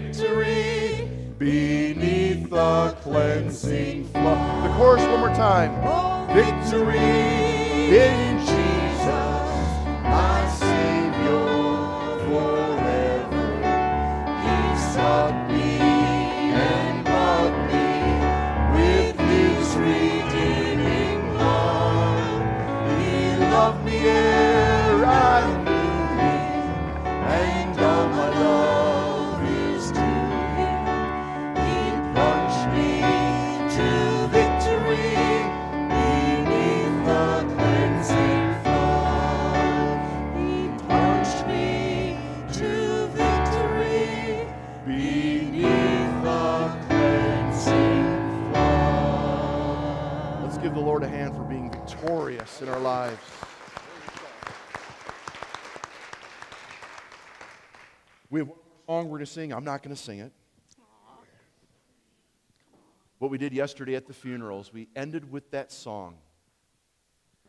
victory 0.00 1.08
beneath 1.38 2.50
the 2.50 2.96
cleansing 3.02 4.04
flood. 4.06 4.64
The 4.64 4.74
chorus 4.76 5.02
one 5.02 5.20
more 5.20 5.28
time. 5.34 5.72
Oh, 5.84 6.26
victory 6.32 6.98
in 6.98 8.38
Jesus, 8.38 8.79
victorious 52.00 52.62
in 52.62 52.68
our 52.68 52.78
lives. 52.78 53.20
We 58.30 58.40
have 58.40 58.48
one 58.48 58.58
song 58.86 59.08
we're 59.08 59.18
to 59.18 59.26
sing. 59.26 59.52
I'm 59.52 59.64
not 59.64 59.82
going 59.82 59.94
to 59.94 60.00
sing 60.00 60.20
it. 60.20 60.32
What 63.18 63.30
we 63.30 63.36
did 63.36 63.52
yesterday 63.52 63.96
at 63.96 64.06
the 64.06 64.14
funerals, 64.14 64.72
we 64.72 64.88
ended 64.96 65.30
with 65.30 65.50
that 65.50 65.70
song. 65.70 66.16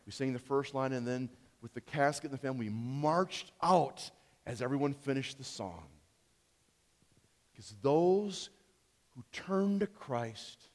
We 0.05 0.11
sang 0.11 0.33
the 0.33 0.39
first 0.39 0.73
line, 0.73 0.91
and 0.91 1.07
then 1.07 1.29
with 1.61 1.73
the 1.73 1.81
casket 1.81 2.31
and 2.31 2.33
the 2.37 2.41
family, 2.41 2.67
we 2.67 2.73
marched 2.73 3.51
out 3.63 4.09
as 4.45 4.61
everyone 4.61 4.93
finished 4.93 5.37
the 5.37 5.45
song. 5.45 5.85
Because 7.51 7.73
those 7.81 8.49
who 9.15 9.23
turn 9.31 9.79
to 9.79 9.87
Christ 9.87 10.67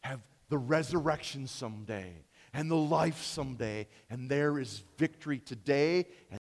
have 0.00 0.20
the 0.48 0.58
resurrection 0.58 1.46
someday 1.46 2.23
and 2.54 2.70
the 2.70 2.76
life 2.76 3.22
someday, 3.22 3.88
and 4.08 4.30
there 4.30 4.58
is 4.58 4.82
victory 4.96 5.40
today 5.40 6.06
and 6.30 6.38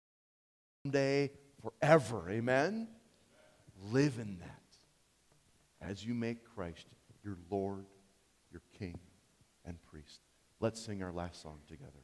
someday 0.83 1.31
forever. 1.61 2.29
Amen? 2.29 2.89
Live 3.91 4.19
in 4.19 4.37
that 4.39 5.89
as 5.89 6.05
you 6.05 6.13
make 6.13 6.43
Christ 6.53 6.85
your 7.23 7.37
Lord, 7.49 7.85
your 8.51 8.61
King, 8.77 8.99
and 9.65 9.81
priest. 9.83 10.19
Let's 10.59 10.79
sing 10.79 11.01
our 11.01 11.13
last 11.13 11.41
song 11.41 11.59
together. 11.67 12.00